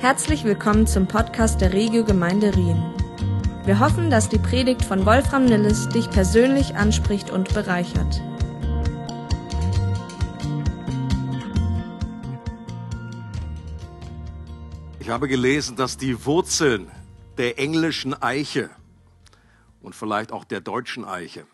Herzlich 0.00 0.44
willkommen 0.44 0.86
zum 0.86 1.08
Podcast 1.08 1.60
der 1.60 1.72
Regio 1.72 2.04
Gemeinde 2.04 2.54
Rien. 2.54 2.80
Wir 3.64 3.80
hoffen, 3.80 4.10
dass 4.10 4.28
die 4.28 4.38
Predigt 4.38 4.84
von 4.84 5.04
Wolfram 5.04 5.44
Nilles 5.44 5.88
dich 5.88 6.08
persönlich 6.08 6.76
anspricht 6.76 7.30
und 7.30 7.52
bereichert. 7.52 8.22
Ich 15.00 15.08
habe 15.08 15.26
gelesen, 15.26 15.74
dass 15.74 15.96
die 15.96 16.24
Wurzeln 16.24 16.88
der 17.36 17.58
englischen 17.58 18.14
Eiche 18.22 18.70
und 19.82 19.96
vielleicht 19.96 20.30
auch 20.30 20.44
der 20.44 20.60
deutschen 20.60 21.04
Eiche 21.04 21.44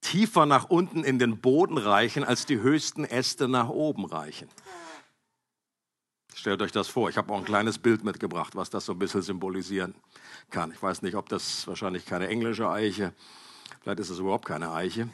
tiefer 0.00 0.46
nach 0.46 0.70
unten 0.70 1.04
in 1.04 1.18
den 1.18 1.42
Boden 1.42 1.76
reichen, 1.76 2.24
als 2.24 2.46
die 2.46 2.58
höchsten 2.58 3.04
Äste 3.04 3.48
nach 3.48 3.68
oben 3.68 4.06
reichen. 4.06 4.48
Stellt 6.34 6.62
euch 6.62 6.72
das 6.72 6.88
vor. 6.88 7.08
Ich 7.08 7.16
habe 7.16 7.32
auch 7.32 7.38
ein 7.38 7.44
kleines 7.44 7.78
Bild 7.78 8.04
mitgebracht, 8.04 8.56
was 8.56 8.70
das 8.70 8.86
so 8.86 8.92
ein 8.92 8.98
bisschen 8.98 9.22
symbolisieren 9.22 9.94
kann. 10.50 10.72
Ich 10.72 10.82
weiß 10.82 11.02
nicht, 11.02 11.14
ob 11.14 11.28
das 11.28 11.66
wahrscheinlich 11.66 12.06
keine 12.06 12.28
englische 12.28 12.68
Eiche, 12.68 13.12
vielleicht 13.82 14.00
ist 14.00 14.10
es 14.10 14.18
überhaupt 14.18 14.46
keine 14.46 14.72
Eiche. 14.72 15.08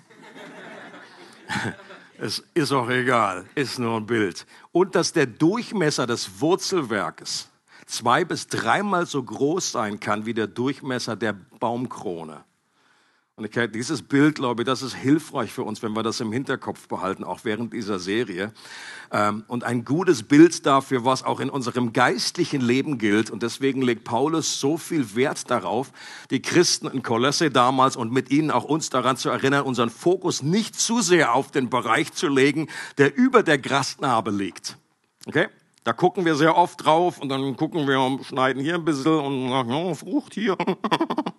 es 2.18 2.44
ist 2.54 2.72
auch 2.72 2.88
egal, 2.88 3.46
ist 3.54 3.78
nur 3.78 3.96
ein 3.96 4.06
Bild. 4.06 4.46
Und 4.72 4.94
dass 4.94 5.12
der 5.12 5.26
Durchmesser 5.26 6.06
des 6.06 6.40
Wurzelwerkes 6.40 7.48
zwei 7.86 8.24
bis 8.24 8.48
dreimal 8.48 9.06
so 9.06 9.22
groß 9.22 9.72
sein 9.72 10.00
kann 10.00 10.26
wie 10.26 10.34
der 10.34 10.48
Durchmesser 10.48 11.16
der 11.16 11.32
Baumkrone. 11.32 12.44
Und 13.38 13.44
ich, 13.44 13.70
dieses 13.72 14.00
Bild, 14.00 14.36
glaube 14.36 14.62
ich, 14.62 14.66
das 14.66 14.80
ist 14.80 14.94
hilfreich 14.94 15.52
für 15.52 15.62
uns, 15.62 15.82
wenn 15.82 15.92
wir 15.92 16.02
das 16.02 16.20
im 16.20 16.32
Hinterkopf 16.32 16.88
behalten, 16.88 17.22
auch 17.22 17.40
während 17.42 17.74
dieser 17.74 17.98
Serie. 17.98 18.50
Ähm, 19.12 19.44
und 19.46 19.62
ein 19.62 19.84
gutes 19.84 20.22
Bild 20.22 20.64
dafür, 20.64 21.04
was 21.04 21.22
auch 21.22 21.40
in 21.40 21.50
unserem 21.50 21.92
geistlichen 21.92 22.62
Leben 22.62 22.96
gilt. 22.96 23.30
Und 23.30 23.42
deswegen 23.42 23.82
legt 23.82 24.04
Paulus 24.04 24.58
so 24.58 24.78
viel 24.78 25.14
Wert 25.16 25.50
darauf, 25.50 25.92
die 26.30 26.40
Christen 26.40 26.86
in 26.86 27.02
Kolosse 27.02 27.50
damals 27.50 27.96
und 27.96 28.10
mit 28.10 28.30
ihnen 28.30 28.50
auch 28.50 28.64
uns 28.64 28.88
daran 28.88 29.18
zu 29.18 29.28
erinnern, 29.28 29.66
unseren 29.66 29.90
Fokus 29.90 30.42
nicht 30.42 30.74
zu 30.74 31.02
sehr 31.02 31.34
auf 31.34 31.50
den 31.50 31.68
Bereich 31.68 32.14
zu 32.14 32.28
legen, 32.28 32.68
der 32.96 33.14
über 33.18 33.42
der 33.42 33.58
Grasnarbe 33.58 34.30
liegt. 34.30 34.78
Okay? 35.26 35.48
Da 35.84 35.92
gucken 35.92 36.24
wir 36.24 36.36
sehr 36.36 36.56
oft 36.56 36.82
drauf 36.82 37.18
und 37.18 37.28
dann 37.28 37.54
gucken 37.56 37.86
wir, 37.86 38.24
schneiden 38.24 38.62
hier 38.62 38.76
ein 38.76 38.84
bisschen 38.86 39.20
und 39.20 39.50
sagen, 39.50 39.72
oh, 39.74 39.94
Frucht 39.94 40.32
hier. 40.32 40.56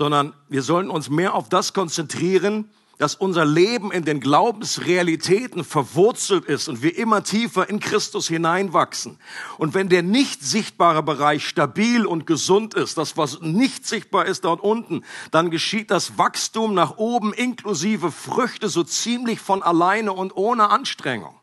sondern 0.00 0.32
wir 0.48 0.62
sollen 0.62 0.88
uns 0.88 1.10
mehr 1.10 1.34
auf 1.34 1.50
das 1.50 1.74
konzentrieren, 1.74 2.70
dass 2.96 3.14
unser 3.14 3.44
Leben 3.44 3.92
in 3.92 4.02
den 4.02 4.20
Glaubensrealitäten 4.20 5.62
verwurzelt 5.62 6.46
ist 6.46 6.70
und 6.70 6.82
wir 6.82 6.96
immer 6.96 7.22
tiefer 7.22 7.68
in 7.68 7.80
Christus 7.80 8.26
hineinwachsen. 8.26 9.18
Und 9.58 9.74
wenn 9.74 9.90
der 9.90 10.02
nicht 10.02 10.42
sichtbare 10.42 11.02
Bereich 11.02 11.46
stabil 11.46 12.06
und 12.06 12.26
gesund 12.26 12.72
ist, 12.72 12.96
das 12.96 13.18
was 13.18 13.42
nicht 13.42 13.86
sichtbar 13.86 14.24
ist 14.24 14.46
dort 14.46 14.62
unten, 14.62 15.04
dann 15.32 15.50
geschieht 15.50 15.90
das 15.90 16.16
Wachstum 16.16 16.72
nach 16.72 16.96
oben 16.96 17.34
inklusive 17.34 18.10
Früchte 18.10 18.70
so 18.70 18.82
ziemlich 18.82 19.38
von 19.38 19.62
alleine 19.62 20.14
und 20.14 20.34
ohne 20.34 20.70
Anstrengung. 20.70 21.39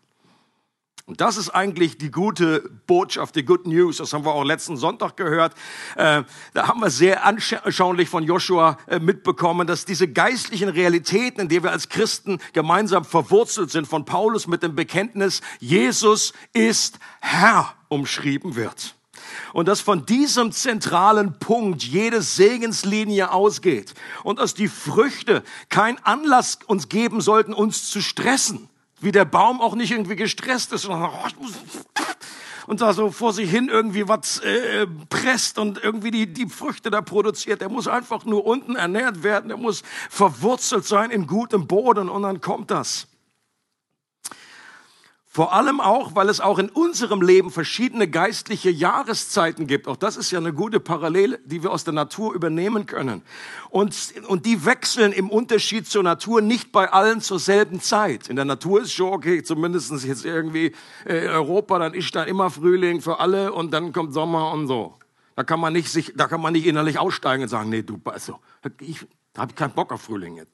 Und 1.08 1.22
das 1.22 1.38
ist 1.38 1.52
eigentlich 1.52 1.98
die 1.98 2.12
gute 2.12 2.70
Botschaft, 2.86 3.38
die 3.38 3.46
Good 3.46 3.66
News. 3.66 3.96
Das 3.96 4.12
haben 4.12 4.26
wir 4.26 4.34
auch 4.34 4.44
letzten 4.44 4.76
Sonntag 4.76 5.16
gehört. 5.16 5.54
Äh, 5.96 6.24
da 6.54 6.68
haben 6.68 6.82
wir 6.82 6.90
sehr 6.90 7.26
anschaulich 7.26 8.10
von 8.10 8.26
Joshua 8.26 8.78
äh, 8.88 9.00
mitbekommen, 9.00 9.68
dass 9.68 9.86
diese 9.86 10.10
geistlichen 10.10 10.68
Realitäten, 10.68 11.40
in 11.40 11.48
denen 11.48 11.64
wir 11.64 11.72
als 11.72 11.88
Christen 11.88 12.40
gemeinsam 12.52 13.06
verwurzelt 13.06 13.72
sind, 13.72 13.88
von 13.88 14.04
Paulus 14.04 14.48
mit 14.48 14.64
dem 14.64 14.76
Bekenntnis, 14.76 15.42
Jesus 15.62 16.34
ist 16.52 17.00
Herr, 17.22 17.74
umschrieben 17.88 18.58
wird. 18.58 18.96
Und 19.54 19.70
dass 19.70 19.80
von 19.80 20.06
diesem 20.06 20.52
zentralen 20.52 21.40
Punkt 21.40 21.84
jede 21.84 22.22
Segenslinie 22.22 23.32
ausgeht 23.32 23.94
und 24.24 24.40
dass 24.40 24.56
die 24.56 24.68
Früchte 24.68 25.44
kein 25.70 26.04
Anlass 26.04 26.60
uns 26.68 26.90
geben 26.90 27.22
sollten, 27.22 27.54
uns 27.54 27.90
zu 27.90 28.02
stressen 28.02 28.68
wie 29.00 29.12
der 29.12 29.26
Baum 29.26 29.62
auch 29.62 29.76
nicht 29.76 29.92
irgendwie 29.92 30.16
gestresst 30.16 30.74
ist 30.74 30.86
und, 30.86 31.10
und 32.68 32.82
da 32.82 32.94
so 32.94 33.12
vor 33.12 33.34
sich 33.34 33.50
hin 33.50 33.70
irgendwie 33.70 34.08
was 34.08 34.40
äh, 34.40 34.88
presst 35.10 35.60
und 35.60 35.84
irgendwie 35.84 36.12
die, 36.12 36.34
die 36.34 36.48
Früchte 36.48 36.90
da 36.90 37.02
produziert. 37.02 37.62
Der 37.62 37.70
muss 37.70 37.88
einfach 37.88 38.26
nur 38.26 38.46
unten 38.46 38.76
ernährt 38.76 39.24
werden, 39.24 39.50
der 39.50 39.58
muss 39.58 39.84
verwurzelt 40.10 40.86
sein 40.86 41.12
in 41.12 41.28
gutem 41.28 41.68
Boden 41.68 42.10
und 42.10 42.24
dann 42.24 42.42
kommt 42.42 42.72
das. 42.72 43.08
Vor 45.38 45.54
allem 45.54 45.80
auch, 45.80 46.16
weil 46.16 46.30
es 46.30 46.42
auch 46.42 46.58
in 46.58 46.68
unserem 46.68 47.22
Leben 47.22 47.52
verschiedene 47.52 48.08
geistliche 48.08 48.72
Jahreszeiten 48.72 49.68
gibt. 49.68 49.88
Auch 49.88 49.96
das 49.96 50.18
ist 50.18 50.32
ja 50.32 50.40
eine 50.40 50.52
gute 50.52 50.80
Parallele, 50.80 51.40
die 51.46 51.62
wir 51.62 51.72
aus 51.72 51.84
der 51.84 51.94
Natur 51.94 52.34
übernehmen 52.34 52.88
können. 52.88 53.22
Und, 53.70 54.16
und 54.30 54.48
die 54.48 54.66
wechseln 54.66 55.12
im 55.12 55.30
Unterschied 55.30 55.88
zur 55.88 56.02
Natur 56.02 56.42
nicht 56.42 56.72
bei 56.72 56.92
allen 56.92 57.22
zur 57.22 57.38
selben 57.38 57.82
Zeit. 57.82 58.30
In 58.30 58.36
der 58.36 58.46
Natur 58.46 58.82
ist 58.82 58.94
schon 58.94 59.14
okay, 59.14 59.44
zumindest 59.44 59.92
jetzt 60.06 60.26
irgendwie 60.26 60.74
äh, 61.06 61.28
Europa, 61.28 61.78
dann 61.78 61.94
ist 61.94 62.16
da 62.16 62.24
immer 62.24 62.50
Frühling 62.50 63.02
für 63.02 63.20
alle 63.20 63.54
und 63.54 63.70
dann 63.70 63.94
kommt 63.94 64.16
Sommer 64.16 64.52
und 64.54 64.66
so. 64.66 64.96
Da 65.36 65.44
kann 65.44 65.60
man 65.60 65.72
nicht 65.72 65.92
sich, 65.92 66.14
da 66.16 66.26
kann 66.26 66.42
man 66.42 66.54
nicht 66.54 66.66
innerlich 66.66 66.98
aussteigen 66.98 67.44
und 67.44 67.50
sagen, 67.50 67.70
nee, 67.70 67.84
du, 67.84 68.02
also, 68.06 68.40
ich, 68.82 69.06
habe 69.38 69.54
keinen 69.54 69.74
Bock 69.74 69.92
auf 69.92 70.02
Frühling 70.02 70.38
jetzt. 70.38 70.54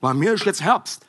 Bei 0.00 0.12
mir 0.12 0.32
ist 0.32 0.44
jetzt 0.44 0.60
Herbst. 0.60 1.06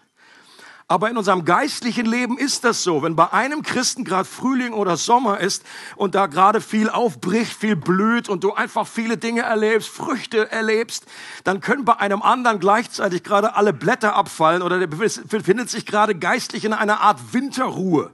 Aber 0.87 1.09
in 1.09 1.17
unserem 1.17 1.45
geistlichen 1.45 2.05
Leben 2.05 2.37
ist 2.37 2.63
das 2.63 2.83
so. 2.83 3.01
Wenn 3.01 3.15
bei 3.15 3.33
einem 3.33 3.63
Christen 3.63 4.03
gerade 4.03 4.25
Frühling 4.25 4.73
oder 4.73 4.97
Sommer 4.97 5.39
ist 5.39 5.63
und 5.95 6.13
da 6.13 6.27
gerade 6.27 6.61
viel 6.61 6.91
aufbricht, 6.91 7.53
viel 7.53 7.75
blüht 7.75 8.29
und 8.29 8.43
du 8.43 8.53
einfach 8.53 8.85
viele 8.85 9.17
Dinge 9.17 9.41
erlebst, 9.41 9.89
Früchte 9.89 10.51
erlebst, 10.51 11.05
dann 11.43 11.59
können 11.59 11.85
bei 11.85 11.97
einem 11.97 12.21
anderen 12.21 12.59
gleichzeitig 12.59 13.23
gerade 13.23 13.55
alle 13.55 13.73
Blätter 13.73 14.15
abfallen 14.15 14.61
oder 14.61 14.77
der 14.77 14.85
befindet 14.85 15.71
sich 15.71 15.87
gerade 15.87 16.13
geistlich 16.13 16.65
in 16.65 16.73
einer 16.73 17.01
Art 17.01 17.33
Winterruhe. 17.33 18.11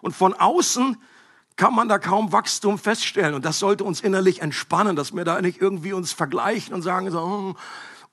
Und 0.00 0.16
von 0.16 0.32
außen 0.32 0.96
kann 1.56 1.74
man 1.74 1.88
da 1.88 1.98
kaum 1.98 2.32
Wachstum 2.32 2.78
feststellen. 2.78 3.34
Und 3.34 3.44
das 3.44 3.58
sollte 3.58 3.84
uns 3.84 4.00
innerlich 4.00 4.40
entspannen, 4.40 4.96
dass 4.96 5.14
wir 5.14 5.24
da 5.24 5.42
nicht 5.42 5.60
irgendwie 5.60 5.92
uns 5.92 6.12
vergleichen 6.12 6.74
und 6.74 6.80
sagen 6.80 7.10
so, 7.10 7.22
hm. 7.22 7.56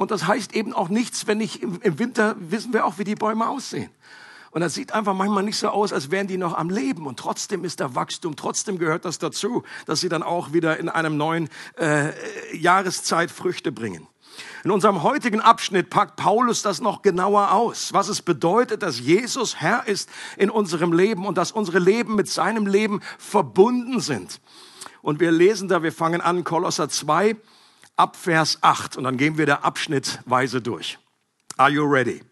Und 0.01 0.09
das 0.09 0.25
heißt 0.25 0.55
eben 0.55 0.73
auch 0.73 0.89
nichts, 0.89 1.27
wenn 1.27 1.39
ich 1.39 1.61
im 1.61 1.99
Winter 1.99 2.35
wissen 2.39 2.73
wir 2.73 2.87
auch, 2.87 2.97
wie 2.97 3.03
die 3.03 3.13
Bäume 3.13 3.47
aussehen. 3.47 3.91
Und 4.49 4.61
das 4.61 4.73
sieht 4.73 4.93
einfach 4.93 5.13
manchmal 5.13 5.43
nicht 5.43 5.57
so 5.57 5.69
aus, 5.69 5.93
als 5.93 6.09
wären 6.09 6.25
die 6.25 6.37
noch 6.37 6.57
am 6.57 6.71
Leben. 6.71 7.05
Und 7.05 7.19
trotzdem 7.19 7.63
ist 7.63 7.81
da 7.81 7.93
Wachstum, 7.93 8.35
trotzdem 8.35 8.79
gehört 8.79 9.05
das 9.05 9.19
dazu, 9.19 9.61
dass 9.85 9.99
sie 9.99 10.09
dann 10.09 10.23
auch 10.23 10.53
wieder 10.53 10.77
in 10.77 10.89
einem 10.89 11.17
neuen 11.17 11.49
äh, 11.77 12.13
Jahreszeit 12.57 13.29
Früchte 13.29 13.71
bringen. 13.71 14.07
In 14.63 14.71
unserem 14.71 15.03
heutigen 15.03 15.39
Abschnitt 15.39 15.91
packt 15.91 16.15
Paulus 16.15 16.63
das 16.63 16.81
noch 16.81 17.03
genauer 17.03 17.51
aus, 17.51 17.93
was 17.93 18.07
es 18.07 18.23
bedeutet, 18.23 18.81
dass 18.81 18.99
Jesus 18.99 19.57
Herr 19.57 19.87
ist 19.87 20.09
in 20.35 20.49
unserem 20.49 20.93
Leben 20.93 21.27
und 21.27 21.37
dass 21.37 21.51
unsere 21.51 21.77
Leben 21.77 22.15
mit 22.15 22.27
seinem 22.27 22.65
Leben 22.65 23.01
verbunden 23.19 23.99
sind. 23.99 24.41
Und 25.03 25.19
wir 25.19 25.31
lesen 25.31 25.67
da, 25.67 25.83
wir 25.83 25.91
fangen 25.91 26.21
an, 26.21 26.43
Kolosser 26.43 26.89
2 26.89 27.35
ab 28.01 28.15
Vers 28.15 28.57
8 28.61 28.97
und 28.97 29.03
dann 29.03 29.15
gehen 29.15 29.37
wir 29.37 29.45
da 29.45 29.57
abschnittweise 29.57 30.59
durch. 30.59 30.97
Are 31.57 31.69
you 31.69 31.83
ready? 31.83 32.23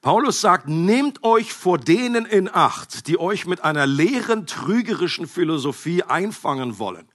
Paulus 0.00 0.40
sagt, 0.40 0.68
nehmt 0.68 1.24
euch 1.24 1.52
vor 1.52 1.76
denen 1.76 2.24
in 2.24 2.48
Acht, 2.48 3.08
die 3.08 3.18
euch 3.18 3.46
mit 3.46 3.64
einer 3.64 3.84
leeren, 3.84 4.46
trügerischen 4.46 5.26
Philosophie 5.26 6.04
einfangen 6.04 6.78
wollen. 6.78 7.08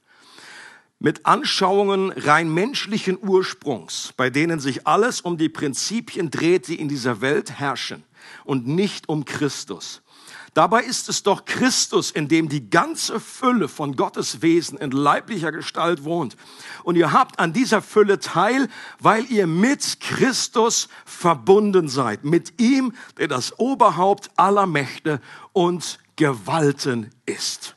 Mit 0.98 1.24
Anschauungen 1.24 2.12
rein 2.12 2.52
menschlichen 2.52 3.18
Ursprungs, 3.18 4.12
bei 4.18 4.28
denen 4.28 4.60
sich 4.60 4.86
alles 4.86 5.22
um 5.22 5.38
die 5.38 5.48
Prinzipien 5.48 6.30
dreht, 6.30 6.68
die 6.68 6.78
in 6.78 6.88
dieser 6.88 7.22
Welt 7.22 7.58
herrschen 7.58 8.04
und 8.44 8.66
nicht 8.66 9.08
um 9.08 9.24
Christus. 9.24 10.02
Dabei 10.54 10.84
ist 10.84 11.08
es 11.08 11.24
doch 11.24 11.44
Christus, 11.44 12.12
in 12.12 12.28
dem 12.28 12.48
die 12.48 12.70
ganze 12.70 13.18
Fülle 13.18 13.66
von 13.66 13.96
Gottes 13.96 14.40
Wesen 14.40 14.78
in 14.78 14.92
leiblicher 14.92 15.50
Gestalt 15.50 16.04
wohnt. 16.04 16.36
Und 16.84 16.94
ihr 16.94 17.12
habt 17.12 17.40
an 17.40 17.52
dieser 17.52 17.82
Fülle 17.82 18.20
teil, 18.20 18.68
weil 19.00 19.24
ihr 19.30 19.48
mit 19.48 19.98
Christus 19.98 20.88
verbunden 21.04 21.88
seid. 21.88 22.24
Mit 22.24 22.60
ihm, 22.60 22.92
der 23.18 23.26
das 23.26 23.58
Oberhaupt 23.58 24.30
aller 24.36 24.66
Mächte 24.66 25.20
und 25.52 25.98
Gewalten 26.14 27.10
ist. 27.26 27.74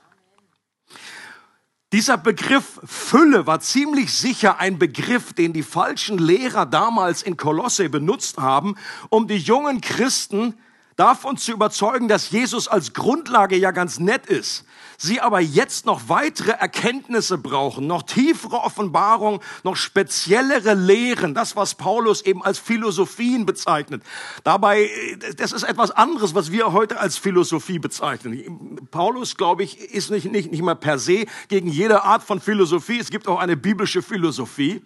Dieser 1.94 2.18
Begriff 2.18 2.80
Fülle 2.84 3.48
war 3.48 3.60
ziemlich 3.60 4.14
sicher 4.14 4.60
ein 4.60 4.78
Begriff, 4.78 5.34
den 5.34 5.52
die 5.52 5.64
falschen 5.64 6.20
Lehrer 6.20 6.68
damals 6.68 7.24
in 7.24 7.38
Kolosse 7.38 7.90
benutzt 7.90 8.38
haben, 8.38 8.76
um 9.10 9.28
die 9.28 9.38
jungen 9.38 9.82
Christen 9.82 10.54
davon 10.98 11.38
zu 11.38 11.52
überzeugen, 11.54 12.08
dass 12.08 12.32
Jesus 12.32 12.68
als 12.68 12.94
Grundlage 12.94 13.56
ja 13.56 13.72
ganz 13.72 14.00
nett 14.00 14.26
ist, 14.26 14.66
sie 14.98 15.22
aber 15.22 15.40
jetzt 15.40 15.86
noch 15.86 16.10
weitere 16.10 16.52
Erkenntnisse 16.52 17.38
brauchen, 17.38 17.86
noch 17.86 18.02
tiefere 18.02 18.58
Offenbarung, 18.58 19.42
noch 19.64 19.76
speziellere 19.76 20.74
Lehren, 20.74 21.36
das, 21.36 21.56
was 21.56 21.76
Paulus 21.76 22.24
eben 22.24 22.44
als 22.44 22.58
Philosophien 22.58 23.46
bezeichnet. 23.46 24.02
Dabei, 24.44 24.90
das 25.38 25.52
ist 25.52 25.64
etwas 25.64 25.92
anderes, 25.92 26.34
was 26.34 26.52
wir 26.52 26.74
heute 26.74 27.00
als 27.00 27.18
Philosophie 27.18 27.78
bezeichnen. 27.78 28.88
Paulus, 28.90 29.38
glaube 29.38 29.64
ich, 29.64 29.80
ist 29.80 30.10
nicht, 30.10 30.32
nicht, 30.32 30.52
nicht 30.52 30.64
mal 30.64 30.76
per 30.76 30.98
se 30.98 31.28
gegen 31.48 31.70
jede 31.70 32.04
Art 32.04 32.24
von 32.24 32.42
Philosophie. 32.42 33.00
Es 33.00 33.12
gibt 33.12 33.28
auch 33.28 33.40
eine 33.40 33.56
biblische 33.56 34.02
Philosophie. 34.02 34.82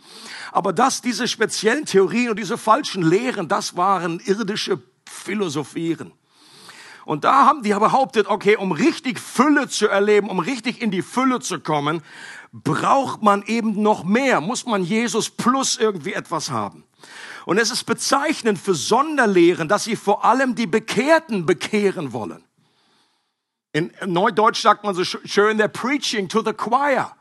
Aber 0.52 0.74
das, 0.74 1.02
diese 1.02 1.30
speziellen 1.30 1.86
Theorien 1.86 2.32
und 2.32 2.40
diese 2.40 2.58
falschen 2.58 3.02
Lehren, 3.02 3.48
das 3.48 3.78
waren 3.78 4.20
irdische 4.20 4.78
Philosophieren. 5.12 6.14
Und 7.06 7.24
da 7.24 7.46
haben 7.46 7.64
die 7.64 7.70
behauptet, 7.70 8.28
okay, 8.28 8.56
um 8.56 8.72
richtig 8.72 9.20
Fülle 9.20 9.68
zu 9.68 9.88
erleben, 9.88 10.30
um 10.30 10.40
richtig 10.40 10.82
in 10.82 10.92
die 10.92 11.02
Fülle 11.02 11.40
zu 11.40 11.60
kommen, 11.60 12.02
braucht 12.52 13.24
man 13.24 13.44
eben 13.44 13.82
noch 13.82 14.04
mehr, 14.04 14.42
muss 14.42 14.66
man 14.66 14.84
Jesus 14.84 15.30
plus 15.30 15.78
irgendwie 15.78 16.14
etwas 16.14 16.52
haben. 16.52 16.84
Und 17.46 17.58
es 17.58 17.72
ist 17.72 17.86
bezeichnend 17.86 18.60
für 18.60 18.76
Sonderlehren, 18.76 19.68
dass 19.68 19.86
sie 19.86 19.96
vor 19.96 20.24
allem 20.26 20.54
die 20.54 20.68
Bekehrten 20.68 21.46
bekehren 21.46 22.14
wollen. 22.14 22.44
In 23.74 23.92
Neudeutsch 24.06 24.62
sagt 24.62 24.84
man 24.84 24.94
so 24.94 25.04
schön, 25.04 25.60
they're 25.60 25.68
preaching 25.68 26.28
to 26.28 26.44
the 26.44 26.54
choir. 26.54 27.16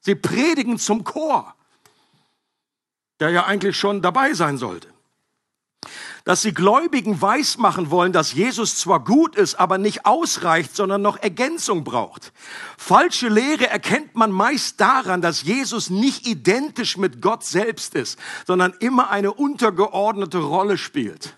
Sie 0.00 0.14
predigen 0.14 0.78
zum 0.78 1.04
Chor, 1.04 1.54
der 3.18 3.30
ja 3.30 3.46
eigentlich 3.46 3.76
schon 3.78 4.02
dabei 4.02 4.34
sein 4.34 4.58
sollte 4.58 4.95
dass 6.26 6.42
sie 6.42 6.52
Gläubigen 6.52 7.22
weismachen 7.22 7.90
wollen, 7.92 8.12
dass 8.12 8.32
Jesus 8.32 8.76
zwar 8.76 9.02
gut 9.02 9.36
ist, 9.36 9.54
aber 9.54 9.78
nicht 9.78 10.06
ausreicht, 10.06 10.74
sondern 10.74 11.00
noch 11.00 11.16
Ergänzung 11.16 11.84
braucht. 11.84 12.32
Falsche 12.76 13.28
Lehre 13.28 13.70
erkennt 13.70 14.16
man 14.16 14.32
meist 14.32 14.80
daran, 14.80 15.22
dass 15.22 15.44
Jesus 15.44 15.88
nicht 15.88 16.26
identisch 16.26 16.96
mit 16.96 17.22
Gott 17.22 17.44
selbst 17.44 17.94
ist, 17.94 18.18
sondern 18.44 18.74
immer 18.80 19.10
eine 19.10 19.32
untergeordnete 19.32 20.38
Rolle 20.38 20.78
spielt. 20.78 21.36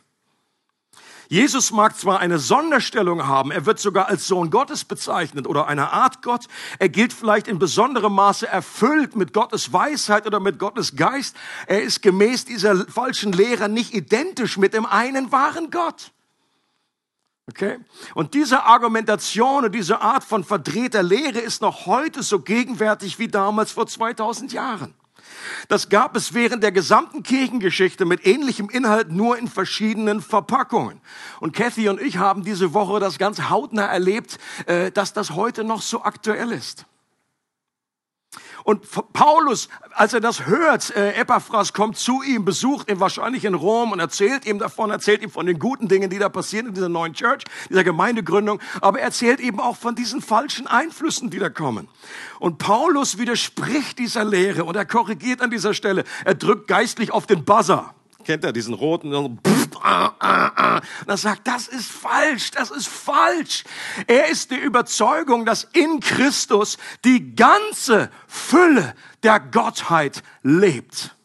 Jesus 1.28 1.72
mag 1.72 1.96
zwar 1.96 2.20
eine 2.20 2.38
Sonderstellung 2.38 3.26
haben, 3.26 3.50
er 3.50 3.66
wird 3.66 3.78
sogar 3.78 4.08
als 4.08 4.26
Sohn 4.26 4.50
Gottes 4.50 4.86
bezeichnet 4.86 5.46
oder 5.46 5.66
eine 5.66 5.92
Art 5.92 6.22
Gott. 6.22 6.46
Er 6.78 6.88
gilt 6.88 7.12
vielleicht 7.12 7.48
in 7.48 7.58
besonderem 7.58 8.14
Maße 8.14 8.48
erfüllt 8.48 9.14
mit 9.14 9.34
Gottes 9.34 9.70
Weisheit 9.72 10.26
oder 10.26 10.40
mit 10.40 10.58
Gottes 10.58 10.96
Geist. 10.96 11.36
Er 11.66 11.82
ist 11.82 12.00
gemäß 12.00 12.46
dieser 12.46 12.86
falschen 12.86 13.32
Lehre 13.32 13.68
nicht 13.68 13.92
identisch 13.92 14.56
mit 14.56 14.72
dem 14.72 14.86
einen 14.86 15.30
wahren 15.30 15.70
Gott. 15.70 16.12
Okay? 17.48 17.78
Und 18.14 18.32
diese 18.32 18.64
Argumentation 18.64 19.66
und 19.66 19.74
diese 19.74 20.00
Art 20.00 20.24
von 20.24 20.44
verdrehter 20.44 21.02
Lehre 21.02 21.40
ist 21.40 21.60
noch 21.60 21.84
heute 21.84 22.22
so 22.22 22.40
gegenwärtig 22.40 23.18
wie 23.18 23.28
damals 23.28 23.72
vor 23.72 23.86
2000 23.86 24.52
Jahren. 24.52 24.94
Das 25.68 25.88
gab 25.88 26.16
es 26.16 26.34
während 26.34 26.62
der 26.62 26.72
gesamten 26.72 27.22
Kirchengeschichte 27.22 28.04
mit 28.04 28.26
ähnlichem 28.26 28.68
Inhalt 28.68 29.10
nur 29.10 29.38
in 29.38 29.48
verschiedenen 29.48 30.20
Verpackungen. 30.20 31.00
Und 31.40 31.54
Kathy 31.54 31.88
und 31.88 32.00
ich 32.00 32.18
haben 32.18 32.44
diese 32.44 32.74
Woche 32.74 33.00
das 33.00 33.18
ganz 33.18 33.42
hautnah 33.48 33.86
erlebt, 33.86 34.38
äh, 34.66 34.90
dass 34.90 35.12
das 35.12 35.32
heute 35.32 35.64
noch 35.64 35.82
so 35.82 36.02
aktuell 36.02 36.52
ist. 36.52 36.86
Und 38.68 38.82
Paulus, 39.14 39.70
als 39.94 40.12
er 40.12 40.20
das 40.20 40.44
hört, 40.44 40.94
äh, 40.94 41.14
Epaphras 41.14 41.72
kommt 41.72 41.96
zu 41.96 42.22
ihm, 42.22 42.44
besucht 42.44 42.90
ihn 42.90 43.00
wahrscheinlich 43.00 43.46
in 43.46 43.54
Rom 43.54 43.92
und 43.92 43.98
erzählt 43.98 44.44
ihm 44.44 44.58
davon, 44.58 44.90
erzählt 44.90 45.22
ihm 45.22 45.30
von 45.30 45.46
den 45.46 45.58
guten 45.58 45.88
Dingen, 45.88 46.10
die 46.10 46.18
da 46.18 46.28
passieren 46.28 46.66
in 46.66 46.74
dieser 46.74 46.90
neuen 46.90 47.14
Church, 47.14 47.44
dieser 47.70 47.82
Gemeindegründung, 47.82 48.60
aber 48.82 48.98
er 48.98 49.06
erzählt 49.06 49.40
eben 49.40 49.58
auch 49.58 49.74
von 49.74 49.94
diesen 49.94 50.20
falschen 50.20 50.66
Einflüssen, 50.66 51.30
die 51.30 51.38
da 51.38 51.48
kommen. 51.48 51.88
Und 52.40 52.58
Paulus 52.58 53.16
widerspricht 53.16 53.98
dieser 53.98 54.26
Lehre 54.26 54.64
und 54.64 54.76
er 54.76 54.84
korrigiert 54.84 55.40
an 55.40 55.50
dieser 55.50 55.72
Stelle. 55.72 56.04
Er 56.26 56.34
drückt 56.34 56.68
geistlich 56.68 57.10
auf 57.10 57.26
den 57.26 57.46
Buzzer. 57.46 57.94
Kennt 58.28 58.44
er 58.44 58.52
diesen 58.52 58.74
roten? 58.74 59.14
Und 59.14 59.40
ah, 59.80 60.12
ah, 60.18 60.52
ah. 60.54 60.80
er 61.06 61.16
sagt, 61.16 61.48
das 61.48 61.66
ist 61.66 61.90
falsch, 61.90 62.50
das 62.50 62.70
ist 62.70 62.86
falsch. 62.86 63.64
Er 64.06 64.28
ist 64.28 64.50
die 64.50 64.58
Überzeugung, 64.58 65.46
dass 65.46 65.64
in 65.64 66.00
Christus 66.00 66.76
die 67.06 67.34
ganze 67.34 68.10
Fülle 68.26 68.94
der 69.22 69.40
Gottheit 69.40 70.22
lebt. 70.42 71.16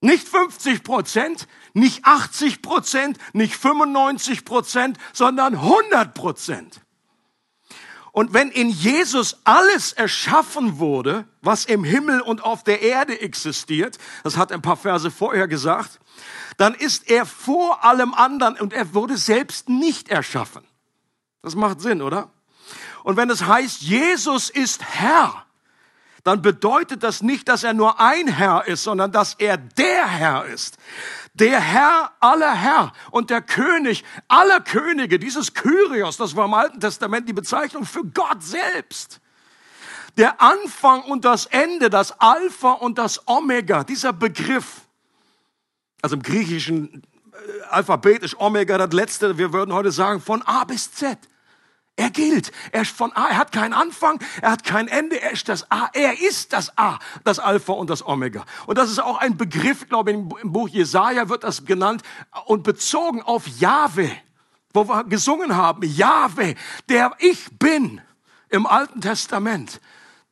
Nicht 0.00 0.28
50 0.28 0.84
Prozent, 0.84 1.48
nicht 1.72 2.04
80 2.04 2.62
Prozent, 2.62 3.18
nicht 3.32 3.56
95 3.56 4.44
Prozent, 4.44 4.96
sondern 5.12 5.56
100 5.56 6.14
Prozent. 6.14 6.82
Und 8.18 8.34
wenn 8.34 8.50
in 8.50 8.68
Jesus 8.68 9.36
alles 9.44 9.92
erschaffen 9.92 10.80
wurde, 10.80 11.24
was 11.40 11.64
im 11.66 11.84
Himmel 11.84 12.20
und 12.20 12.42
auf 12.42 12.64
der 12.64 12.82
Erde 12.82 13.20
existiert, 13.20 13.96
das 14.24 14.36
hat 14.36 14.50
ein 14.50 14.60
paar 14.60 14.76
Verse 14.76 15.08
vorher 15.12 15.46
gesagt, 15.46 16.00
dann 16.56 16.74
ist 16.74 17.08
er 17.08 17.24
vor 17.26 17.84
allem 17.84 18.14
anderen 18.14 18.58
und 18.58 18.72
er 18.72 18.92
wurde 18.92 19.16
selbst 19.16 19.68
nicht 19.68 20.08
erschaffen. 20.08 20.64
Das 21.42 21.54
macht 21.54 21.80
Sinn, 21.80 22.02
oder? 22.02 22.32
Und 23.04 23.16
wenn 23.16 23.30
es 23.30 23.46
heißt, 23.46 23.82
Jesus 23.82 24.50
ist 24.50 24.82
Herr, 24.82 25.46
dann 26.24 26.42
bedeutet 26.42 27.04
das 27.04 27.22
nicht, 27.22 27.48
dass 27.48 27.62
er 27.62 27.72
nur 27.72 28.00
ein 28.00 28.26
Herr 28.26 28.66
ist, 28.66 28.82
sondern 28.82 29.12
dass 29.12 29.34
er 29.34 29.58
der 29.58 30.08
Herr 30.08 30.44
ist 30.44 30.76
der 31.40 31.60
Herr 31.60 32.12
aller 32.20 32.54
Herr 32.54 32.92
und 33.10 33.30
der 33.30 33.42
König 33.42 34.04
aller 34.28 34.60
Könige, 34.60 35.18
dieses 35.18 35.54
Kyrios, 35.54 36.16
das 36.16 36.36
war 36.36 36.46
im 36.46 36.54
Alten 36.54 36.80
Testament 36.80 37.28
die 37.28 37.32
Bezeichnung 37.32 37.84
für 37.84 38.04
Gott 38.04 38.42
selbst. 38.42 39.20
Der 40.16 40.40
Anfang 40.40 41.02
und 41.02 41.24
das 41.24 41.46
Ende, 41.46 41.90
das 41.90 42.20
Alpha 42.20 42.72
und 42.72 42.98
das 42.98 43.26
Omega, 43.28 43.84
dieser 43.84 44.12
Begriff, 44.12 44.82
also 46.02 46.16
im 46.16 46.22
griechischen 46.22 47.02
äh, 47.32 47.62
alphabetisch 47.70 48.38
Omega, 48.38 48.78
das 48.78 48.92
letzte, 48.92 49.38
wir 49.38 49.52
würden 49.52 49.72
heute 49.72 49.92
sagen, 49.92 50.20
von 50.20 50.42
A 50.42 50.64
bis 50.64 50.92
Z. 50.92 51.18
Er 51.98 52.10
gilt. 52.10 52.52
Er, 52.70 52.82
ist 52.82 52.96
von 52.96 53.12
A, 53.16 53.26
er 53.30 53.38
hat 53.38 53.50
keinen 53.50 53.72
Anfang, 53.72 54.20
er 54.40 54.52
hat 54.52 54.62
kein 54.62 54.86
Ende, 54.86 55.20
er 55.20 55.32
ist 55.32 55.48
das 55.48 55.68
A. 55.68 55.90
Er 55.92 56.20
ist 56.20 56.52
das 56.52 56.78
A, 56.78 57.00
das 57.24 57.40
Alpha 57.40 57.72
und 57.72 57.90
das 57.90 58.06
Omega. 58.06 58.44
Und 58.66 58.78
das 58.78 58.88
ist 58.88 59.00
auch 59.00 59.18
ein 59.18 59.36
Begriff, 59.36 59.88
glaube 59.88 60.12
ich, 60.12 60.16
im 60.16 60.52
Buch 60.52 60.68
Jesaja 60.68 61.28
wird 61.28 61.42
das 61.42 61.64
genannt 61.64 62.02
und 62.46 62.62
bezogen 62.62 63.20
auf 63.22 63.48
Jahwe, 63.48 64.12
wo 64.72 64.86
wir 64.86 65.02
gesungen 65.04 65.56
haben, 65.56 65.82
Jahwe, 65.82 66.54
der 66.88 67.10
ich 67.18 67.46
bin 67.58 68.00
im 68.48 68.66
Alten 68.66 69.00
Testament. 69.00 69.80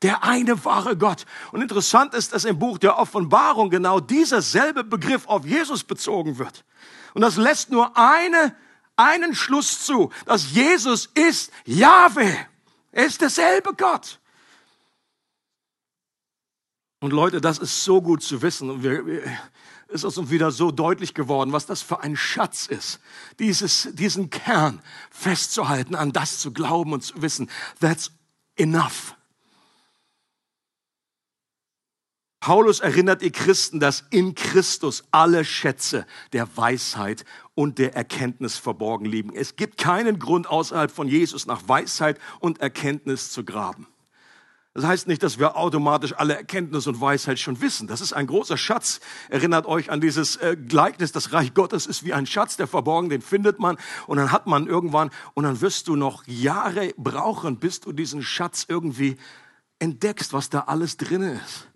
Der 0.03 0.23
eine 0.23 0.65
wahre 0.65 0.97
Gott. 0.97 1.27
Und 1.51 1.63
interessant 1.63 2.15
ist, 2.15 2.33
dass 2.33 2.45
im 2.45 2.61
Buch 2.61 2.79
der 2.79 2.97
Offenbarung 2.97 3.71
genau 3.71 3.99
dieser 3.99 4.41
selbe 4.41 4.85
Begriff 4.85 5.27
auf 5.27 5.45
Jesus 5.45 5.83
bezogen 5.83 6.39
wird. 6.39 6.65
Und 7.13 7.23
das 7.23 7.37
lässt 7.37 7.73
nur 7.73 7.99
eine 7.99 8.55
einen 8.97 9.35
Schluss 9.35 9.85
zu, 9.85 10.11
dass 10.25 10.53
Jesus 10.53 11.07
ist 11.15 11.53
Jahwe. 11.65 12.35
Er 12.93 13.07
ist 13.07 13.21
derselbe 13.21 13.75
Gott. 13.75 14.19
Und 17.01 17.13
Leute, 17.13 17.41
das 17.41 17.59
ist 17.59 17.85
so 17.85 18.01
gut 18.01 18.23
zu 18.23 18.41
wissen. 18.43 18.71
Und 18.71 18.83
wir, 18.83 19.07
wir, 19.07 19.23
es 19.89 20.03
ist 20.03 20.19
uns 20.19 20.31
wieder 20.31 20.51
so 20.51 20.71
deutlich 20.71 21.15
geworden, 21.15 21.53
was 21.53 21.67
das 21.67 21.83
für 21.83 22.01
ein 22.01 22.17
Schatz 22.17 22.67
ist, 22.67 23.01
dieses, 23.39 23.89
diesen 23.93 24.31
Kern 24.31 24.83
festzuhalten, 25.11 25.95
an 25.95 26.13
das 26.13 26.39
zu 26.39 26.53
glauben 26.53 26.93
und 26.93 27.03
zu 27.03 27.21
wissen, 27.23 27.51
that's 27.81 28.11
enough. 28.57 29.15
Paulus 32.41 32.81
erinnert 32.81 33.23
die 33.23 33.33
Christen, 33.33 33.81
dass 33.81 34.05
in 34.11 34.35
Christus 34.35 35.05
alle 35.11 35.45
Schätze 35.45 36.07
der 36.33 36.57
Weisheit 36.57 37.25
und 37.57 37.79
der 37.79 37.97
Erkenntnis 37.97 38.59
verborgen 38.59 39.07
liegen. 39.07 39.35
Es 39.35 39.57
gibt 39.57 39.79
keinen 39.79 40.21
Grund 40.21 40.47
außerhalb 40.47 40.91
von 40.91 41.09
Jesus 41.09 41.47
nach 41.47 41.67
Weisheit 41.67 42.21
und 42.39 42.61
Erkenntnis 42.61 43.33
zu 43.33 43.45
graben. 43.45 43.89
Das 44.75 44.85
heißt 44.85 45.09
nicht, 45.09 45.23
dass 45.23 45.39
wir 45.39 45.57
automatisch 45.57 46.13
alle 46.19 46.37
Erkenntnis 46.37 46.87
und 46.87 47.01
Weisheit 47.01 47.39
schon 47.39 47.63
wissen. 47.63 47.89
Das 47.89 48.03
ist 48.03 48.13
ein 48.13 48.27
großer 48.27 48.59
Schatz. 48.59 49.01
Erinnert 49.31 49.65
euch 49.65 49.91
an 49.91 50.03
dieses 50.03 50.37
äh, 50.37 50.55
Gleichnis, 50.55 51.13
das 51.13 51.33
Reich 51.33 51.55
Gottes 51.55 51.87
ist 51.87 52.05
wie 52.05 52.13
ein 52.13 52.27
Schatz, 52.27 52.59
der 52.59 52.67
verborgen, 52.67 53.09
den 53.09 53.23
findet 53.23 53.59
man 53.59 53.79
und 54.07 54.19
dann 54.19 54.33
hat 54.33 54.47
man 54.47 54.67
irgendwann 54.67 55.11
und 55.33 55.45
dann 55.45 55.63
wirst 55.63 55.89
du 55.89 55.97
noch 55.97 56.27
Jahre 56.27 56.93
brauchen, 56.99 57.57
bis 57.57 57.81
du 57.81 57.93
diesen 57.93 58.23
Schatz 58.23 58.67
irgendwie 58.69 59.17
entdeckst, 59.79 60.35
was 60.35 60.51
da 60.51 60.61
alles 60.61 60.99
drin 60.99 61.23
ist. 61.23 61.69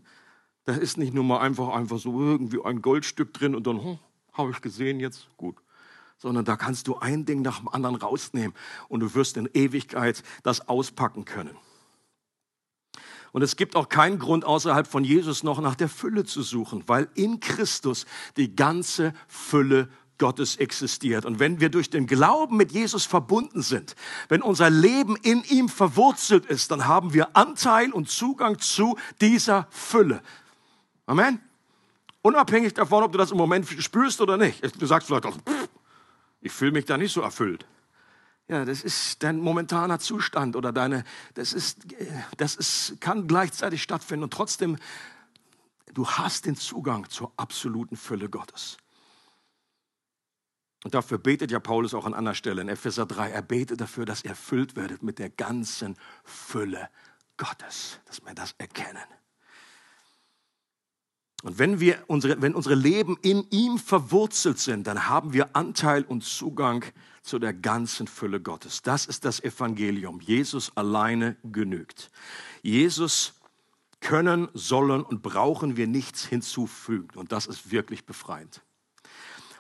Da 0.67 0.75
ist 0.75 0.99
nicht 0.99 1.15
nur 1.15 1.25
mal 1.25 1.39
einfach, 1.39 1.69
einfach 1.69 1.99
so 1.99 2.21
irgendwie 2.21 2.63
ein 2.63 2.83
Goldstück 2.83 3.33
drin 3.33 3.55
und 3.55 3.67
dann, 3.67 3.79
oh, 3.79 3.99
habe 4.35 4.51
ich 4.51 4.61
gesehen 4.61 5.01
jetzt, 5.01 5.27
gut 5.39 5.57
sondern 6.21 6.45
da 6.45 6.57
kannst 6.57 6.87
du 6.87 6.99
ein 6.99 7.25
Ding 7.25 7.43
nach 7.43 7.59
dem 7.59 7.69
anderen 7.69 7.97
rausnehmen 7.97 8.55
und 8.89 9.01
du 9.01 9.15
wirst 9.15 9.37
in 9.37 9.49
Ewigkeit 9.53 10.23
das 10.43 10.69
auspacken 10.69 11.25
können. 11.25 11.57
Und 13.33 13.43
es 13.43 13.57
gibt 13.57 13.77
auch 13.77 13.89
keinen 13.89 14.19
Grund 14.19 14.45
außerhalb 14.45 14.87
von 14.87 15.05
Jesus 15.05 15.43
noch 15.43 15.61
nach 15.61 15.77
der 15.77 15.89
Fülle 15.89 16.25
zu 16.25 16.43
suchen, 16.43 16.85
weil 16.87 17.09
in 17.15 17.41
Christus 17.41 18.05
die 18.37 18.55
ganze 18.55 19.15
Fülle 19.29 19.89
Gottes 20.19 20.57
existiert. 20.57 21.25
Und 21.25 21.39
wenn 21.39 21.61
wir 21.61 21.71
durch 21.71 21.89
den 21.89 22.07
Glauben 22.07 22.57
mit 22.57 22.73
Jesus 22.73 23.07
verbunden 23.07 23.63
sind, 23.63 23.95
wenn 24.29 24.43
unser 24.43 24.69
Leben 24.69 25.17
in 25.17 25.43
ihm 25.45 25.69
verwurzelt 25.69 26.45
ist, 26.45 26.71
dann 26.71 26.87
haben 26.87 27.15
wir 27.15 27.37
Anteil 27.37 27.93
und 27.93 28.11
Zugang 28.11 28.59
zu 28.59 28.99
dieser 29.21 29.67
Fülle. 29.71 30.23
Amen. 31.07 31.41
Unabhängig 32.23 32.75
davon, 32.75 33.03
ob 33.03 33.13
du 33.13 33.19
das 33.19 33.31
im 33.31 33.39
Moment 33.39 33.67
spürst 33.67 34.21
oder 34.21 34.37
nicht. 34.37 34.63
Du 34.81 34.85
sagst 34.85 35.09
vielleicht 35.09 35.25
auch, 35.25 35.39
ich 36.41 36.53
fühle 36.53 36.73
mich 36.73 36.87
da 36.87 36.97
nicht 36.97 37.13
so 37.13 37.21
erfüllt. 37.21 37.67
Ja, 38.49 38.65
das 38.65 38.83
ist 38.83 39.23
dein 39.23 39.39
momentaner 39.39 40.01
Zustand 40.01 40.57
oder 40.57 40.73
deine, 40.73 41.05
das 41.35 41.53
ist, 41.53 41.87
das 42.37 42.57
ist, 42.57 43.01
kann 43.01 43.29
gleichzeitig 43.29 43.83
stattfinden 43.83 44.25
und 44.25 44.33
trotzdem, 44.33 44.77
du 45.95 46.09
hast 46.09 46.47
den 46.47 46.57
Zugang 46.57 47.09
zur 47.09 47.33
absoluten 47.37 47.97
Fülle 47.97 48.29
Gottes. 48.29 48.77
Und 50.83 50.95
dafür 50.95 51.19
betet 51.19 51.51
ja 51.51 51.61
Paulus 51.61 51.95
auch 51.95 52.07
an 52.07 52.15
anderer 52.15 52.35
Stelle 52.35 52.63
in 52.63 52.69
Epheser 52.69 53.07
3. 53.07 53.31
Er 53.31 53.43
betet 53.43 53.81
dafür, 53.81 54.07
dass 54.07 54.25
ihr 54.25 54.31
erfüllt 54.31 54.77
werdet 54.77 55.03
mit 55.03 55.19
der 55.19 55.29
ganzen 55.29 55.97
Fülle 56.25 56.89
Gottes, 57.37 58.01
dass 58.07 58.25
wir 58.25 58.35
das 58.35 58.55
erkennen. 58.59 59.05
Und 61.43 61.59
wenn 61.59 61.81
wir 61.81 62.03
unsere, 62.07 62.43
wenn 62.43 62.55
unsere 62.55 62.75
Leben 62.75 63.17
in 63.23 63.47
ihm 63.51 63.79
verwurzelt 63.79 64.59
sind, 64.59 64.87
dann 64.87 65.09
haben 65.09 65.33
wir 65.33 65.57
Anteil 65.57 66.05
und 66.05 66.23
Zugang 66.23 66.85
zu 67.23 67.39
der 67.39 67.55
ganzen 67.55 68.07
Fülle 68.07 68.41
Gottes. 68.41 68.83
Das 68.83 69.07
ist 69.07 69.25
das 69.25 69.41
Evangelium. 69.43 70.21
Jesus 70.21 70.77
alleine 70.77 71.37
genügt. 71.43 72.11
Jesus 72.63 73.35
können, 74.01 74.49
sollen 74.55 75.03
und 75.03 75.23
brauchen 75.23 75.77
wir 75.77 75.87
nichts 75.87 76.25
hinzufügen. 76.25 77.19
Und 77.19 77.33
das 77.33 77.47
ist 77.47 77.71
wirklich 77.71 78.05
befreiend. 78.05 78.63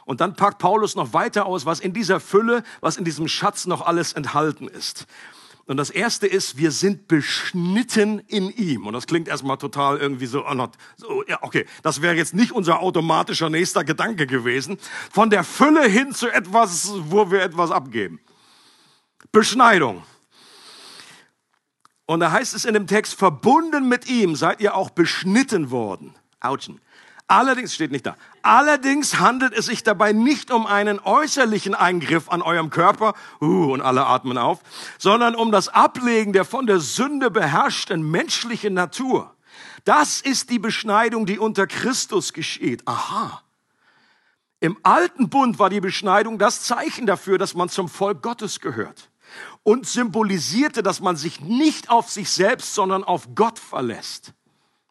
Und 0.04 0.20
dann 0.20 0.34
packt 0.34 0.58
Paulus 0.58 0.96
noch 0.96 1.12
weiter 1.12 1.46
aus, 1.46 1.66
was 1.66 1.80
in 1.80 1.92
dieser 1.92 2.20
Fülle, 2.20 2.62
was 2.80 2.96
in 2.96 3.04
diesem 3.04 3.28
Schatz 3.28 3.66
noch 3.66 3.82
alles 3.82 4.12
enthalten 4.12 4.66
ist. 4.66 5.06
Und 5.66 5.76
das 5.76 5.90
erste 5.90 6.26
ist, 6.26 6.56
wir 6.56 6.72
sind 6.72 7.06
beschnitten 7.06 8.18
in 8.26 8.50
ihm. 8.50 8.86
Und 8.86 8.92
das 8.92 9.06
klingt 9.06 9.28
erstmal 9.28 9.56
total 9.56 9.98
irgendwie 9.98 10.26
so, 10.26 10.44
oh 10.46 10.54
not, 10.54 10.72
so, 10.96 11.22
ja, 11.28 11.38
okay, 11.42 11.64
das 11.82 12.02
wäre 12.02 12.16
jetzt 12.16 12.34
nicht 12.34 12.52
unser 12.52 12.80
automatischer 12.80 13.50
nächster 13.50 13.84
Gedanke 13.84 14.26
gewesen. 14.26 14.78
Von 15.12 15.30
der 15.30 15.44
Fülle 15.44 15.86
hin 15.86 16.12
zu 16.12 16.28
etwas, 16.28 16.92
wo 17.04 17.30
wir 17.30 17.42
etwas 17.42 17.70
abgeben. 17.70 18.20
Beschneidung. 19.32 20.02
Und 22.06 22.20
da 22.20 22.32
heißt 22.32 22.54
es 22.54 22.64
in 22.64 22.74
dem 22.74 22.88
Text, 22.88 23.14
verbunden 23.14 23.88
mit 23.88 24.08
ihm 24.08 24.34
seid 24.34 24.60
ihr 24.60 24.74
auch 24.74 24.90
beschnitten 24.90 25.70
worden. 25.70 26.14
Autschen. 26.40 26.80
Allerdings 27.30 27.76
steht 27.76 27.92
nicht 27.92 28.06
da. 28.06 28.16
Allerdings 28.42 29.20
handelt 29.20 29.52
es 29.52 29.66
sich 29.66 29.84
dabei 29.84 30.12
nicht 30.12 30.50
um 30.50 30.66
einen 30.66 30.98
äußerlichen 30.98 31.76
Eingriff 31.76 32.28
an 32.28 32.42
eurem 32.42 32.70
Körper, 32.70 33.14
uh, 33.40 33.72
und 33.72 33.82
alle 33.82 34.04
atmen 34.04 34.36
auf, 34.36 34.58
sondern 34.98 35.36
um 35.36 35.52
das 35.52 35.68
Ablegen 35.68 36.32
der 36.32 36.44
von 36.44 36.66
der 36.66 36.80
Sünde 36.80 37.30
beherrschten 37.30 38.02
menschlichen 38.02 38.74
Natur. 38.74 39.36
Das 39.84 40.20
ist 40.20 40.50
die 40.50 40.58
Beschneidung, 40.58 41.24
die 41.24 41.38
unter 41.38 41.68
Christus 41.68 42.32
geschieht. 42.32 42.82
Aha. 42.88 43.42
Im 44.58 44.76
alten 44.82 45.30
Bund 45.30 45.60
war 45.60 45.70
die 45.70 45.80
Beschneidung 45.80 46.36
das 46.36 46.64
Zeichen 46.64 47.06
dafür, 47.06 47.38
dass 47.38 47.54
man 47.54 47.68
zum 47.68 47.88
Volk 47.88 48.22
Gottes 48.22 48.58
gehört 48.58 49.08
und 49.62 49.86
symbolisierte, 49.86 50.82
dass 50.82 50.98
man 50.98 51.14
sich 51.14 51.40
nicht 51.40 51.90
auf 51.90 52.10
sich 52.10 52.28
selbst, 52.28 52.74
sondern 52.74 53.04
auf 53.04 53.36
Gott 53.36 53.60
verlässt 53.60 54.34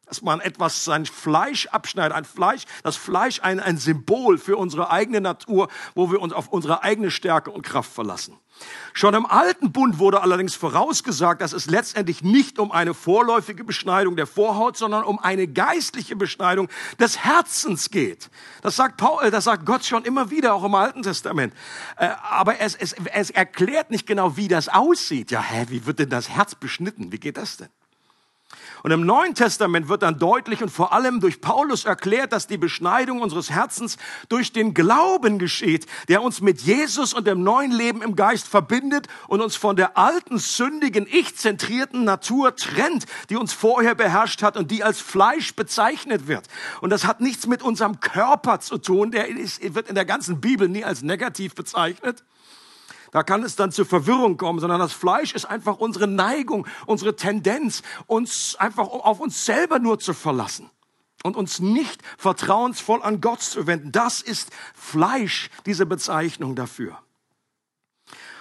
dass 0.09 0.23
man 0.23 0.41
etwas, 0.41 0.83
sein 0.83 1.05
Fleisch 1.05 1.67
abschneidet, 1.67 2.17
ein 2.17 2.25
Fleisch, 2.25 2.63
das 2.83 2.95
Fleisch 2.95 3.41
ein, 3.43 3.59
ein 3.59 3.77
Symbol 3.77 4.39
für 4.39 4.57
unsere 4.57 4.89
eigene 4.89 5.21
Natur, 5.21 5.69
wo 5.93 6.11
wir 6.11 6.19
uns 6.19 6.33
auf 6.33 6.49
unsere 6.49 6.83
eigene 6.83 7.11
Stärke 7.11 7.51
und 7.51 7.61
Kraft 7.61 7.93
verlassen. 7.93 8.35
Schon 8.93 9.13
im 9.13 9.25
alten 9.25 9.71
Bund 9.71 9.99
wurde 9.99 10.21
allerdings 10.21 10.55
vorausgesagt, 10.55 11.41
dass 11.41 11.53
es 11.53 11.67
letztendlich 11.67 12.23
nicht 12.23 12.59
um 12.59 12.71
eine 12.71 12.93
vorläufige 12.93 13.63
Beschneidung 13.63 14.15
der 14.15 14.27
Vorhaut, 14.27 14.75
sondern 14.75 15.03
um 15.03 15.19
eine 15.19 15.47
geistliche 15.47 16.15
Beschneidung 16.15 16.67
des 16.99 17.19
Herzens 17.23 17.91
geht. 17.91 18.29
Das 18.61 18.75
sagt, 18.75 18.97
Paul, 18.97 19.23
äh, 19.23 19.31
das 19.31 19.45
sagt 19.45 19.65
Gott 19.65 19.85
schon 19.85 20.03
immer 20.03 20.31
wieder, 20.31 20.55
auch 20.55 20.63
im 20.63 20.75
Alten 20.75 21.03
Testament. 21.03 21.53
Äh, 21.97 22.09
aber 22.29 22.59
es, 22.59 22.75
es, 22.75 22.95
es 23.13 23.29
erklärt 23.29 23.91
nicht 23.91 24.07
genau, 24.07 24.35
wie 24.35 24.47
das 24.47 24.67
aussieht. 24.67 25.31
Ja, 25.31 25.41
hä, 25.41 25.67
wie 25.69 25.85
wird 25.85 25.99
denn 25.99 26.09
das 26.09 26.29
Herz 26.29 26.55
beschnitten? 26.55 27.11
Wie 27.11 27.19
geht 27.19 27.37
das 27.37 27.57
denn? 27.57 27.69
Und 28.83 28.91
im 28.91 29.05
Neuen 29.05 29.35
Testament 29.35 29.89
wird 29.89 30.03
dann 30.03 30.19
deutlich 30.19 30.61
und 30.61 30.69
vor 30.69 30.93
allem 30.93 31.19
durch 31.19 31.41
Paulus 31.41 31.85
erklärt, 31.85 32.31
dass 32.31 32.47
die 32.47 32.57
Beschneidung 32.57 33.21
unseres 33.21 33.49
Herzens 33.49 33.97
durch 34.29 34.53
den 34.53 34.73
Glauben 34.73 35.39
geschieht, 35.39 35.85
der 36.07 36.21
uns 36.21 36.41
mit 36.41 36.61
Jesus 36.61 37.13
und 37.13 37.27
dem 37.27 37.43
neuen 37.43 37.71
Leben 37.71 38.01
im 38.01 38.15
Geist 38.15 38.47
verbindet 38.47 39.07
und 39.27 39.41
uns 39.41 39.55
von 39.55 39.75
der 39.75 39.97
alten, 39.97 40.37
sündigen, 40.37 41.07
ich-zentrierten 41.09 42.03
Natur 42.03 42.55
trennt, 42.55 43.05
die 43.29 43.35
uns 43.35 43.53
vorher 43.53 43.95
beherrscht 43.95 44.41
hat 44.41 44.57
und 44.57 44.71
die 44.71 44.83
als 44.83 44.99
Fleisch 44.99 45.55
bezeichnet 45.55 46.27
wird. 46.27 46.47
Und 46.81 46.89
das 46.89 47.05
hat 47.05 47.21
nichts 47.21 47.47
mit 47.47 47.61
unserem 47.61 47.99
Körper 47.99 48.59
zu 48.59 48.77
tun, 48.77 49.11
der 49.11 49.27
ist, 49.27 49.61
wird 49.75 49.89
in 49.89 49.95
der 49.95 50.05
ganzen 50.05 50.41
Bibel 50.41 50.69
nie 50.69 50.83
als 50.83 51.01
negativ 51.01 51.55
bezeichnet. 51.55 52.23
Da 53.11 53.23
kann 53.23 53.43
es 53.43 53.55
dann 53.55 53.71
zur 53.71 53.85
Verwirrung 53.85 54.37
kommen, 54.37 54.59
sondern 54.59 54.79
das 54.79 54.93
Fleisch 54.93 55.33
ist 55.33 55.45
einfach 55.45 55.77
unsere 55.77 56.07
Neigung, 56.07 56.67
unsere 56.85 57.15
Tendenz, 57.15 57.81
uns 58.05 58.55
einfach 58.55 58.87
auf 58.87 59.19
uns 59.19 59.45
selber 59.45 59.79
nur 59.79 59.99
zu 59.99 60.13
verlassen 60.13 60.69
und 61.23 61.35
uns 61.35 61.59
nicht 61.59 62.01
vertrauensvoll 62.17 63.01
an 63.01 63.21
Gott 63.21 63.41
zu 63.41 63.67
wenden. 63.67 63.91
Das 63.91 64.21
ist 64.21 64.51
Fleisch, 64.73 65.49
diese 65.65 65.85
Bezeichnung 65.85 66.55
dafür. 66.55 66.97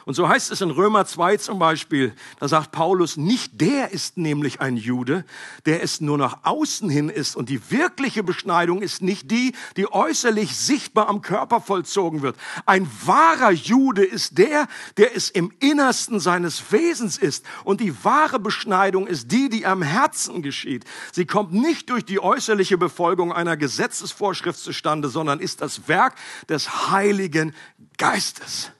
Und 0.08 0.14
so 0.14 0.26
heißt 0.26 0.50
es 0.52 0.62
in 0.62 0.70
Römer 0.70 1.04
2 1.04 1.36
zum 1.36 1.58
Beispiel, 1.58 2.14
da 2.40 2.48
sagt 2.48 2.72
Paulus, 2.72 3.18
nicht 3.18 3.60
der 3.60 3.92
ist 3.92 4.16
nämlich 4.16 4.58
ein 4.58 4.78
Jude, 4.78 5.26
der 5.66 5.82
es 5.82 6.00
nur 6.00 6.16
nach 6.16 6.38
außen 6.44 6.88
hin 6.88 7.10
ist. 7.10 7.36
Und 7.36 7.50
die 7.50 7.70
wirkliche 7.70 8.22
Beschneidung 8.22 8.80
ist 8.80 9.02
nicht 9.02 9.30
die, 9.30 9.52
die 9.76 9.92
äußerlich 9.92 10.56
sichtbar 10.56 11.08
am 11.10 11.20
Körper 11.20 11.60
vollzogen 11.60 12.22
wird. 12.22 12.36
Ein 12.64 12.90
wahrer 13.04 13.50
Jude 13.50 14.02
ist 14.02 14.38
der, 14.38 14.66
der 14.96 15.14
es 15.14 15.28
im 15.28 15.52
Innersten 15.60 16.20
seines 16.20 16.72
Wesens 16.72 17.18
ist. 17.18 17.44
Und 17.64 17.82
die 17.82 18.02
wahre 18.02 18.38
Beschneidung 18.38 19.08
ist 19.08 19.30
die, 19.30 19.50
die 19.50 19.66
am 19.66 19.82
Herzen 19.82 20.40
geschieht. 20.40 20.86
Sie 21.12 21.26
kommt 21.26 21.52
nicht 21.52 21.90
durch 21.90 22.06
die 22.06 22.18
äußerliche 22.18 22.78
Befolgung 22.78 23.30
einer 23.30 23.58
Gesetzesvorschrift 23.58 24.58
zustande, 24.58 25.10
sondern 25.10 25.38
ist 25.38 25.60
das 25.60 25.86
Werk 25.86 26.14
des 26.48 26.88
Heiligen 26.90 27.54
Geistes. 27.98 28.72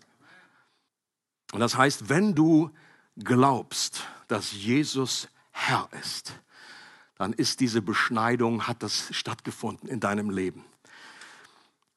Und 1.53 1.61
das 1.61 1.77
heißt, 1.77 2.09
wenn 2.09 2.35
du 2.35 2.71
glaubst, 3.17 4.05
dass 4.29 4.53
Jesus 4.53 5.29
Herr 5.51 5.89
ist, 6.01 6.33
dann 7.17 7.33
ist 7.33 7.61
diese 7.61 7.83
Beschneidung, 7.83 8.67
hat 8.67 8.83
das 8.83 9.09
stattgefunden 9.15 9.89
in 9.89 10.01
deinem 10.01 10.31
Leben. 10.31 10.65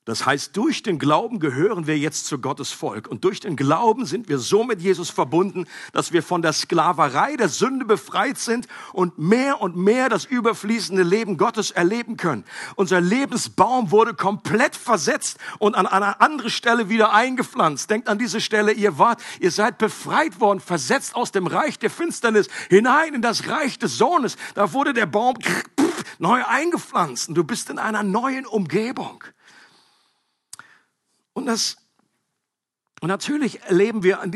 Das 0.05 0.25
heißt, 0.25 0.58
durch 0.58 0.81
den 0.81 0.98
Glauben 0.98 1.39
gehören 1.39 1.86
wir 1.86 1.96
jetzt 1.96 2.25
zu 2.25 2.39
Gottes 2.39 2.72
Volk. 2.72 3.08
Und 3.08 3.24
durch 3.24 3.39
den 3.39 3.55
Glauben 3.55 4.08
sind 4.08 4.29
wir 4.29 4.39
so 4.39 4.63
mit 4.63 4.81
Jesus 4.81 5.12
verbunden, 5.12 5.67
dass 5.93 6.12
wir 6.12 6.24
von 6.24 6.41
der 6.41 6.53
Sklaverei 6.53 7.36
der 7.36 7.50
Sünde 7.50 7.86
befreit 7.86 8.39
sind 8.39 8.67
und 8.93 9.20
mehr 9.20 9.62
und 9.62 9.75
mehr 9.75 10.10
das 10.10 10.25
überfließende 10.25 11.03
Leben 11.03 11.38
Gottes 11.38 11.70
erleben 11.70 12.17
können. 12.17 12.46
Unser 12.75 13.00
Lebensbaum 13.00 13.91
wurde 13.91 14.15
komplett 14.15 14.75
versetzt 14.75 15.38
und 15.60 15.75
an 15.75 15.86
einer 15.86 16.20
anderen 16.20 16.50
Stelle 16.50 16.89
wieder 16.89 17.13
eingepflanzt. 17.13 17.91
Denkt 17.91 18.10
an 18.10 18.17
diese 18.17 18.41
Stelle, 18.41 18.72
ihr 18.72 18.98
wart, 18.98 19.22
ihr 19.39 19.51
seid 19.51 19.77
befreit 19.77 20.39
worden, 20.39 20.62
versetzt 20.62 21.13
aus 21.13 21.31
dem 21.31 21.46
Reich 21.46 21.77
der 21.77 21.91
Finsternis 21.91 22.48
hinein 22.72 23.13
in 23.13 23.22
das 23.22 23.48
Reich 23.48 23.77
des 23.77 24.00
Sohnes. 24.00 24.36
Da 24.55 24.74
wurde 24.74 24.93
der 24.93 25.05
Baum 25.05 25.36
neu 26.17 26.43
eingepflanzt 26.43 27.29
und 27.29 27.36
du 27.36 27.43
bist 27.43 27.70
in 27.70 27.77
einer 27.77 28.01
neuen 28.01 28.48
Umgebung. 28.48 29.24
Und 31.33 31.45
das 31.45 31.77
und 33.03 33.07
natürlich 33.07 33.63
erleben 33.63 34.03
wir 34.03 34.21
in 34.21 34.31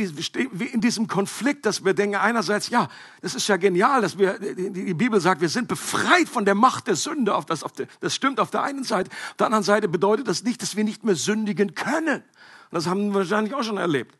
diesem, 0.81 1.07
Konflikt, 1.07 1.67
dass 1.67 1.85
wir 1.85 1.93
denken, 1.93 2.15
einerseits, 2.15 2.69
ja, 2.69 2.89
das 3.21 3.35
ist 3.35 3.47
ja 3.47 3.57
genial, 3.57 4.01
dass 4.01 4.17
wir, 4.17 4.39
die 4.39 4.95
Bibel 4.95 5.21
sagt, 5.21 5.39
wir 5.39 5.49
sind 5.49 5.67
befreit 5.67 6.27
von 6.27 6.45
der 6.45 6.55
Macht 6.55 6.87
der 6.87 6.95
Sünde. 6.95 7.35
Auf 7.35 7.45
das, 7.45 7.61
auf 7.61 7.73
der, 7.73 7.85
das 7.99 8.15
stimmt 8.15 8.39
auf 8.39 8.49
der 8.49 8.63
einen 8.63 8.83
Seite. 8.83 9.11
Auf 9.11 9.37
der 9.37 9.45
anderen 9.45 9.63
Seite 9.63 9.87
bedeutet 9.87 10.27
das 10.27 10.43
nicht, 10.43 10.63
dass 10.63 10.75
wir 10.75 10.83
nicht 10.83 11.03
mehr 11.03 11.13
sündigen 11.13 11.75
können. 11.75 12.23
Das 12.71 12.87
haben 12.87 13.09
wir 13.09 13.19
wahrscheinlich 13.19 13.53
auch 13.53 13.61
schon 13.61 13.77
erlebt. 13.77 14.17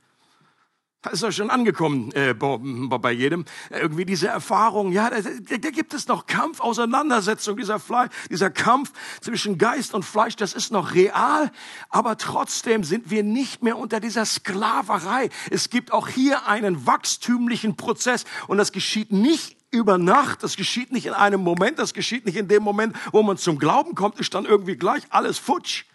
Ist 1.11 1.23
doch 1.23 1.31
schon 1.31 1.49
angekommen 1.49 2.11
äh, 2.13 2.33
bei 2.33 3.11
jedem. 3.11 3.45
Irgendwie 3.69 4.05
diese 4.05 4.27
Erfahrung, 4.27 4.91
ja, 4.91 5.09
da, 5.09 5.17
da 5.21 5.69
gibt 5.69 5.93
es 5.93 6.07
noch 6.07 6.25
Kampf, 6.25 6.59
Auseinandersetzung, 6.59 7.57
dieser, 7.57 7.79
Fleisch, 7.79 8.09
dieser 8.29 8.49
Kampf 8.49 8.91
zwischen 9.21 9.57
Geist 9.57 9.93
und 9.93 10.03
Fleisch, 10.03 10.35
das 10.35 10.53
ist 10.53 10.71
noch 10.71 10.93
real, 10.93 11.51
aber 11.89 12.17
trotzdem 12.17 12.83
sind 12.83 13.11
wir 13.11 13.23
nicht 13.23 13.63
mehr 13.63 13.77
unter 13.77 13.99
dieser 13.99 14.25
Sklaverei. 14.25 15.29
Es 15.51 15.69
gibt 15.69 15.91
auch 15.91 16.07
hier 16.07 16.47
einen 16.47 16.85
wachstümlichen 16.87 17.75
Prozess 17.75 18.25
und 18.47 18.57
das 18.57 18.71
geschieht 18.71 19.11
nicht 19.11 19.57
über 19.71 19.97
Nacht, 19.97 20.43
das 20.43 20.55
geschieht 20.55 20.91
nicht 20.91 21.05
in 21.05 21.13
einem 21.13 21.41
Moment, 21.41 21.79
das 21.79 21.93
geschieht 21.93 22.25
nicht 22.25 22.37
in 22.37 22.47
dem 22.47 22.63
Moment, 22.63 22.95
wo 23.11 23.21
man 23.23 23.37
zum 23.37 23.59
Glauben 23.59 23.93
kommt, 23.93 24.19
ist 24.19 24.33
dann 24.33 24.45
irgendwie 24.45 24.77
gleich 24.77 25.03
alles 25.09 25.37
futsch. 25.37 25.85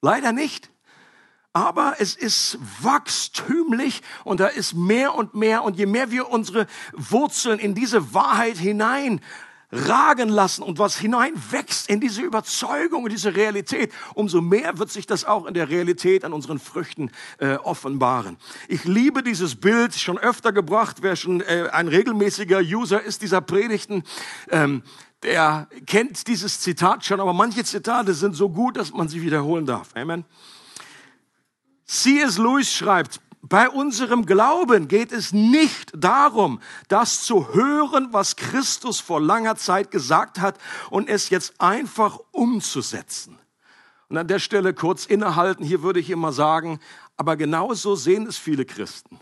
Leider 0.00 0.32
nicht 0.32 0.71
aber 1.52 1.96
es 1.98 2.14
ist 2.14 2.58
wachstümlich 2.80 4.02
und 4.24 4.40
da 4.40 4.46
ist 4.46 4.74
mehr 4.74 5.14
und 5.14 5.34
mehr 5.34 5.64
und 5.64 5.76
je 5.76 5.86
mehr 5.86 6.10
wir 6.10 6.30
unsere 6.30 6.66
Wurzeln 6.92 7.58
in 7.58 7.74
diese 7.74 8.14
Wahrheit 8.14 8.56
hinein 8.56 9.20
ragen 9.72 10.28
lassen 10.28 10.62
und 10.62 10.78
was 10.78 10.98
hineinwächst 10.98 11.88
in 11.88 11.98
diese 11.98 12.20
Überzeugung, 12.20 13.06
in 13.06 13.10
diese 13.10 13.34
Realität, 13.34 13.90
umso 14.14 14.42
mehr 14.42 14.78
wird 14.78 14.90
sich 14.90 15.06
das 15.06 15.24
auch 15.24 15.46
in 15.46 15.54
der 15.54 15.70
Realität 15.70 16.24
an 16.24 16.34
unseren 16.34 16.58
Früchten 16.58 17.10
äh, 17.38 17.54
offenbaren. 17.54 18.36
Ich 18.68 18.84
liebe 18.84 19.22
dieses 19.22 19.56
Bild, 19.56 19.94
schon 19.94 20.18
öfter 20.18 20.52
gebracht, 20.52 20.98
wer 21.00 21.16
schon 21.16 21.40
äh, 21.40 21.70
ein 21.72 21.88
regelmäßiger 21.88 22.60
User 22.60 23.02
ist 23.02 23.22
dieser 23.22 23.40
Predigten, 23.40 24.04
ähm, 24.50 24.82
der 25.22 25.68
kennt 25.86 26.26
dieses 26.26 26.60
Zitat 26.60 27.04
schon, 27.04 27.20
aber 27.20 27.32
manche 27.32 27.64
Zitate 27.64 28.12
sind 28.12 28.34
so 28.34 28.50
gut, 28.50 28.76
dass 28.76 28.92
man 28.92 29.08
sie 29.08 29.22
wiederholen 29.22 29.64
darf. 29.64 29.90
Amen. 29.94 30.24
C.S. 31.86 32.38
Lewis 32.38 32.72
schreibt, 32.72 33.20
bei 33.42 33.68
unserem 33.68 34.24
Glauben 34.24 34.86
geht 34.86 35.10
es 35.10 35.32
nicht 35.32 35.90
darum, 35.96 36.60
das 36.88 37.22
zu 37.22 37.52
hören, 37.52 38.08
was 38.12 38.36
Christus 38.36 39.00
vor 39.00 39.20
langer 39.20 39.56
Zeit 39.56 39.90
gesagt 39.90 40.40
hat 40.40 40.58
und 40.90 41.08
es 41.08 41.28
jetzt 41.28 41.60
einfach 41.60 42.20
umzusetzen. 42.30 43.38
Und 44.08 44.16
an 44.16 44.28
der 44.28 44.38
Stelle 44.38 44.74
kurz 44.74 45.06
innehalten, 45.06 45.64
hier 45.64 45.82
würde 45.82 45.98
ich 45.98 46.10
immer 46.10 46.32
sagen, 46.32 46.78
aber 47.16 47.36
genauso 47.36 47.96
sehen 47.96 48.26
es 48.26 48.38
viele 48.38 48.64
Christen. 48.64 49.18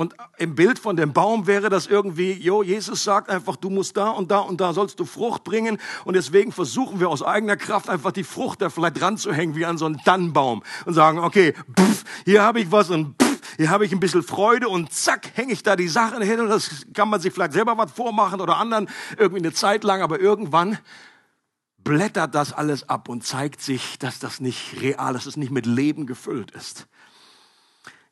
Und 0.00 0.14
im 0.38 0.54
Bild 0.54 0.78
von 0.78 0.96
dem 0.96 1.12
Baum 1.12 1.46
wäre 1.46 1.68
das 1.68 1.86
irgendwie, 1.86 2.32
jo, 2.32 2.62
Jesus 2.62 3.04
sagt 3.04 3.28
einfach, 3.28 3.56
du 3.56 3.68
musst 3.68 3.98
da 3.98 4.08
und 4.08 4.30
da 4.30 4.38
und 4.38 4.58
da 4.58 4.72
sollst 4.72 4.98
du 4.98 5.04
Frucht 5.04 5.44
bringen. 5.44 5.76
Und 6.06 6.14
deswegen 6.14 6.52
versuchen 6.52 7.00
wir 7.00 7.10
aus 7.10 7.22
eigener 7.22 7.58
Kraft 7.58 7.90
einfach 7.90 8.10
die 8.10 8.24
Frucht 8.24 8.62
da 8.62 8.70
vielleicht 8.70 8.98
dran 8.98 9.18
zu 9.18 9.30
hängen 9.30 9.56
wie 9.56 9.66
an 9.66 9.76
so 9.76 9.84
einen 9.84 9.98
Tannenbaum 9.98 10.62
und 10.86 10.94
sagen, 10.94 11.18
okay, 11.18 11.52
pff, 11.78 12.04
hier 12.24 12.42
habe 12.42 12.60
ich 12.60 12.72
was 12.72 12.88
und 12.88 13.22
pff, 13.22 13.56
hier 13.58 13.68
habe 13.68 13.84
ich 13.84 13.92
ein 13.92 14.00
bisschen 14.00 14.22
Freude 14.22 14.70
und 14.70 14.90
zack, 14.90 15.32
hänge 15.34 15.52
ich 15.52 15.62
da 15.62 15.76
die 15.76 15.88
Sachen 15.88 16.22
hin 16.22 16.40
und 16.40 16.48
das 16.48 16.86
kann 16.94 17.10
man 17.10 17.20
sich 17.20 17.34
vielleicht 17.34 17.52
selber 17.52 17.76
was 17.76 17.92
vormachen 17.92 18.40
oder 18.40 18.56
anderen 18.56 18.88
irgendwie 19.18 19.42
eine 19.42 19.52
Zeit 19.52 19.84
lang, 19.84 20.00
aber 20.00 20.18
irgendwann 20.18 20.78
blättert 21.84 22.34
das 22.34 22.54
alles 22.54 22.88
ab 22.88 23.10
und 23.10 23.22
zeigt 23.22 23.60
sich, 23.60 23.98
dass 23.98 24.18
das 24.18 24.40
nicht 24.40 24.80
real, 24.80 25.12
dass 25.12 25.26
es 25.26 25.36
nicht 25.36 25.52
mit 25.52 25.66
Leben 25.66 26.06
gefüllt 26.06 26.52
ist. 26.52 26.86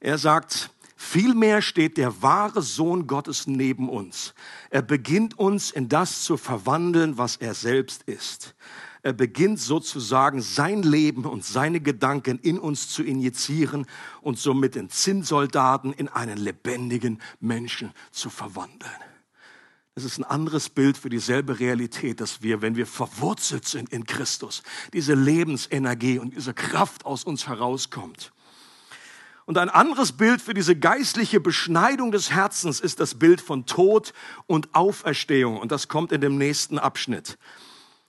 Er 0.01 0.19
sagt, 0.19 0.71
Vielmehr 1.01 1.63
steht 1.63 1.97
der 1.97 2.23
wahre 2.23 2.61
Sohn 2.61 3.07
Gottes 3.07 3.47
neben 3.47 3.89
uns. 3.89 4.35
Er 4.69 4.83
beginnt 4.83 5.39
uns 5.39 5.71
in 5.71 5.89
das 5.89 6.25
zu 6.25 6.37
verwandeln, 6.37 7.17
was 7.17 7.37
er 7.37 7.55
selbst 7.55 8.03
ist. 8.03 8.57
Er 9.03 9.13
beginnt 9.13 9.61
sozusagen 9.61 10.43
sein 10.43 10.83
Leben 10.83 11.25
und 11.25 11.45
seine 11.45 11.79
Gedanken 11.81 12.41
in 12.41 12.59
uns 12.59 12.89
zu 12.89 13.05
injizieren 13.05 13.87
und 14.23 14.41
somit 14.41 14.75
den 14.75 14.91
Zinnsoldaten 14.91 15.93
in 15.93 16.09
einen 16.09 16.37
lebendigen 16.37 17.21
Menschen 17.39 17.93
zu 18.11 18.29
verwandeln. 18.29 18.91
Das 19.95 20.03
ist 20.03 20.19
ein 20.19 20.25
anderes 20.25 20.69
Bild 20.69 20.99
für 20.99 21.11
dieselbe 21.11 21.61
Realität, 21.61 22.21
dass 22.21 22.43
wir, 22.43 22.61
wenn 22.61 22.75
wir 22.75 22.89
verwurzelt 22.89 23.69
sind 23.69 23.91
in 23.91 24.05
Christus, 24.05 24.65
diese 24.93 25.15
Lebensenergie 25.15 26.19
und 26.19 26.35
diese 26.35 26.55
Kraft 26.55 27.07
aus 27.07 27.23
uns 27.23 27.47
herauskommt. 27.47 28.33
Und 29.49 29.57
ein 29.57 29.71
anderes 29.71 30.13
Bild 30.13 30.43
für 30.43 30.53
diese 30.53 30.77
geistliche 30.77 31.41
Beschneidung 31.41 32.13
des 32.13 32.31
Herzens 32.31 32.81
ist 32.81 33.01
das 33.01 33.15
Bild 33.15 33.41
von 33.41 33.65
Tod 33.65 34.13
und 34.47 34.75
Auferstehung. 34.75 35.59
Und 35.59 35.73
das 35.73 35.89
kommt 35.89 36.13
in 36.13 36.21
dem 36.21 36.37
nächsten 36.37 36.79
Abschnitt. 36.79 37.39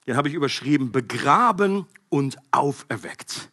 Den 0.05 0.17
habe 0.17 0.27
ich 0.27 0.34
überschrieben, 0.34 0.91
begraben 0.91 1.86
und 2.10 2.36
auferweckt. 2.51 3.51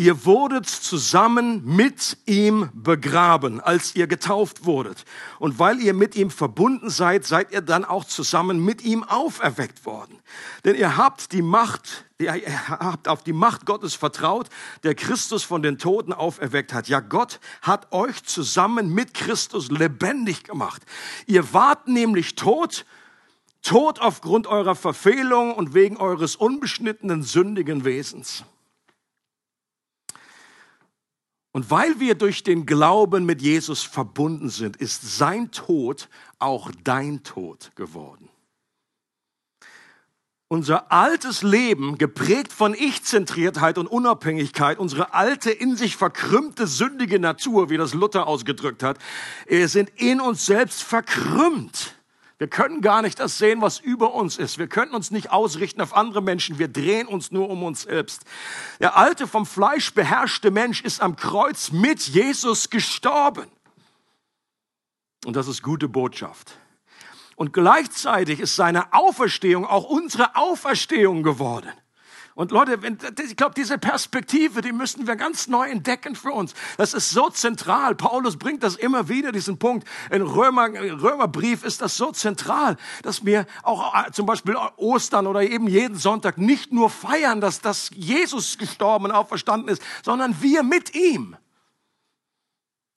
Ihr 0.00 0.24
wurdet 0.24 0.66
zusammen 0.66 1.62
mit 1.62 2.16
ihm 2.24 2.70
begraben, 2.72 3.60
als 3.60 3.94
ihr 3.94 4.06
getauft 4.06 4.64
wurdet. 4.64 5.04
Und 5.38 5.58
weil 5.58 5.78
ihr 5.78 5.92
mit 5.92 6.16
ihm 6.16 6.30
verbunden 6.30 6.88
seid, 6.88 7.26
seid 7.26 7.52
ihr 7.52 7.60
dann 7.60 7.84
auch 7.84 8.06
zusammen 8.06 8.64
mit 8.64 8.80
ihm 8.80 9.04
auferweckt 9.04 9.84
worden. 9.84 10.18
Denn 10.64 10.74
ihr 10.74 10.96
habt 10.96 11.32
die 11.32 11.42
Macht, 11.42 12.06
ihr 12.18 12.32
habt 12.70 13.08
auf 13.08 13.22
die 13.22 13.34
Macht 13.34 13.66
Gottes 13.66 13.94
vertraut, 13.94 14.48
der 14.84 14.94
Christus 14.94 15.42
von 15.44 15.62
den 15.62 15.76
Toten 15.76 16.14
auferweckt 16.14 16.72
hat. 16.72 16.88
Ja, 16.88 17.00
Gott 17.00 17.38
hat 17.60 17.92
euch 17.92 18.24
zusammen 18.24 18.94
mit 18.94 19.12
Christus 19.12 19.70
lebendig 19.70 20.44
gemacht. 20.44 20.80
Ihr 21.26 21.52
wart 21.52 21.88
nämlich 21.88 22.36
tot, 22.36 22.86
tot 23.60 24.00
aufgrund 24.00 24.46
eurer 24.46 24.76
Verfehlung 24.76 25.52
und 25.52 25.74
wegen 25.74 25.98
eures 25.98 26.36
unbeschnittenen, 26.36 27.22
sündigen 27.22 27.84
Wesens. 27.84 28.44
Und 31.52 31.70
weil 31.70 31.98
wir 31.98 32.14
durch 32.14 32.44
den 32.44 32.64
Glauben 32.64 33.26
mit 33.26 33.42
Jesus 33.42 33.82
verbunden 33.82 34.50
sind, 34.50 34.76
ist 34.76 35.18
sein 35.18 35.50
Tod 35.50 36.08
auch 36.38 36.70
dein 36.84 37.22
Tod 37.24 37.72
geworden. 37.74 38.28
Unser 40.46 40.90
altes 40.90 41.42
Leben, 41.42 41.96
geprägt 41.96 42.52
von 42.52 42.74
Ich-Zentriertheit 42.74 43.78
und 43.78 43.86
Unabhängigkeit, 43.86 44.80
unsere 44.80 45.14
alte, 45.14 45.50
in 45.50 45.76
sich 45.76 45.96
verkrümmte, 45.96 46.66
sündige 46.66 47.20
Natur, 47.20 47.70
wie 47.70 47.76
das 47.76 47.94
Luther 47.94 48.26
ausgedrückt 48.26 48.82
hat, 48.82 48.98
sind 49.48 49.90
in 49.96 50.20
uns 50.20 50.46
selbst 50.46 50.82
verkrümmt. 50.82 51.94
Wir 52.40 52.48
können 52.48 52.80
gar 52.80 53.02
nicht 53.02 53.20
das 53.20 53.36
sehen, 53.36 53.60
was 53.60 53.80
über 53.80 54.14
uns 54.14 54.38
ist. 54.38 54.56
Wir 54.56 54.66
können 54.66 54.94
uns 54.94 55.10
nicht 55.10 55.30
ausrichten 55.30 55.82
auf 55.82 55.94
andere 55.94 56.22
Menschen. 56.22 56.58
Wir 56.58 56.68
drehen 56.68 57.06
uns 57.06 57.30
nur 57.30 57.50
um 57.50 57.62
uns 57.62 57.82
selbst. 57.82 58.22
Der 58.80 58.96
alte, 58.96 59.26
vom 59.26 59.44
Fleisch 59.44 59.92
beherrschte 59.92 60.50
Mensch 60.50 60.80
ist 60.80 61.02
am 61.02 61.16
Kreuz 61.16 61.70
mit 61.70 62.00
Jesus 62.00 62.70
gestorben. 62.70 63.46
Und 65.26 65.36
das 65.36 65.48
ist 65.48 65.62
gute 65.62 65.86
Botschaft. 65.86 66.56
Und 67.36 67.52
gleichzeitig 67.52 68.40
ist 68.40 68.56
seine 68.56 68.94
Auferstehung 68.94 69.66
auch 69.66 69.84
unsere 69.84 70.34
Auferstehung 70.34 71.22
geworden. 71.22 71.70
Und 72.34 72.52
Leute, 72.52 72.80
wenn, 72.82 72.96
ich 73.24 73.36
glaube, 73.36 73.54
diese 73.56 73.76
Perspektive, 73.76 74.62
die 74.62 74.72
müssen 74.72 75.06
wir 75.06 75.16
ganz 75.16 75.48
neu 75.48 75.68
entdecken 75.68 76.14
für 76.14 76.30
uns. 76.30 76.54
Das 76.76 76.94
ist 76.94 77.10
so 77.10 77.28
zentral. 77.28 77.94
Paulus 77.94 78.36
bringt 78.36 78.62
das 78.62 78.76
immer 78.76 79.08
wieder, 79.08 79.32
diesen 79.32 79.58
Punkt. 79.58 79.86
In 80.10 80.22
Römer, 80.22 80.68
Römerbrief 80.72 81.64
ist 81.64 81.80
das 81.80 81.96
so 81.96 82.12
zentral, 82.12 82.76
dass 83.02 83.24
wir 83.24 83.46
auch 83.62 83.94
äh, 83.94 84.12
zum 84.12 84.26
Beispiel 84.26 84.56
Ostern 84.76 85.26
oder 85.26 85.42
eben 85.42 85.66
jeden 85.66 85.96
Sonntag 85.96 86.38
nicht 86.38 86.72
nur 86.72 86.88
feiern, 86.88 87.40
dass, 87.40 87.60
dass 87.60 87.90
Jesus 87.94 88.58
gestorben 88.58 89.06
und 89.06 89.10
auferstanden 89.12 89.68
ist, 89.68 89.82
sondern 90.04 90.40
wir 90.40 90.62
mit 90.62 90.94
ihm. 90.94 91.36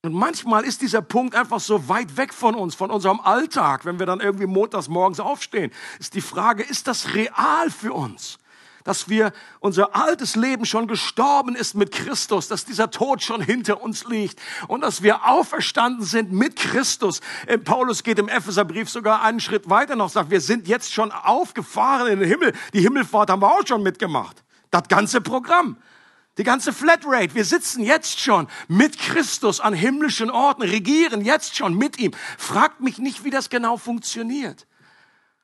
Und 0.06 0.14
manchmal 0.14 0.66
ist 0.66 0.82
dieser 0.82 1.02
Punkt 1.02 1.34
einfach 1.34 1.62
so 1.62 1.88
weit 1.88 2.18
weg 2.18 2.34
von 2.34 2.56
uns, 2.56 2.76
von 2.76 2.92
unserem 2.92 3.22
Alltag, 3.22 3.86
wenn 3.86 4.00
wir 4.00 4.06
dann 4.06 4.20
irgendwie 4.20 4.48
montags 4.48 4.90
morgens 4.90 5.22
aufstehen. 5.22 5.72
Ist 5.98 6.14
die 6.14 6.22
Frage, 6.22 6.62
ist 6.62 6.88
das 6.88 7.14
real 7.14 7.72
für 7.72 7.94
uns? 7.94 8.38
Dass 8.84 9.10
wir 9.10 9.32
unser 9.60 9.96
altes 9.96 10.36
Leben 10.36 10.66
schon 10.66 10.88
gestorben 10.88 11.56
ist 11.56 11.76
mit 11.76 11.92
Christus, 11.92 12.48
dass 12.48 12.66
dieser 12.66 12.92
Tod 12.92 13.24
schon 13.24 13.42
hinter 13.42 13.82
uns 13.82 14.06
liegt 14.06 14.40
und 14.68 14.82
dass 14.82 15.04
wir 15.04 15.26
auferstanden 15.26 16.06
sind 16.06 16.32
mit 16.32 16.56
Christus. 16.56 17.22
Paulus 17.64 18.04
geht 18.04 18.20
im 18.20 18.30
Epheserbrief 18.30 18.90
sogar 18.90 19.22
einen 19.22 19.40
Schritt 19.40 19.70
weiter 19.70 19.96
noch, 19.96 20.10
sagt, 20.10 20.30
wir 20.30 20.42
sind 20.42 20.68
jetzt 20.68 20.94
schon 20.94 21.12
aufgefahren 21.12 22.08
in 22.08 22.20
den 22.20 22.28
Himmel. 22.28 22.54
Die 22.74 22.82
Himmelfahrt 22.82 23.30
haben 23.30 23.42
wir 23.42 23.52
auch 23.52 23.66
schon 23.66 23.84
mitgemacht. 23.84 24.44
Das 24.72 24.88
ganze 24.88 25.22
Programm. 25.22 25.78
Die 26.40 26.44
ganze 26.44 26.74
Flatrate. 26.74 27.36
Wir 27.36 27.46
sitzen 27.46 27.84
jetzt 27.84 28.20
schon 28.20 28.48
mit 28.68 28.98
Christus 28.98 29.60
an 29.60 29.74
himmlischen 29.74 30.32
Orten, 30.32 30.64
regieren 30.64 31.22
jetzt 31.22 31.56
schon 31.56 31.78
mit 31.78 32.00
ihm. 32.00 32.12
Fragt 32.40 32.82
mich 32.82 32.98
nicht, 32.98 33.24
wie 33.24 33.30
das 33.30 33.52
genau 33.52 33.78
funktioniert. 33.78 34.66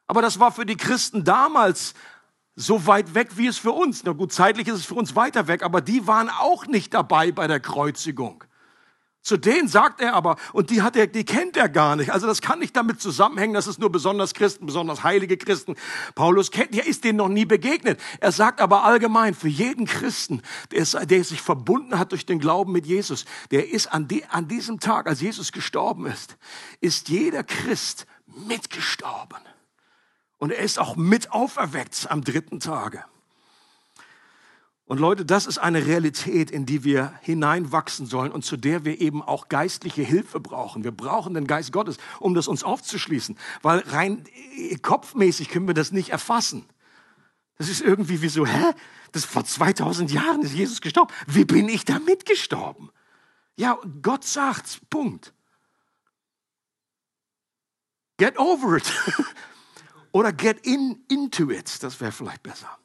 Aber 0.08 0.24
das 0.24 0.40
war 0.40 0.52
für 0.52 0.66
die 0.66 0.78
Christen 0.78 1.24
damals 1.24 1.94
so 2.60 2.86
weit 2.88 3.16
weg, 3.16 3.30
wie 3.38 3.48
es 3.48 3.58
für 3.58 3.72
uns. 3.72 4.04
Na 4.04 4.12
gut, 4.12 4.34
zeitlich 4.34 4.68
ist 4.68 4.76
es 4.76 4.86
für 4.86 4.96
uns 4.96 5.16
weiter 5.16 5.48
weg, 5.48 5.64
aber 5.64 5.80
die 5.80 6.08
waren 6.08 6.30
auch 6.30 6.68
nicht 6.68 6.94
dabei 6.94 7.32
bei 7.32 7.48
der 7.48 7.62
Kreuzigung. 7.62 8.44
Zu 9.22 9.38
denen 9.38 9.68
sagt 9.68 10.02
er 10.02 10.14
aber, 10.14 10.38
und 10.54 10.70
die 10.70 10.82
hat 10.82 10.96
er, 10.96 11.08
die 11.08 11.24
kennt 11.24 11.56
er 11.56 11.70
gar 11.70 11.96
nicht. 11.96 12.12
Also 12.12 12.26
das 12.28 12.42
kann 12.42 12.60
nicht 12.60 12.76
damit 12.76 13.02
zusammenhängen, 13.02 13.54
dass 13.54 13.68
es 13.68 13.78
nur 13.78 13.92
besonders 13.92 14.34
Christen, 14.34 14.66
besonders 14.66 15.04
heilige 15.04 15.38
Christen. 15.38 15.76
Paulus 16.16 16.52
kennt, 16.52 16.74
der 16.74 16.86
ist 16.86 17.04
denen 17.04 17.18
noch 17.18 17.28
nie 17.28 17.46
begegnet. 17.46 18.00
Er 18.20 18.32
sagt 18.32 18.60
aber 18.60 18.84
allgemein, 18.84 19.34
für 19.34 19.50
jeden 19.50 19.86
Christen, 19.86 20.42
der, 20.72 20.80
ist, 20.80 20.98
der 21.10 21.24
sich 21.24 21.42
verbunden 21.42 21.98
hat 21.98 22.12
durch 22.12 22.26
den 22.26 22.40
Glauben 22.40 22.72
mit 22.72 22.86
Jesus, 22.86 23.26
der 23.52 23.70
ist 23.70 23.88
an, 23.88 24.08
die, 24.08 24.26
an 24.26 24.48
diesem 24.48 24.80
Tag, 24.80 25.08
als 25.08 25.22
Jesus 25.22 25.52
gestorben 25.52 26.08
ist, 26.08 26.38
ist 26.82 27.10
jeder 27.10 27.44
Christ 27.44 28.06
mitgestorben. 28.48 29.40
Und 30.40 30.52
er 30.52 30.64
ist 30.64 30.80
auch 30.80 30.96
mit 30.96 31.32
auferweckt 31.32 32.08
am 32.10 32.24
dritten 32.24 32.60
Tage. 32.60 33.04
Und 34.86 35.00
Leute, 35.00 35.24
das 35.24 35.46
ist 35.46 35.60
eine 35.60 35.86
Realität, 35.86 36.50
in 36.50 36.66
die 36.66 36.84
wir 36.84 37.14
hineinwachsen 37.22 38.08
sollen 38.08 38.32
und 38.32 38.44
zu 38.44 38.58
der 38.58 38.86
wir 38.86 39.00
eben 39.00 39.22
auch 39.22 39.48
geistliche 39.48 40.02
Hilfe 40.02 40.40
brauchen. 40.40 40.84
Wir 40.84 40.92
brauchen 40.92 41.36
den 41.36 41.46
Geist 41.46 41.72
Gottes, 41.72 41.98
um 42.20 42.34
das 42.34 42.48
uns 42.48 42.64
aufzuschließen, 42.64 43.38
weil 43.62 43.82
rein 43.82 44.24
äh, 44.58 44.78
kopfmäßig 44.78 45.50
können 45.50 45.68
wir 45.68 45.76
das 45.76 45.92
nicht 45.92 46.10
erfassen. 46.10 46.66
Das 47.60 47.70
ist 47.70 47.82
irgendwie 47.82 48.24
wie 48.24 48.30
so, 48.30 48.48
hä? 48.48 48.74
Das 49.12 49.26
vor 49.26 49.46
2000 49.46 50.12
Jahren 50.12 50.42
ist 50.42 50.56
Jesus 50.56 50.82
gestorben. 50.82 51.14
Wie 51.28 51.46
bin 51.46 51.70
ich 51.70 51.86
da 51.86 52.00
mitgestorben? 52.00 52.90
Ja, 53.58 53.78
Gott 54.02 54.24
sagt's. 54.24 54.80
Punkt. 54.90 55.34
Get 58.18 58.40
over 58.40 58.78
it. 58.78 58.92
Oder 60.12 60.34
get 60.34 60.66
in, 60.66 61.04
into 61.10 61.50
it. 61.52 61.82
Das 61.84 62.00
wäre 62.02 62.12
vielleicht 62.12 62.44
besser 62.44 62.80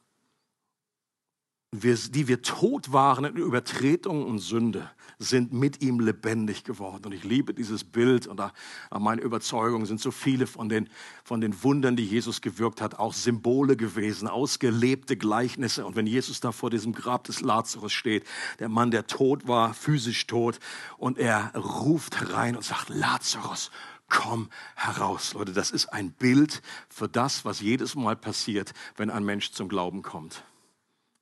wir, 1.82 1.96
die 1.96 2.28
wir 2.28 2.42
tot 2.42 2.92
waren 2.92 3.24
in 3.24 3.36
Übertretung 3.36 4.24
und 4.24 4.38
Sünde, 4.38 4.90
sind 5.18 5.52
mit 5.52 5.82
ihm 5.82 5.98
lebendig 5.98 6.64
geworden. 6.64 7.06
Und 7.06 7.12
ich 7.12 7.24
liebe 7.24 7.54
dieses 7.54 7.82
Bild 7.82 8.26
und 8.26 8.38
da, 8.38 8.52
meine 8.96 9.22
Überzeugung 9.22 9.86
sind 9.86 10.00
so 10.00 10.10
viele 10.10 10.46
von 10.46 10.68
den, 10.68 10.88
von 11.24 11.40
den 11.40 11.62
Wundern, 11.62 11.96
die 11.96 12.04
Jesus 12.04 12.40
gewirkt 12.40 12.80
hat, 12.80 12.98
auch 12.98 13.12
Symbole 13.12 13.76
gewesen, 13.76 14.28
ausgelebte 14.28 15.16
Gleichnisse. 15.16 15.84
Und 15.84 15.96
wenn 15.96 16.06
Jesus 16.06 16.40
da 16.40 16.52
vor 16.52 16.70
diesem 16.70 16.92
Grab 16.92 17.24
des 17.24 17.40
Lazarus 17.40 17.92
steht, 17.92 18.24
der 18.60 18.68
Mann, 18.68 18.90
der 18.90 19.06
tot 19.06 19.48
war, 19.48 19.74
physisch 19.74 20.26
tot, 20.26 20.60
und 20.98 21.18
er 21.18 21.54
ruft 21.56 22.20
herein 22.20 22.56
und 22.56 22.64
sagt, 22.64 22.88
Lazarus, 22.88 23.70
komm 24.08 24.50
heraus. 24.76 25.34
Leute, 25.34 25.52
das 25.52 25.70
ist 25.70 25.86
ein 25.86 26.12
Bild 26.12 26.62
für 26.88 27.08
das, 27.08 27.44
was 27.44 27.60
jedes 27.60 27.94
Mal 27.94 28.16
passiert, 28.16 28.72
wenn 28.96 29.10
ein 29.10 29.24
Mensch 29.24 29.52
zum 29.52 29.68
Glauben 29.68 30.02
kommt. 30.02 30.44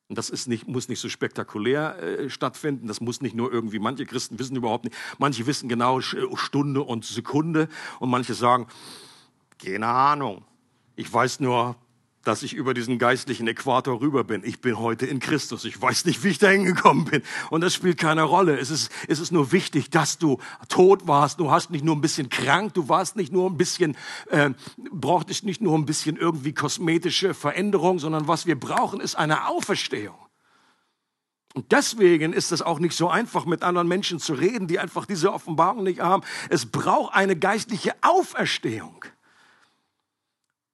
Und 0.09 0.19
das 0.19 0.29
ist 0.29 0.47
nicht, 0.47 0.69
muss 0.69 0.89
nicht 0.89 1.01
so 1.01 1.09
spektakulär 1.09 1.99
äh, 2.03 2.29
stattfinden. 2.29 2.87
Das 2.87 3.01
muss 3.01 3.23
nicht 3.23 3.35
nur 3.35 3.51
irgendwie, 3.51 3.79
manche 3.79 4.05
Christen 4.05 4.39
wissen 4.39 4.57
überhaupt 4.57 4.85
nicht, 4.85 4.97
manche 5.19 5.47
wissen 5.47 5.71
genau 5.71 6.01
Stunde 6.01 6.83
und 6.83 7.05
Sekunde 7.05 7.69
und 7.99 8.11
manche 8.11 8.35
sagen, 8.35 8.67
keine 9.59 9.87
Ahnung. 9.87 10.45
Ich 10.97 11.11
weiß 11.11 11.41
nur, 11.41 11.77
dass 12.25 12.43
ich 12.43 12.55
über 12.55 12.75
diesen 12.75 12.99
geistlichen 12.99 13.49
Äquator 13.49 14.01
rüber 14.01 14.25
bin. 14.25 14.43
Ich 14.45 14.61
bin 14.61 14.79
heute 14.79 15.07
in 15.07 15.19
Christus. 15.19 15.65
Ich 15.65 15.81
weiß 15.81 16.05
nicht, 16.05 16.23
wie 16.25 16.29
ich 16.29 16.39
da 16.39 16.49
hingekommen 16.49 17.05
bin. 17.05 17.23
Und 17.51 17.63
das 17.63 17.75
spielt 17.75 17.99
keine 17.99 18.23
Rolle. 18.23 18.59
Es 18.59 18.71
ist, 18.71 18.91
es 19.09 19.19
ist 19.19 19.33
nur 19.33 19.53
wichtig, 19.53 19.91
dass 19.91 20.19
du 20.19 20.39
tot 20.69 21.07
warst. 21.07 21.41
Du 21.41 21.51
hast 21.51 21.71
nicht 21.71 21.85
nur 21.85 21.97
ein 21.97 22.01
bisschen 22.01 22.29
krank. 22.29 22.75
Du 22.75 22.89
warst 22.89 23.17
nicht 23.17 23.33
nur 23.33 23.51
ein 23.51 23.57
bisschen, 23.57 23.97
äh, 24.31 24.51
brauchtest 24.91 25.45
nicht 25.45 25.61
nur 25.61 25.77
ein 25.77 25.87
bisschen 25.87 26.17
irgendwie 26.17 26.53
kosmetische 26.53 27.35
Veränderung, 27.35 27.99
sondern 27.99 28.29
was 28.29 28.47
wir 28.47 28.59
brauchen, 28.59 29.01
ist 29.01 29.17
eine 29.17 29.49
Auferstehung. 29.49 30.17
Und 31.55 31.71
deswegen 31.73 32.33
ist 32.33 32.51
es 32.51 32.63
auch 32.63 32.79
nicht 32.79 32.97
so 32.97 33.09
einfach, 33.11 33.45
mit 33.45 33.63
anderen 33.63 33.89
Menschen 33.89 34.19
zu 34.19 34.33
reden, 34.33 34.69
die 34.69 34.79
einfach 34.79 35.05
diese 35.05 35.33
Offenbarung 35.33 35.83
nicht 35.83 36.01
haben. 36.01 36.23
Es 36.49 36.67
braucht 36.67 37.15
eine 37.15 37.37
geistliche 37.37 37.93
Auferstehung. 38.01 39.05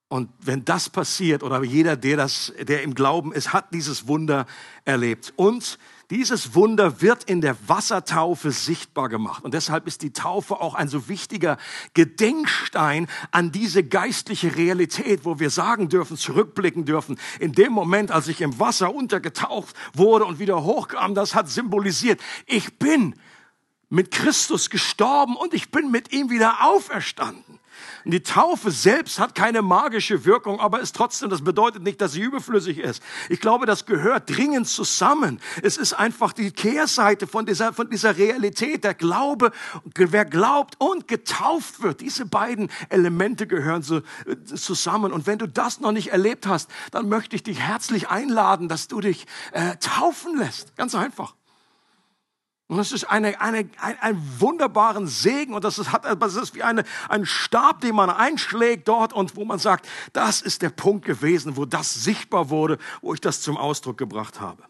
Und 0.09 0.31
wenn 0.41 0.65
das 0.65 0.89
passiert, 0.89 1.43
oder 1.43 1.63
jeder, 1.63 1.95
der, 1.95 2.17
das, 2.17 2.53
der 2.61 2.83
im 2.83 2.95
Glauben 2.95 3.31
ist, 3.33 3.53
hat 3.53 3.75
dieses 3.75 4.09
Wunder 4.09 4.47
erlebt. 4.87 5.35
Und 5.37 5.79
dieses 6.11 6.55
Wunder 6.55 7.03
wird 7.03 7.25
in 7.25 7.43
der 7.43 7.55
Wassertaufe 7.69 8.51
sichtbar 8.51 9.11
gemacht. 9.11 9.45
Und 9.45 9.53
deshalb 9.53 9.87
ist 9.87 10.01
die 10.01 10.15
Taufe 10.15 10.63
auch 10.63 10.75
ein 10.75 10.89
so 10.89 11.09
wichtiger 11.09 11.59
Gedenkstein 11.93 13.07
an 13.31 13.53
diese 13.53 13.85
geistliche 13.85 14.57
Realität, 14.57 15.27
wo 15.27 15.39
wir 15.39 15.51
sagen 15.51 15.91
dürfen, 15.91 16.17
zurückblicken 16.17 16.87
dürfen. 16.87 17.19
In 17.39 17.53
dem 17.53 17.75
Moment, 17.75 18.11
als 18.11 18.29
ich 18.29 18.41
im 18.41 18.59
Wasser 18.59 18.95
untergetaucht 18.95 19.75
wurde 19.93 20.25
und 20.25 20.39
wieder 20.39 20.65
hochkam, 20.65 21.15
das 21.15 21.35
hat 21.35 21.51
symbolisiert, 21.51 22.19
ich 22.47 22.79
bin 22.79 23.15
mit 23.91 24.11
Christus 24.11 24.71
gestorben 24.71 25.37
und 25.37 25.53
ich 25.53 25.71
bin 25.71 25.91
mit 25.91 26.13
ihm 26.13 26.31
wieder 26.31 26.67
auferstanden. 26.67 27.48
Die 28.09 28.23
Taufe 28.23 28.71
selbst 28.71 29.19
hat 29.19 29.35
keine 29.35 29.61
magische 29.61 30.25
Wirkung, 30.25 30.61
aber 30.61 30.81
ist 30.81 30.97
trotzdem, 30.97 31.29
das 31.29 31.45
bedeutet 31.45 31.83
nicht, 31.83 32.01
dass 32.01 32.13
sie 32.13 32.23
überflüssig 32.23 32.79
ist. 32.79 33.03
Ich 33.29 33.39
glaube, 33.39 33.67
das 33.67 33.85
gehört 33.85 34.35
dringend 34.35 34.67
zusammen. 34.67 35.41
Es 35.63 35.77
ist 35.77 35.93
einfach 35.93 36.33
die 36.33 36.51
Kehrseite 36.51 37.27
von 37.27 37.45
dieser, 37.45 37.75
von 37.75 37.91
dieser 37.91 38.17
Realität. 38.17 38.83
Der 38.83 38.95
Glaube, 38.95 39.53
wer 39.95 40.25
glaubt 40.25 40.77
und 40.79 41.07
getauft 41.07 41.83
wird, 41.83 42.01
diese 42.01 42.25
beiden 42.25 42.71
Elemente 42.89 43.47
gehören 43.47 43.83
so, 43.83 43.99
äh, 43.99 44.03
zusammen. 44.43 45.13
Und 45.13 45.27
wenn 45.27 45.39
du 45.39 45.47
das 45.47 45.81
noch 45.81 45.93
nicht 45.93 46.09
erlebt 46.09 46.47
hast, 46.47 46.71
dann 46.93 47.11
möchte 47.11 47.37
ich 47.37 47.43
dich 47.43 47.61
herzlich 47.61 48.09
einladen, 48.09 48.69
dass 48.69 48.89
du 48.89 49.03
dich 49.03 49.27
äh, 49.53 49.77
taufen 49.77 50.39
lässt. 50.39 50.75
Ganz 50.77 50.95
einfach. 50.95 51.38
Und 52.69 52.77
das 52.77 52.93
ist 52.93 53.05
eine, 53.05 53.41
eine, 53.41 53.71
ein, 53.81 53.99
ein 53.99 54.41
wunderbaren 54.41 55.07
Segen 55.07 55.55
und 55.55 55.65
das 55.65 55.79
ist, 55.79 55.91
hat, 55.91 56.05
das 56.21 56.37
ist 56.37 56.55
wie 56.55 56.63
eine, 56.63 56.85
ein 57.09 57.25
Stab, 57.25 57.81
den 57.81 57.95
man 57.95 58.11
einschlägt 58.11 58.87
dort 58.89 59.15
und 59.15 59.37
wo 59.37 59.47
man 59.47 59.59
sagt, 59.59 59.89
das 60.13 60.43
ist 60.43 60.61
der 60.61 60.69
Punkt 60.69 61.07
gewesen, 61.07 61.57
wo 61.57 61.65
das 61.65 61.95
sichtbar 61.95 62.51
wurde, 62.51 62.77
wo 63.01 63.15
ich 63.15 63.23
das 63.23 63.41
zum 63.41 63.57
Ausdruck 63.57 63.97
gebracht 63.97 64.41
habe. 64.41 64.63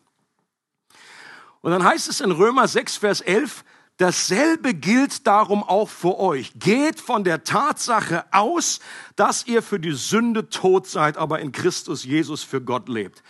Und 1.60 1.72
dann 1.72 1.82
heißt 1.82 2.08
es 2.08 2.20
in 2.20 2.30
Römer 2.30 2.68
6, 2.68 2.98
Vers 2.98 3.20
11, 3.20 3.64
dasselbe 3.96 4.74
gilt 4.74 5.26
darum 5.26 5.64
auch 5.64 5.88
für 5.88 6.20
euch. 6.20 6.52
Geht 6.54 7.00
von 7.00 7.24
der 7.24 7.42
Tatsache 7.42 8.26
aus, 8.30 8.78
dass 9.16 9.44
ihr 9.48 9.60
für 9.60 9.80
die 9.80 9.90
Sünde 9.90 10.48
tot 10.48 10.86
seid, 10.86 11.16
aber 11.16 11.40
in 11.40 11.50
Christus 11.50 12.04
Jesus 12.04 12.44
für 12.44 12.60
Gott 12.60 12.88
lebt. 12.88 13.24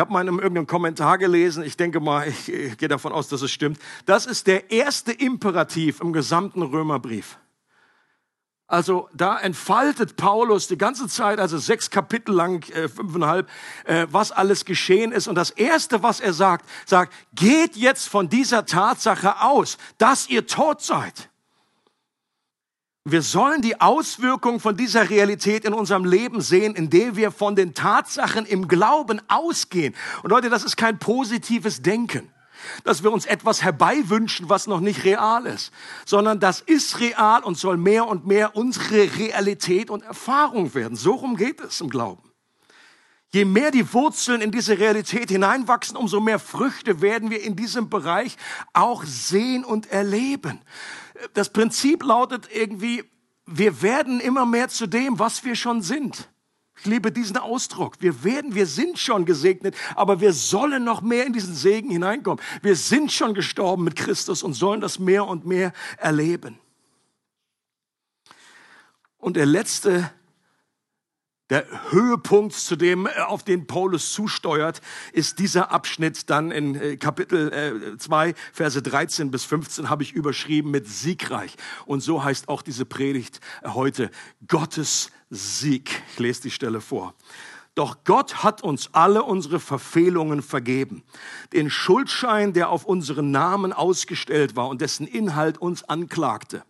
Ich 0.00 0.02
habe 0.02 0.14
mal 0.14 0.26
in 0.26 0.38
irgendeinem 0.38 0.66
Kommentar 0.66 1.18
gelesen, 1.18 1.62
ich 1.62 1.76
denke 1.76 2.00
mal, 2.00 2.26
ich, 2.26 2.50
ich 2.50 2.78
gehe 2.78 2.88
davon 2.88 3.12
aus, 3.12 3.28
dass 3.28 3.42
es 3.42 3.50
stimmt. 3.50 3.78
Das 4.06 4.24
ist 4.24 4.46
der 4.46 4.70
erste 4.70 5.12
Imperativ 5.12 6.00
im 6.00 6.14
gesamten 6.14 6.62
Römerbrief. 6.62 7.36
Also 8.66 9.10
da 9.12 9.38
entfaltet 9.38 10.16
Paulus 10.16 10.68
die 10.68 10.78
ganze 10.78 11.06
Zeit, 11.06 11.38
also 11.38 11.58
sechs 11.58 11.90
Kapitel 11.90 12.34
lang, 12.34 12.66
äh, 12.70 12.88
fünfeinhalb, 12.88 13.46
äh, 13.84 14.06
was 14.10 14.32
alles 14.32 14.64
geschehen 14.64 15.12
ist. 15.12 15.28
Und 15.28 15.34
das 15.34 15.50
Erste, 15.50 16.02
was 16.02 16.20
er 16.20 16.32
sagt, 16.32 16.64
sagt, 16.86 17.12
geht 17.34 17.76
jetzt 17.76 18.08
von 18.08 18.30
dieser 18.30 18.64
Tatsache 18.64 19.42
aus, 19.42 19.76
dass 19.98 20.30
ihr 20.30 20.46
tot 20.46 20.80
seid. 20.80 21.28
Wir 23.10 23.22
sollen 23.22 23.60
die 23.60 23.80
Auswirkungen 23.80 24.60
von 24.60 24.76
dieser 24.76 25.10
Realität 25.10 25.64
in 25.64 25.72
unserem 25.72 26.04
Leben 26.04 26.40
sehen, 26.40 26.76
indem 26.76 27.16
wir 27.16 27.32
von 27.32 27.56
den 27.56 27.74
Tatsachen 27.74 28.46
im 28.46 28.68
Glauben 28.68 29.20
ausgehen. 29.26 29.96
Und 30.22 30.30
Leute, 30.30 30.48
das 30.48 30.62
ist 30.62 30.76
kein 30.76 31.00
positives 31.00 31.82
Denken, 31.82 32.30
dass 32.84 33.02
wir 33.02 33.10
uns 33.10 33.26
etwas 33.26 33.64
herbeiwünschen, 33.64 34.48
was 34.48 34.68
noch 34.68 34.78
nicht 34.78 35.02
real 35.02 35.46
ist, 35.46 35.72
sondern 36.06 36.38
das 36.38 36.60
ist 36.60 37.00
real 37.00 37.42
und 37.42 37.58
soll 37.58 37.78
mehr 37.78 38.06
und 38.06 38.28
mehr 38.28 38.54
unsere 38.54 39.16
Realität 39.16 39.90
und 39.90 40.04
Erfahrung 40.04 40.72
werden. 40.74 40.96
So 40.96 41.14
rum 41.14 41.36
geht 41.36 41.60
es 41.60 41.80
im 41.80 41.90
Glauben. 41.90 42.22
Je 43.32 43.44
mehr 43.44 43.72
die 43.72 43.92
Wurzeln 43.92 44.40
in 44.40 44.52
diese 44.52 44.78
Realität 44.78 45.30
hineinwachsen, 45.30 45.96
umso 45.96 46.20
mehr 46.20 46.38
Früchte 46.38 47.00
werden 47.00 47.30
wir 47.30 47.42
in 47.42 47.56
diesem 47.56 47.88
Bereich 47.88 48.36
auch 48.72 49.02
sehen 49.04 49.64
und 49.64 49.90
erleben 49.90 50.60
das 51.34 51.52
Prinzip 51.52 52.04
lautet 52.04 52.48
irgendwie, 52.52 53.04
wir 53.46 53.82
werden 53.82 54.20
immer 54.20 54.46
mehr 54.46 54.68
zu 54.68 54.86
dem, 54.86 55.18
was 55.18 55.44
wir 55.44 55.56
schon 55.56 55.82
sind. 55.82 56.28
Ich 56.78 56.86
liebe 56.86 57.12
diesen 57.12 57.36
Ausdruck. 57.36 57.96
Wir 58.00 58.24
werden, 58.24 58.54
wir 58.54 58.66
sind 58.66 58.98
schon 58.98 59.26
gesegnet, 59.26 59.76
aber 59.96 60.20
wir 60.20 60.32
sollen 60.32 60.82
noch 60.82 61.02
mehr 61.02 61.26
in 61.26 61.34
diesen 61.34 61.54
Segen 61.54 61.90
hineinkommen. 61.90 62.42
Wir 62.62 62.74
sind 62.74 63.12
schon 63.12 63.34
gestorben 63.34 63.84
mit 63.84 63.96
Christus 63.96 64.42
und 64.42 64.54
sollen 64.54 64.80
das 64.80 64.98
mehr 64.98 65.26
und 65.26 65.44
mehr 65.44 65.74
erleben. 65.98 66.58
Und 69.18 69.36
der 69.36 69.44
letzte 69.44 70.10
der 71.50 71.66
Höhepunkt, 71.90 72.54
zu 72.54 72.76
dem, 72.76 73.06
äh, 73.06 73.10
auf 73.26 73.42
den 73.42 73.66
Paulus 73.66 74.12
zusteuert, 74.12 74.80
ist 75.12 75.38
dieser 75.38 75.70
Abschnitt 75.72 76.30
dann 76.30 76.50
in 76.50 76.74
äh, 76.76 76.96
Kapitel 76.96 77.96
2, 77.98 78.28
äh, 78.28 78.34
Verse 78.52 78.80
13 78.80 79.30
bis 79.30 79.44
15 79.44 79.90
habe 79.90 80.02
ich 80.02 80.12
überschrieben 80.12 80.70
mit 80.70 80.88
siegreich. 80.88 81.56
Und 81.84 82.00
so 82.00 82.24
heißt 82.24 82.48
auch 82.48 82.62
diese 82.62 82.86
Predigt 82.86 83.40
heute 83.64 84.10
Gottes 84.46 85.10
Sieg. 85.28 86.02
Ich 86.12 86.18
lese 86.18 86.42
die 86.42 86.50
Stelle 86.50 86.80
vor. 86.80 87.14
Doch 87.74 88.04
Gott 88.04 88.42
hat 88.42 88.62
uns 88.62 88.90
alle 88.92 89.22
unsere 89.22 89.60
Verfehlungen 89.60 90.42
vergeben. 90.42 91.02
Den 91.52 91.70
Schuldschein, 91.70 92.52
der 92.52 92.68
auf 92.68 92.84
unseren 92.84 93.30
Namen 93.30 93.72
ausgestellt 93.72 94.56
war 94.56 94.68
und 94.68 94.80
dessen 94.80 95.06
Inhalt 95.06 95.58
uns 95.58 95.84
anklagte. 95.84 96.64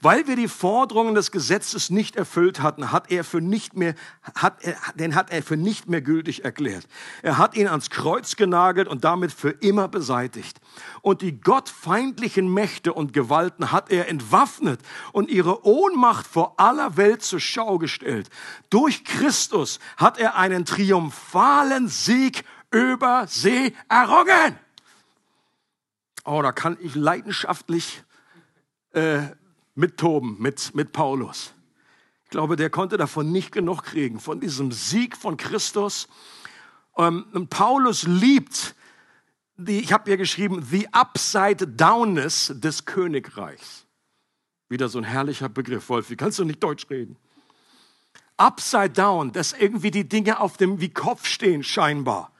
Weil 0.00 0.26
wir 0.26 0.36
die 0.36 0.48
Forderungen 0.48 1.14
des 1.14 1.30
Gesetzes 1.30 1.90
nicht 1.90 2.16
erfüllt 2.16 2.60
hatten, 2.60 2.92
hat 2.92 3.10
er 3.10 3.24
für 3.24 3.40
nicht 3.40 3.76
mehr, 3.76 3.94
hat 4.34 4.62
er, 4.62 4.76
den 4.94 5.14
hat 5.14 5.30
er 5.30 5.42
für 5.42 5.56
nicht 5.56 5.88
mehr 5.88 6.00
gültig 6.00 6.44
erklärt. 6.44 6.86
Er 7.22 7.38
hat 7.38 7.56
ihn 7.56 7.68
ans 7.68 7.90
Kreuz 7.90 8.36
genagelt 8.36 8.88
und 8.88 9.04
damit 9.04 9.32
für 9.32 9.50
immer 9.50 9.88
beseitigt. 9.88 10.60
Und 11.00 11.22
die 11.22 11.40
gottfeindlichen 11.40 12.52
Mächte 12.52 12.92
und 12.92 13.12
Gewalten 13.12 13.72
hat 13.72 13.90
er 13.90 14.08
entwaffnet 14.08 14.80
und 15.12 15.30
ihre 15.30 15.66
Ohnmacht 15.66 16.26
vor 16.26 16.54
aller 16.58 16.96
Welt 16.96 17.22
zur 17.22 17.40
Schau 17.40 17.78
gestellt. 17.78 18.28
Durch 18.70 19.04
Christus 19.04 19.78
hat 19.96 20.18
er 20.18 20.36
einen 20.36 20.64
triumphalen 20.64 21.88
Sieg 21.88 22.44
über 22.70 23.26
sie 23.28 23.74
errungen. 23.88 24.58
Oh, 26.24 26.40
da 26.40 26.52
kann 26.52 26.76
ich 26.80 26.94
leidenschaftlich 26.94 28.02
äh, 28.92 29.22
mit 29.74 29.96
Toben, 29.96 30.36
mit, 30.40 30.74
mit 30.74 30.92
Paulus. 30.92 31.52
Ich 32.24 32.30
glaube, 32.30 32.56
der 32.56 32.70
konnte 32.70 32.96
davon 32.96 33.30
nicht 33.32 33.52
genug 33.52 33.82
kriegen, 33.82 34.20
von 34.20 34.40
diesem 34.40 34.72
Sieg 34.72 35.16
von 35.16 35.36
Christus, 35.36 36.08
Ähm, 36.96 37.26
und 37.32 37.48
Paulus 37.50 38.02
liebt, 38.04 38.74
die, 39.56 39.80
ich 39.80 39.92
habe 39.92 40.04
hier 40.10 40.16
geschrieben, 40.16 40.62
the 40.62 40.88
upside 40.92 41.66
downness 41.66 42.52
des 42.54 42.84
Königreichs. 42.84 43.86
Wieder 44.68 44.88
so 44.88 44.98
ein 44.98 45.04
herrlicher 45.04 45.48
Begriff, 45.48 45.88
Wolfi. 45.88 46.16
Kannst 46.16 46.38
du 46.38 46.44
nicht 46.44 46.62
Deutsch 46.62 46.88
reden? 46.90 47.16
Upside 48.36 48.90
down, 48.90 49.32
dass 49.32 49.52
irgendwie 49.52 49.90
die 49.90 50.08
Dinge 50.08 50.40
auf 50.40 50.56
dem 50.56 50.80
wie 50.80 50.88
Kopf 50.88 51.26
stehen 51.26 51.62
scheinbar. 51.62 52.31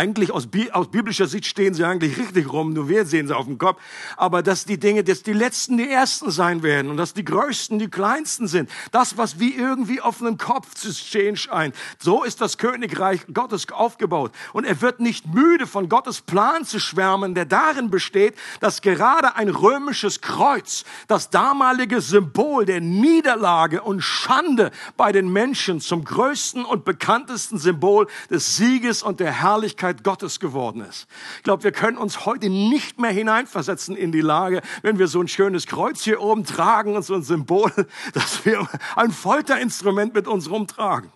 Eigentlich 0.00 0.32
aus, 0.32 0.48
aus, 0.72 0.90
biblischer 0.90 1.26
Sicht 1.26 1.44
stehen 1.44 1.74
sie 1.74 1.84
eigentlich 1.84 2.16
richtig 2.16 2.50
rum, 2.50 2.72
nur 2.72 2.88
wir 2.88 3.04
sehen 3.04 3.26
sie 3.26 3.36
auf 3.36 3.44
dem 3.44 3.58
Kopf. 3.58 3.82
Aber 4.16 4.42
dass 4.42 4.64
die 4.64 4.80
Dinge, 4.80 5.04
dass 5.04 5.22
die 5.22 5.34
Letzten 5.34 5.76
die 5.76 5.90
Ersten 5.90 6.30
sein 6.30 6.62
werden 6.62 6.90
und 6.90 6.96
dass 6.96 7.12
die 7.12 7.22
Größten 7.22 7.78
die 7.78 7.88
Kleinsten 7.88 8.48
sind. 8.48 8.70
Das, 8.92 9.18
was 9.18 9.40
wie 9.40 9.54
irgendwie 9.54 10.00
auf 10.00 10.22
einem 10.22 10.38
Kopf 10.38 10.72
zu 10.72 10.90
stehen 10.94 11.36
scheint. 11.36 11.74
So 11.98 12.24
ist 12.24 12.40
das 12.40 12.56
Königreich 12.56 13.26
Gottes 13.34 13.70
aufgebaut. 13.70 14.32
Und 14.54 14.64
er 14.64 14.80
wird 14.80 15.00
nicht 15.00 15.26
müde, 15.26 15.66
von 15.66 15.90
Gottes 15.90 16.22
Plan 16.22 16.64
zu 16.64 16.80
schwärmen, 16.80 17.34
der 17.34 17.44
darin 17.44 17.90
besteht, 17.90 18.36
dass 18.60 18.80
gerade 18.80 19.36
ein 19.36 19.50
römisches 19.50 20.22
Kreuz, 20.22 20.84
das 21.08 21.28
damalige 21.28 22.00
Symbol 22.00 22.64
der 22.64 22.80
Niederlage 22.80 23.82
und 23.82 24.00
Schande 24.00 24.70
bei 24.96 25.12
den 25.12 25.30
Menschen 25.30 25.78
zum 25.78 26.04
größten 26.06 26.64
und 26.64 26.86
bekanntesten 26.86 27.58
Symbol 27.58 28.06
des 28.30 28.56
Sieges 28.56 29.02
und 29.02 29.20
der 29.20 29.32
Herrlichkeit 29.32 29.89
Herrlichkeit 29.90 30.04
Gottes 30.04 30.40
geworden 30.40 30.82
ist. 30.82 31.06
Ich 31.38 31.42
glaube, 31.42 31.64
wir 31.64 31.72
können 31.72 31.98
uns 31.98 32.24
heute 32.24 32.48
nicht 32.48 33.00
mehr 33.00 33.10
hineinversetzen 33.10 33.96
in 33.96 34.12
die 34.12 34.20
Lage, 34.20 34.62
wenn 34.82 34.98
wir 34.98 35.08
so 35.08 35.20
ein 35.20 35.28
schönes 35.28 35.66
Kreuz 35.66 36.02
hier 36.02 36.20
oben 36.20 36.44
tragen 36.44 36.96
und 36.96 37.04
so 37.04 37.14
ein 37.14 37.22
Symbol, 37.22 37.72
dass 38.12 38.44
wir 38.44 38.66
ein 38.96 39.10
Folterinstrument 39.10 40.14
mit 40.14 40.28
uns 40.28 40.50
rumtragen. 40.50 41.12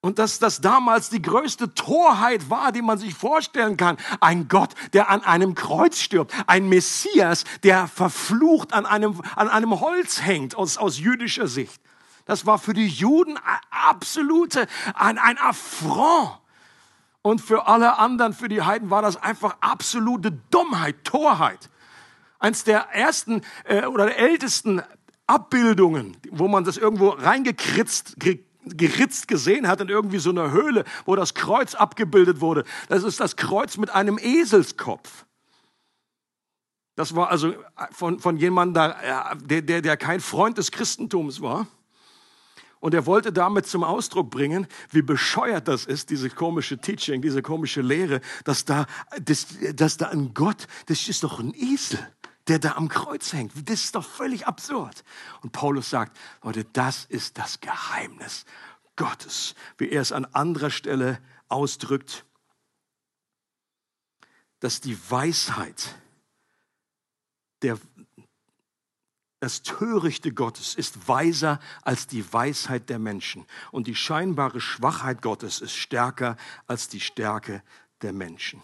Und 0.00 0.20
dass 0.20 0.38
das 0.38 0.60
damals 0.60 1.10
die 1.10 1.20
größte 1.20 1.74
Torheit 1.74 2.48
war, 2.48 2.70
die 2.70 2.82
man 2.82 2.98
sich 2.98 3.14
vorstellen 3.14 3.76
kann. 3.76 3.96
Ein 4.20 4.46
Gott, 4.46 4.74
der 4.92 5.10
an 5.10 5.24
einem 5.24 5.56
Kreuz 5.56 5.98
stirbt. 5.98 6.32
Ein 6.46 6.68
Messias, 6.68 7.42
der 7.64 7.88
verflucht 7.88 8.72
an 8.72 8.86
einem, 8.86 9.20
an 9.34 9.48
einem 9.48 9.80
Holz 9.80 10.22
hängt, 10.22 10.54
aus, 10.54 10.78
aus 10.78 10.98
jüdischer 10.98 11.48
Sicht. 11.48 11.80
Das 12.28 12.44
war 12.44 12.58
für 12.58 12.74
die 12.74 12.86
Juden 12.86 13.38
absolute, 13.70 14.66
ein, 14.92 15.16
ein 15.16 15.38
Affront. 15.38 16.38
Und 17.22 17.40
für 17.40 17.66
alle 17.66 17.98
anderen, 17.98 18.34
für 18.34 18.50
die 18.50 18.60
Heiden 18.60 18.90
war 18.90 19.00
das 19.00 19.16
einfach 19.16 19.56
absolute 19.60 20.32
Dummheit, 20.50 21.04
Torheit. 21.04 21.70
Eins 22.38 22.64
der 22.64 22.90
ersten 22.92 23.40
äh, 23.64 23.86
oder 23.86 24.04
der 24.04 24.18
ältesten 24.18 24.82
Abbildungen, 25.26 26.18
wo 26.30 26.48
man 26.48 26.64
das 26.64 26.76
irgendwo 26.76 27.08
reingekritzt, 27.08 28.16
geritzt 28.64 29.26
gesehen 29.26 29.66
hat 29.66 29.80
in 29.80 29.88
irgendwie 29.88 30.18
so 30.18 30.28
einer 30.28 30.50
Höhle, 30.50 30.84
wo 31.06 31.16
das 31.16 31.32
Kreuz 31.32 31.74
abgebildet 31.74 32.42
wurde. 32.42 32.64
Das 32.90 33.04
ist 33.04 33.20
das 33.20 33.36
Kreuz 33.36 33.78
mit 33.78 33.88
einem 33.88 34.18
Eselskopf. 34.18 35.24
Das 36.94 37.16
war 37.16 37.30
also 37.30 37.54
von, 37.90 38.20
von 38.20 38.36
jemandem, 38.36 38.92
der, 39.46 39.62
der, 39.62 39.80
der 39.80 39.96
kein 39.96 40.20
Freund 40.20 40.58
des 40.58 40.70
Christentums 40.70 41.40
war. 41.40 41.66
Und 42.80 42.94
er 42.94 43.06
wollte 43.06 43.32
damit 43.32 43.66
zum 43.66 43.82
Ausdruck 43.82 44.30
bringen, 44.30 44.66
wie 44.90 45.02
bescheuert 45.02 45.66
das 45.68 45.84
ist, 45.84 46.10
diese 46.10 46.30
komische 46.30 46.78
Teaching, 46.78 47.22
diese 47.22 47.42
komische 47.42 47.80
Lehre, 47.80 48.20
dass 48.44 48.64
da, 48.64 48.86
dass, 49.20 49.46
dass 49.74 49.96
da 49.96 50.08
ein 50.08 50.32
Gott, 50.32 50.66
das 50.86 51.08
ist 51.08 51.24
doch 51.24 51.40
ein 51.40 51.52
Esel, 51.54 51.98
der 52.46 52.58
da 52.58 52.72
am 52.72 52.88
Kreuz 52.88 53.32
hängt. 53.32 53.52
Das 53.68 53.84
ist 53.84 53.94
doch 53.94 54.04
völlig 54.04 54.46
absurd. 54.46 55.04
Und 55.42 55.52
Paulus 55.52 55.90
sagt, 55.90 56.16
Leute, 56.42 56.64
das 56.64 57.04
ist 57.04 57.38
das 57.38 57.60
Geheimnis 57.60 58.44
Gottes, 58.96 59.54
wie 59.76 59.90
er 59.90 60.02
es 60.02 60.12
an 60.12 60.24
anderer 60.24 60.70
Stelle 60.70 61.20
ausdrückt, 61.48 62.24
dass 64.60 64.80
die 64.80 64.98
Weisheit 65.10 65.94
der, 67.62 67.78
das 69.40 69.62
Törichte 69.62 70.32
Gottes 70.32 70.74
ist 70.74 71.08
weiser 71.08 71.60
als 71.82 72.06
die 72.06 72.32
Weisheit 72.32 72.88
der 72.88 72.98
Menschen 72.98 73.44
und 73.70 73.86
die 73.86 73.94
scheinbare 73.94 74.60
Schwachheit 74.60 75.22
Gottes 75.22 75.60
ist 75.60 75.76
stärker 75.76 76.36
als 76.66 76.88
die 76.88 77.00
Stärke 77.00 77.62
der 78.02 78.12
Menschen. 78.12 78.62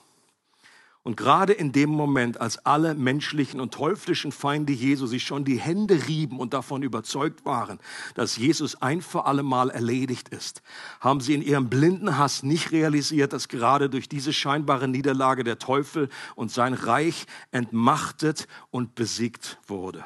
Und 1.05 1.19
gerade 1.19 1.53
in 1.53 1.71
dem 1.73 1.91
Moment, 1.91 2.41
als 2.41 2.65
alle 2.65 2.95
menschlichen 2.95 3.61
und 3.61 3.75
teuflischen 3.75 4.33
Feinde 4.33 4.73
Jesu 4.73 5.07
sich 5.07 5.23
schon 5.23 5.45
die 5.45 5.61
Hände 5.61 6.07
rieben 6.09 6.41
und 6.41 6.55
davon 6.55 6.83
überzeugt 6.83 7.45
waren, 7.45 7.79
dass 8.15 8.39
Jesus 8.39 8.81
ein 8.81 9.03
für 9.03 9.27
alle 9.27 9.43
Mal 9.43 9.69
erledigt 9.69 10.31
ist, 10.31 10.63
haben 11.01 11.21
sie 11.21 11.35
in 11.35 11.43
ihrem 11.43 11.69
blinden 11.69 12.17
Hass 12.17 12.43
nicht 12.43 12.73
realisiert, 12.73 13.35
dass 13.35 13.49
gerade 13.49 13.91
durch 13.91 14.09
diese 14.09 14.33
scheinbare 14.33 14.89
Niederlage 14.89 15.45
der 15.45 15.59
Teufel 15.59 16.09
und 16.37 16.51
sein 16.51 16.73
Reich 16.73 17.27
entmachtet 17.51 18.49
und 18.71 18.95
besiegt 18.95 19.59
wurde. 19.67 20.05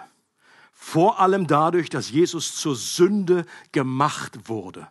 Vor 0.90 1.20
allem 1.20 1.46
dadurch, 1.46 1.90
dass 1.90 2.10
Jesus 2.10 2.54
zur 2.56 2.74
Sünde 2.74 3.44
gemacht 3.72 4.48
wurde, 4.48 4.88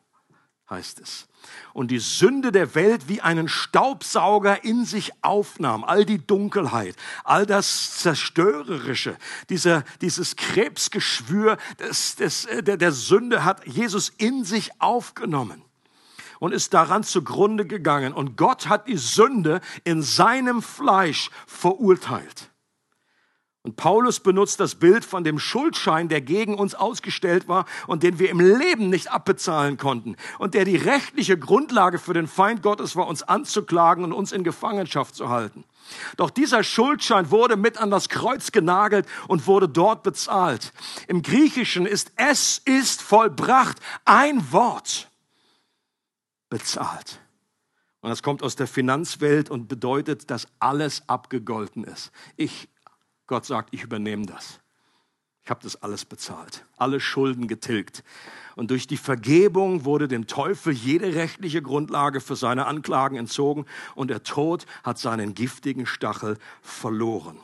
heißt 0.70 1.00
es. 1.00 1.28
Und 1.74 1.90
die 1.90 1.98
Sünde 1.98 2.52
der 2.52 2.76
Welt 2.76 3.10
wie 3.10 3.22
einen 3.22 3.48
Staubsauger 3.48 4.64
in 4.64 4.86
sich 4.86 5.12
aufnahm. 5.24 5.84
All 5.84 6.06
die 6.06 6.20
Dunkelheit, 6.20 6.96
all 7.24 7.48
das 7.48 7.98
Zerstörerische, 7.98 9.18
dieser, 9.50 9.84
dieses 10.02 10.36
Krebsgeschwür 10.36 11.58
des, 11.80 12.16
des, 12.16 12.48
der, 12.60 12.78
der 12.78 12.92
Sünde 12.92 13.44
hat 13.44 13.66
Jesus 13.66 14.10
in 14.20 14.44
sich 14.44 14.70
aufgenommen 14.80 15.64
und 16.40 16.52
ist 16.52 16.76
daran 16.76 17.02
zugrunde 17.02 17.66
gegangen. 17.66 18.14
Und 18.14 18.38
Gott 18.38 18.70
hat 18.70 18.88
die 18.88 18.98
Sünde 18.98 19.62
in 19.84 20.04
seinem 20.04 20.62
Fleisch 20.62 21.32
verurteilt. 21.48 22.52
Und 23.67 23.75
Paulus 23.75 24.21
benutzt 24.21 24.62
das 24.62 24.75
Bild 24.75 25.03
von 25.03 25.25
dem 25.25 25.39
Schuldschein, 25.39 26.08
der 26.08 26.21
gegen 26.21 26.56
uns 26.56 26.73
ausgestellt 26.73 27.49
war 27.49 27.65
und 27.86 28.01
den 28.01 28.17
wir 28.17 28.30
im 28.30 28.39
Leben 28.39 28.89
nicht 28.89 29.12
abbezahlen 29.12 29.75
konnten 29.75 30.15
und 30.39 30.53
der 30.53 30.63
die 30.63 30.77
rechtliche 30.77 31.38
Grundlage 31.38 31.99
für 31.99 32.13
den 32.13 32.27
Feind 32.27 32.63
Gottes 32.63 32.95
war, 32.95 33.08
uns 33.08 33.23
anzuklagen 33.23 34.06
und 34.06 34.13
uns 34.13 34.32
in 34.32 34.45
Gefangenschaft 34.45 35.15
zu 35.15 35.27
halten. 35.27 35.65
Doch 36.15 36.30
dieser 36.30 36.63
Schuldschein 36.63 37.30
wurde 37.30 37.58
mit 37.58 37.77
an 37.77 37.91
das 37.91 38.08
Kreuz 38.08 38.53
genagelt 38.53 39.06
und 39.27 39.47
wurde 39.47 39.67
dort 39.67 40.01
bezahlt. 40.01 40.71
Im 41.10 41.21
Griechischen 41.21 41.86
ist 41.86 42.13
es 42.15 42.62
ist 42.63 43.01
vollbracht 43.01 43.80
ein 44.06 44.49
Wort 44.53 45.10
bezahlt. 46.49 47.19
Und 47.99 48.12
das 48.12 48.23
kommt 48.23 48.43
aus 48.43 48.56
der 48.56 48.67
Finanzwelt 48.67 49.49
und 49.49 49.67
bedeutet, 49.67 50.32
dass 50.32 50.47
alles 50.60 51.03
abgegolten 51.10 51.84
ist. 51.84 52.12
Ich 52.38 52.69
Gott 53.28 53.46
sagt, 53.46 53.74
ich 53.74 53.84
übernehme 53.84 54.26
das. 54.26 54.60
Ich 55.44 55.50
habe 55.50 55.63
das 55.63 55.82
alles 55.82 56.04
bezahlt, 56.04 56.66
alle 56.76 57.00
Schulden 57.00 57.48
getilgt. 57.48 58.04
Und 58.58 58.70
durch 58.70 58.86
die 58.86 58.98
Vergebung 58.98 59.86
wurde 59.86 60.10
dem 60.10 60.28
Teufel 60.28 60.74
jede 60.74 61.16
rechtliche 61.16 61.62
Grundlage 61.62 62.20
für 62.20 62.36
seine 62.36 62.66
Anklagen 62.66 63.16
entzogen 63.16 63.66
und 63.96 64.10
der 64.10 64.24
Tod 64.24 64.66
hat 64.84 64.98
seinen 64.98 65.36
giftigen 65.36 65.86
Stachel 65.86 66.38
verloren. 66.62 67.38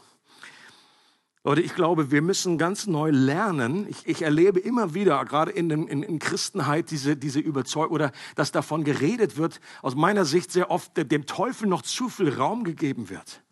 Leute, 1.45 1.61
ich 1.61 1.75
glaube, 1.75 2.11
wir 2.11 2.21
müssen 2.21 2.57
ganz 2.57 2.87
neu 2.87 3.09
lernen. 3.09 3.87
Ich, 3.89 4.05
ich 4.05 4.21
erlebe 4.21 4.59
immer 4.59 4.93
wieder, 4.93 5.23
gerade 5.23 5.51
in, 5.51 5.69
den, 5.69 5.87
in, 5.87 6.03
in 6.03 6.19
Christenheit, 6.19 6.91
diese, 6.91 7.15
diese 7.15 7.39
Überzeugung 7.39 7.95
oder 7.95 8.11
dass 8.35 8.51
davon 8.51 8.83
geredet 8.83 9.37
wird, 9.37 9.61
aus 9.81 9.95
meiner 9.95 10.25
Sicht 10.25 10.51
sehr 10.51 10.71
oft 10.71 10.91
dem 10.97 11.25
Teufel 11.25 11.69
noch 11.69 11.83
zu 11.83 12.09
viel 12.09 12.33
Raum 12.33 12.65
gegeben 12.65 13.09
wird 13.09 13.42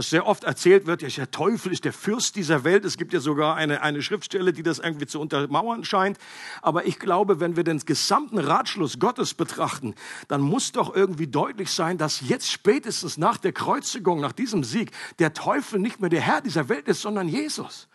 dass 0.00 0.08
sehr 0.08 0.26
oft 0.26 0.44
erzählt 0.44 0.86
wird, 0.86 1.02
der 1.02 1.30
Teufel 1.30 1.72
ist 1.72 1.84
der 1.84 1.92
Fürst 1.92 2.34
dieser 2.34 2.64
Welt. 2.64 2.86
Es 2.86 2.96
gibt 2.96 3.12
ja 3.12 3.20
sogar 3.20 3.56
eine, 3.56 3.82
eine 3.82 4.00
Schriftstelle, 4.00 4.54
die 4.54 4.62
das 4.62 4.78
irgendwie 4.78 5.04
zu 5.04 5.20
untermauern 5.20 5.84
scheint. 5.84 6.16
Aber 6.62 6.86
ich 6.86 6.98
glaube, 6.98 7.38
wenn 7.38 7.54
wir 7.54 7.64
den 7.64 7.80
gesamten 7.80 8.38
Ratschluss 8.38 8.98
Gottes 8.98 9.34
betrachten, 9.34 9.94
dann 10.28 10.40
muss 10.40 10.72
doch 10.72 10.96
irgendwie 10.96 11.26
deutlich 11.26 11.70
sein, 11.70 11.98
dass 11.98 12.22
jetzt 12.22 12.50
spätestens 12.50 13.18
nach 13.18 13.36
der 13.36 13.52
Kreuzigung, 13.52 14.22
nach 14.22 14.32
diesem 14.32 14.64
Sieg, 14.64 14.90
der 15.18 15.34
Teufel 15.34 15.78
nicht 15.78 16.00
mehr 16.00 16.08
der 16.08 16.22
Herr 16.22 16.40
dieser 16.40 16.70
Welt 16.70 16.88
ist, 16.88 17.02
sondern 17.02 17.28
Jesus. 17.28 17.86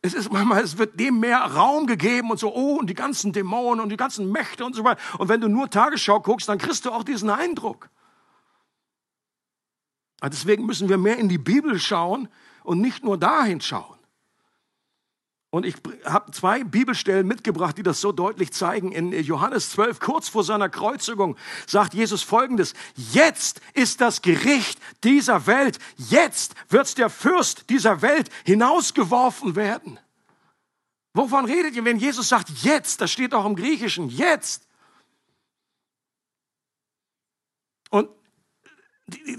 Es 0.00 0.14
ist 0.14 0.32
manchmal, 0.32 0.64
es 0.64 0.78
wird 0.78 0.98
dem 0.98 1.20
mehr 1.20 1.38
Raum 1.42 1.86
gegeben 1.86 2.32
und 2.32 2.40
so, 2.40 2.52
oh, 2.52 2.78
und 2.80 2.90
die 2.90 2.94
ganzen 2.94 3.32
Dämonen 3.32 3.84
und 3.84 3.90
die 3.90 3.96
ganzen 3.96 4.32
Mächte 4.32 4.64
und 4.64 4.74
so 4.74 4.82
weiter. 4.82 5.00
Und 5.18 5.28
wenn 5.28 5.40
du 5.40 5.46
nur 5.46 5.70
Tagesschau 5.70 6.18
guckst, 6.18 6.48
dann 6.48 6.58
kriegst 6.58 6.84
du 6.86 6.90
auch 6.90 7.04
diesen 7.04 7.30
Eindruck. 7.30 7.88
Deswegen 10.30 10.66
müssen 10.66 10.88
wir 10.88 10.98
mehr 10.98 11.18
in 11.18 11.28
die 11.28 11.38
Bibel 11.38 11.78
schauen 11.78 12.28
und 12.62 12.80
nicht 12.80 13.04
nur 13.04 13.18
dahin 13.18 13.60
schauen. 13.60 13.98
Und 15.50 15.66
ich 15.66 15.74
habe 16.06 16.32
zwei 16.32 16.64
Bibelstellen 16.64 17.26
mitgebracht, 17.26 17.76
die 17.76 17.82
das 17.82 18.00
so 18.00 18.10
deutlich 18.10 18.52
zeigen. 18.52 18.90
In 18.90 19.12
Johannes 19.12 19.68
12, 19.72 20.00
kurz 20.00 20.30
vor 20.30 20.44
seiner 20.44 20.70
Kreuzigung, 20.70 21.36
sagt 21.66 21.92
Jesus 21.92 22.22
Folgendes. 22.22 22.72
Jetzt 22.94 23.60
ist 23.74 24.00
das 24.00 24.22
Gericht 24.22 24.80
dieser 25.04 25.46
Welt. 25.46 25.78
Jetzt 25.98 26.54
wird 26.70 26.96
der 26.96 27.10
Fürst 27.10 27.68
dieser 27.68 28.00
Welt 28.00 28.30
hinausgeworfen 28.46 29.54
werden. 29.54 30.00
Wovon 31.12 31.44
redet 31.44 31.74
ihr, 31.74 31.84
wenn 31.84 31.98
Jesus 31.98 32.30
sagt 32.30 32.48
jetzt? 32.62 33.02
Das 33.02 33.12
steht 33.12 33.34
auch 33.34 33.44
im 33.44 33.54
Griechischen. 33.54 34.08
Jetzt. 34.08 34.66
Und 37.90 38.08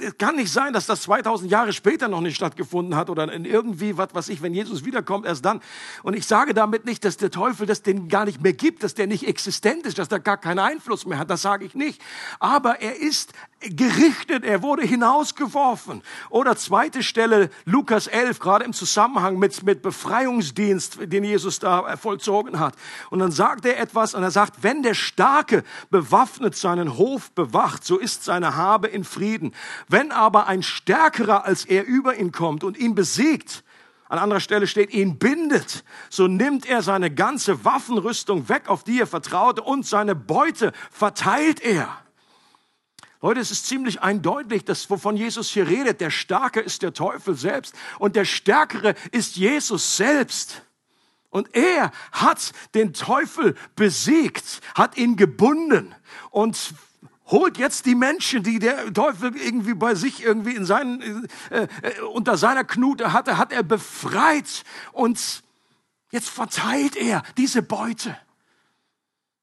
es 0.01 0.17
kann 0.17 0.35
nicht 0.35 0.51
sein, 0.51 0.73
dass 0.73 0.85
das 0.85 1.01
2000 1.03 1.49
Jahre 1.49 1.73
später 1.73 2.07
noch 2.07 2.21
nicht 2.21 2.35
stattgefunden 2.35 2.95
hat 2.95 3.09
oder 3.09 3.31
in 3.31 3.45
irgendwie, 3.45 3.97
was 3.97 4.13
weiß 4.13 4.29
ich, 4.29 4.41
wenn 4.41 4.53
Jesus 4.53 4.85
wiederkommt, 4.85 5.25
erst 5.25 5.45
dann. 5.45 5.61
Und 6.03 6.15
ich 6.15 6.25
sage 6.25 6.53
damit 6.53 6.85
nicht, 6.85 7.05
dass 7.05 7.17
der 7.17 7.31
Teufel 7.31 7.65
das 7.65 7.81
den 7.81 8.07
gar 8.07 8.25
nicht 8.25 8.41
mehr 8.41 8.53
gibt, 8.53 8.83
dass 8.83 8.93
der 8.93 9.07
nicht 9.07 9.27
existent 9.27 9.85
ist, 9.85 9.97
dass 9.97 10.09
der 10.09 10.19
gar 10.19 10.37
keinen 10.37 10.59
Einfluss 10.59 11.05
mehr 11.05 11.17
hat. 11.17 11.29
Das 11.29 11.41
sage 11.41 11.65
ich 11.65 11.75
nicht. 11.75 12.01
Aber 12.39 12.81
er 12.81 12.99
ist 12.99 13.33
gerichtet, 13.59 14.43
er 14.43 14.61
wurde 14.61 14.83
hinausgeworfen. 14.85 16.01
Oder 16.29 16.55
zweite 16.55 17.03
Stelle, 17.03 17.49
Lukas 17.65 18.07
11, 18.07 18.39
gerade 18.39 18.65
im 18.65 18.73
Zusammenhang 18.73 19.39
mit, 19.39 19.63
mit 19.63 19.81
Befreiungsdienst, 19.81 20.97
den 21.01 21.23
Jesus 21.23 21.59
da 21.59 21.95
vollzogen 21.97 22.59
hat. 22.59 22.75
Und 23.09 23.19
dann 23.19 23.31
sagt 23.31 23.65
er 23.65 23.79
etwas 23.79 24.13
und 24.13 24.23
er 24.23 24.31
sagt, 24.31 24.63
wenn 24.63 24.83
der 24.83 24.93
Starke 24.93 25.63
bewaffnet 25.89 26.55
seinen 26.55 26.97
Hof 26.97 27.31
bewacht, 27.31 27.85
so 27.85 27.97
ist 27.97 28.23
seine 28.23 28.55
Habe 28.55 28.87
in 28.87 29.03
Frieden. 29.03 29.53
Wenn 29.87 30.11
aber 30.11 30.47
ein 30.47 30.63
Stärkerer 30.63 31.45
als 31.45 31.65
er 31.65 31.85
über 31.85 32.17
ihn 32.17 32.31
kommt 32.31 32.63
und 32.63 32.77
ihn 32.77 32.95
besiegt, 32.95 33.63
an 34.09 34.19
anderer 34.19 34.41
Stelle 34.41 34.67
steht, 34.67 34.93
ihn 34.93 35.17
bindet, 35.17 35.83
so 36.09 36.27
nimmt 36.27 36.67
er 36.67 36.83
seine 36.83 37.09
ganze 37.09 37.65
Waffenrüstung 37.65 38.47
weg, 38.47 38.69
auf 38.69 38.83
die 38.83 38.99
er 38.99 39.07
vertraute, 39.07 39.63
und 39.63 39.87
seine 39.87 40.13
Beute 40.13 40.71
verteilt 40.91 41.61
er. 41.61 41.97
Leute, 43.23 43.39
es 43.39 43.51
ist 43.51 43.67
ziemlich 43.67 44.01
eindeutig, 44.01 44.65
dass 44.65 44.89
wovon 44.89 45.15
Jesus 45.15 45.49
hier 45.49 45.65
redet, 45.67 46.01
der 46.01 46.09
Starke 46.09 46.59
ist 46.59 46.81
der 46.81 46.93
Teufel 46.93 47.35
selbst 47.35 47.73
und 47.97 48.17
der 48.17 48.25
Stärkere 48.25 48.95
ist 49.11 49.37
Jesus 49.37 49.95
selbst. 49.95 50.61
Und 51.29 51.55
er 51.55 51.91
hat 52.11 52.51
den 52.75 52.93
Teufel 52.93 53.55
besiegt, 53.75 54.61
hat 54.75 54.97
ihn 54.97 55.15
gebunden 55.15 55.95
und 56.29 56.75
holt 57.27 57.57
jetzt 57.57 57.85
die 57.85 57.95
Menschen, 57.95 58.43
die 58.43 58.59
der 58.59 58.93
Teufel 58.93 59.35
irgendwie 59.35 59.73
bei 59.73 59.95
sich 59.95 60.23
irgendwie 60.23 60.55
in 60.55 60.65
seinen, 60.65 61.27
äh, 61.49 61.67
äh, 61.81 62.01
unter 62.13 62.37
seiner 62.37 62.63
Knute 62.63 63.13
hatte, 63.13 63.37
hat 63.37 63.51
er 63.51 63.63
befreit 63.63 64.63
und 64.91 65.43
jetzt 66.11 66.29
verteilt 66.29 66.95
er 66.95 67.23
diese 67.37 67.61
Beute. 67.61 68.17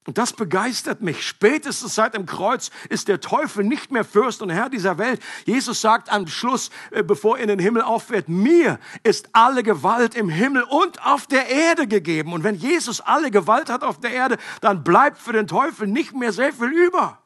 Und 0.07 0.17
das 0.19 0.33
begeistert 0.33 1.03
mich. 1.03 1.27
Spätestens 1.27 1.95
seit 1.95 2.15
dem 2.15 2.25
Kreuz 2.27 2.71
ist 2.89 3.07
der 3.07 3.21
Teufel 3.21 3.65
nicht 3.65 3.93
mehr 3.93 4.05
Fürst 4.05 4.41
und 4.41 4.51
Herr 4.51 4.71
dieser 4.71 4.97
Welt. 4.97 5.23
Jesus 5.45 5.83
sagt 5.83 6.11
am 6.11 6.27
Schluss, 6.27 6.71
äh, 6.91 7.03
bevor 7.03 7.37
er 7.37 7.43
in 7.43 7.49
den 7.49 7.59
Himmel 7.59 7.83
auffährt, 7.83 8.29
mir 8.29 8.81
ist 9.03 9.29
alle 9.33 9.63
Gewalt 9.63 10.15
im 10.15 10.29
Himmel 10.29 10.65
und 10.65 11.05
auf 11.07 11.27
der 11.27 11.49
Erde 11.49 11.87
gegeben. 11.87 12.33
Und 12.33 12.45
wenn 12.45 12.55
Jesus 12.55 13.01
alle 13.01 13.31
Gewalt 13.31 13.71
hat 13.71 13.83
auf 13.83 14.01
der 14.01 14.11
Erde, 14.11 14.39
dann 14.61 14.85
bleibt 14.85 15.19
für 15.19 15.33
den 15.33 15.47
Teufel 15.47 15.87
nicht 15.87 16.15
mehr 16.15 16.33
sehr 16.33 16.53
viel 16.53 16.73
über. 16.73 17.20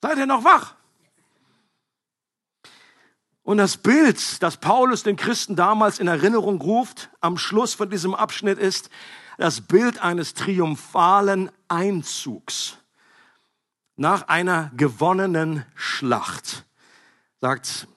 Seid 0.00 0.18
ihr 0.18 0.26
noch 0.26 0.44
wach? 0.44 0.74
Und 3.42 3.56
das 3.56 3.78
Bild, 3.78 4.42
das 4.42 4.58
Paulus 4.58 5.02
den 5.02 5.16
Christen 5.16 5.56
damals 5.56 5.98
in 5.98 6.06
Erinnerung 6.06 6.60
ruft, 6.60 7.10
am 7.20 7.38
Schluss 7.38 7.74
von 7.74 7.88
diesem 7.88 8.14
Abschnitt 8.14 8.58
ist, 8.58 8.90
das 9.38 9.62
Bild 9.62 10.02
eines 10.02 10.34
triumphalen 10.34 11.50
Einzugs 11.66 12.76
nach 13.96 14.28
einer 14.28 14.70
gewonnenen 14.76 15.64
Schlacht. 15.74 16.66
Sagt, 17.40 17.88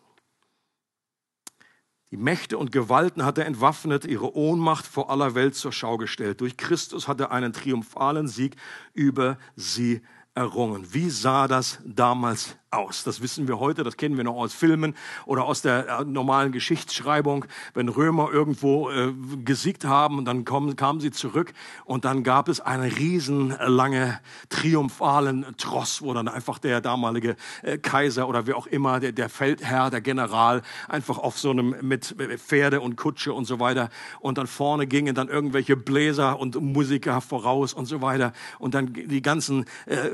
die 2.12 2.18
Mächte 2.18 2.58
und 2.58 2.72
Gewalten 2.72 3.24
hat 3.26 3.38
er 3.38 3.46
entwaffnet, 3.46 4.06
ihre 4.06 4.36
Ohnmacht 4.36 4.86
vor 4.86 5.10
aller 5.10 5.36
Welt 5.36 5.56
zur 5.56 5.72
Schau 5.72 5.98
gestellt. 5.98 6.42
Durch 6.42 6.58
Christus 6.58 7.08
hat 7.08 7.20
er 7.20 7.32
einen 7.32 7.54
triumphalen 7.54 8.28
Sieg 8.28 8.56
über 8.94 9.38
sie 9.56 10.02
errungen. 10.36 10.94
Wie 10.94 11.10
sah 11.10 11.48
das 11.48 11.80
damals 11.86 12.56
aus. 12.72 13.04
Das 13.04 13.22
wissen 13.22 13.50
wir 13.50 13.60
heute, 13.60 13.84
das 13.84 13.98
kennen 13.98 14.16
wir 14.16 14.24
noch 14.24 14.38
aus 14.38 14.54
Filmen 14.54 14.96
oder 15.26 15.44
aus 15.44 15.62
der 15.62 16.00
äh, 16.00 16.06
normalen 16.06 16.54
Geschichtsschreibung. 16.54 17.46
Wenn 17.74 17.90
Römer 17.90 18.30
irgendwo 18.32 18.90
äh, 18.90 19.14
gesiegt 19.44 19.84
haben 19.84 20.24
dann 20.24 20.46
kommen, 20.46 20.78
kamen 20.78 21.02
sie 21.02 21.12
zurück 21.12 21.52
und 21.84 22.06
dann 22.06 22.24
gab 22.24 22.48
es 22.48 22.62
einen 22.62 22.90
riesenlange 22.90 24.22
triumphalen 24.48 25.46
Tross, 25.58 26.02
wo 26.02 26.14
dann 26.14 26.30
einfach 26.30 26.60
der 26.60 26.80
damalige 26.80 27.36
äh, 27.62 27.78
Kaiser 27.78 28.30
oder 28.30 28.48
wer 28.48 28.56
auch 28.56 28.68
immer, 28.68 29.02
der, 29.02 29.12
der 29.12 29.28
Feldherr, 29.28 29.90
der 29.90 30.00
General, 30.00 30.62
einfach 30.88 31.18
auf 31.18 31.38
so 31.38 31.52
einem 31.52 31.76
mit 31.82 32.16
Pferde 32.38 32.80
und 32.80 32.96
Kutsche 32.96 33.34
und 33.34 33.46
so 33.46 33.60
weiter 33.60 33.90
und 34.22 34.38
dann 34.38 34.48
vorne 34.48 34.88
gingen 34.88 35.14
dann 35.14 35.28
irgendwelche 35.28 35.76
Bläser 35.76 36.40
und 36.40 36.56
Musiker 36.56 37.20
voraus 37.20 37.74
und 37.74 37.86
so 37.86 38.02
weiter 38.02 38.32
und 38.60 38.76
dann 38.76 38.94
die 38.94 39.22
ganzen 39.22 39.66
äh, 39.88 40.10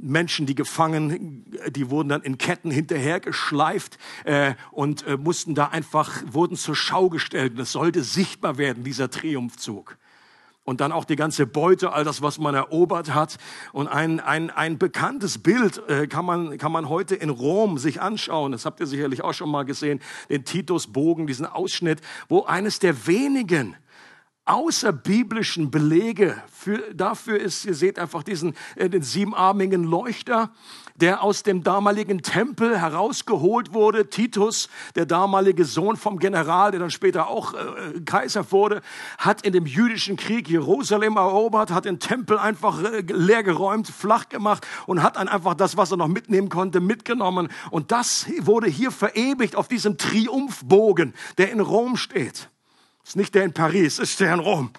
Menschen, 0.00 0.46
die 0.46 0.54
gefangen, 0.54 1.44
die 1.70 1.90
wurden 1.90 1.95
wurden 1.96 2.10
dann 2.10 2.22
in 2.22 2.36
Ketten 2.36 2.70
hinterhergeschleift 2.70 3.96
äh, 4.24 4.52
und 4.70 5.06
äh, 5.06 5.16
mussten 5.16 5.54
da 5.54 5.68
einfach, 5.68 6.22
wurden 6.30 6.56
zur 6.56 6.76
Schau 6.76 7.08
gestellt. 7.08 7.58
Es 7.58 7.72
sollte 7.72 8.02
sichtbar 8.02 8.58
werden, 8.58 8.84
dieser 8.84 9.10
Triumphzug 9.10 9.96
und 10.66 10.82
dann 10.82 10.92
auch 10.92 11.06
die 11.06 11.16
ganze 11.16 11.46
Beute, 11.46 11.92
all 11.92 12.04
das, 12.04 12.20
was 12.20 12.38
man 12.38 12.54
erobert 12.54 13.14
hat. 13.14 13.38
Und 13.72 13.88
ein, 13.88 14.20
ein, 14.20 14.50
ein 14.50 14.76
bekanntes 14.78 15.38
Bild 15.38 15.80
äh, 15.88 16.06
kann, 16.08 16.26
man, 16.26 16.58
kann 16.58 16.72
man 16.72 16.90
heute 16.90 17.14
in 17.14 17.30
Rom 17.30 17.78
sich 17.78 18.02
anschauen. 18.02 18.52
Das 18.52 18.66
habt 18.66 18.80
ihr 18.80 18.86
sicherlich 18.86 19.22
auch 19.22 19.32
schon 19.32 19.48
mal 19.48 19.64
gesehen, 19.64 20.00
den 20.28 20.44
Titusbogen, 20.44 21.26
diesen 21.26 21.46
Ausschnitt, 21.46 22.00
wo 22.28 22.42
eines 22.42 22.80
der 22.80 23.06
wenigen 23.06 23.76
außerbiblischen 24.46 25.70
Belege 25.70 26.40
für, 26.50 26.78
dafür 26.94 27.38
ist, 27.38 27.64
ihr 27.64 27.74
seht 27.74 27.98
einfach 27.98 28.22
diesen, 28.22 28.54
äh, 28.76 28.88
den 28.88 29.02
siebenarmigen 29.02 29.84
Leuchter, 29.84 30.50
der 30.94 31.22
aus 31.22 31.42
dem 31.42 31.62
damaligen 31.62 32.22
Tempel 32.22 32.78
herausgeholt 32.78 33.74
wurde. 33.74 34.08
Titus, 34.08 34.68
der 34.94 35.04
damalige 35.04 35.64
Sohn 35.64 35.96
vom 35.96 36.18
General, 36.18 36.70
der 36.70 36.80
dann 36.80 36.90
später 36.90 37.28
auch 37.28 37.54
äh, 37.54 38.00
Kaiser 38.04 38.50
wurde, 38.52 38.82
hat 39.18 39.42
in 39.42 39.52
dem 39.52 39.66
jüdischen 39.66 40.16
Krieg 40.16 40.48
Jerusalem 40.48 41.16
erobert, 41.16 41.70
hat 41.70 41.84
den 41.84 41.98
Tempel 41.98 42.38
einfach 42.38 42.82
äh, 42.82 43.00
leergeräumt, 43.00 43.88
flach 43.88 44.28
gemacht 44.28 44.66
und 44.86 45.02
hat 45.02 45.16
dann 45.16 45.28
einfach 45.28 45.54
das, 45.54 45.76
was 45.76 45.90
er 45.90 45.96
noch 45.96 46.08
mitnehmen 46.08 46.48
konnte, 46.48 46.80
mitgenommen. 46.80 47.48
Und 47.70 47.90
das 47.90 48.26
wurde 48.40 48.68
hier 48.68 48.92
verewigt 48.92 49.56
auf 49.56 49.66
diesem 49.66 49.98
Triumphbogen, 49.98 51.14
der 51.36 51.50
in 51.50 51.60
Rom 51.60 51.96
steht. 51.96 52.48
Ist 53.06 53.14
nicht 53.14 53.36
der 53.36 53.44
in 53.44 53.52
Paris, 53.52 54.00
ist 54.00 54.18
der 54.18 54.34
in 54.34 54.40
Rom. 54.40 54.70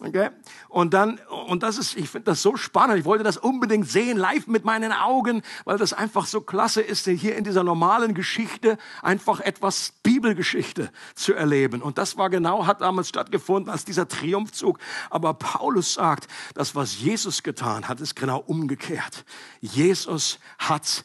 Okay? 0.00 0.30
Und 0.68 0.92
dann, 0.92 1.20
und 1.46 1.62
das 1.62 1.78
ist, 1.78 1.96
ich 1.96 2.08
finde 2.08 2.26
das 2.26 2.42
so 2.42 2.56
spannend. 2.56 2.98
Ich 2.98 3.04
wollte 3.04 3.22
das 3.22 3.36
unbedingt 3.36 3.88
sehen, 3.88 4.18
live 4.18 4.48
mit 4.48 4.64
meinen 4.64 4.92
Augen, 4.92 5.42
weil 5.64 5.78
das 5.78 5.92
einfach 5.92 6.26
so 6.26 6.40
klasse 6.40 6.82
ist, 6.82 7.06
hier 7.06 7.36
in 7.36 7.44
dieser 7.44 7.62
normalen 7.62 8.14
Geschichte 8.14 8.76
einfach 9.02 9.40
etwas 9.40 9.92
Bibelgeschichte 10.02 10.90
zu 11.14 11.32
erleben. 11.32 11.80
Und 11.80 11.96
das 11.96 12.16
war 12.16 12.28
genau, 12.28 12.66
hat 12.66 12.80
damals 12.80 13.08
stattgefunden 13.08 13.70
als 13.70 13.84
dieser 13.84 14.08
Triumphzug. 14.08 14.78
Aber 15.08 15.34
Paulus 15.34 15.94
sagt, 15.94 16.28
das, 16.54 16.74
was 16.74 17.00
Jesus 17.00 17.44
getan 17.44 17.88
hat, 17.88 18.00
ist 18.00 18.16
genau 18.16 18.38
umgekehrt. 18.38 19.24
Jesus 19.60 20.38
hat 20.58 21.04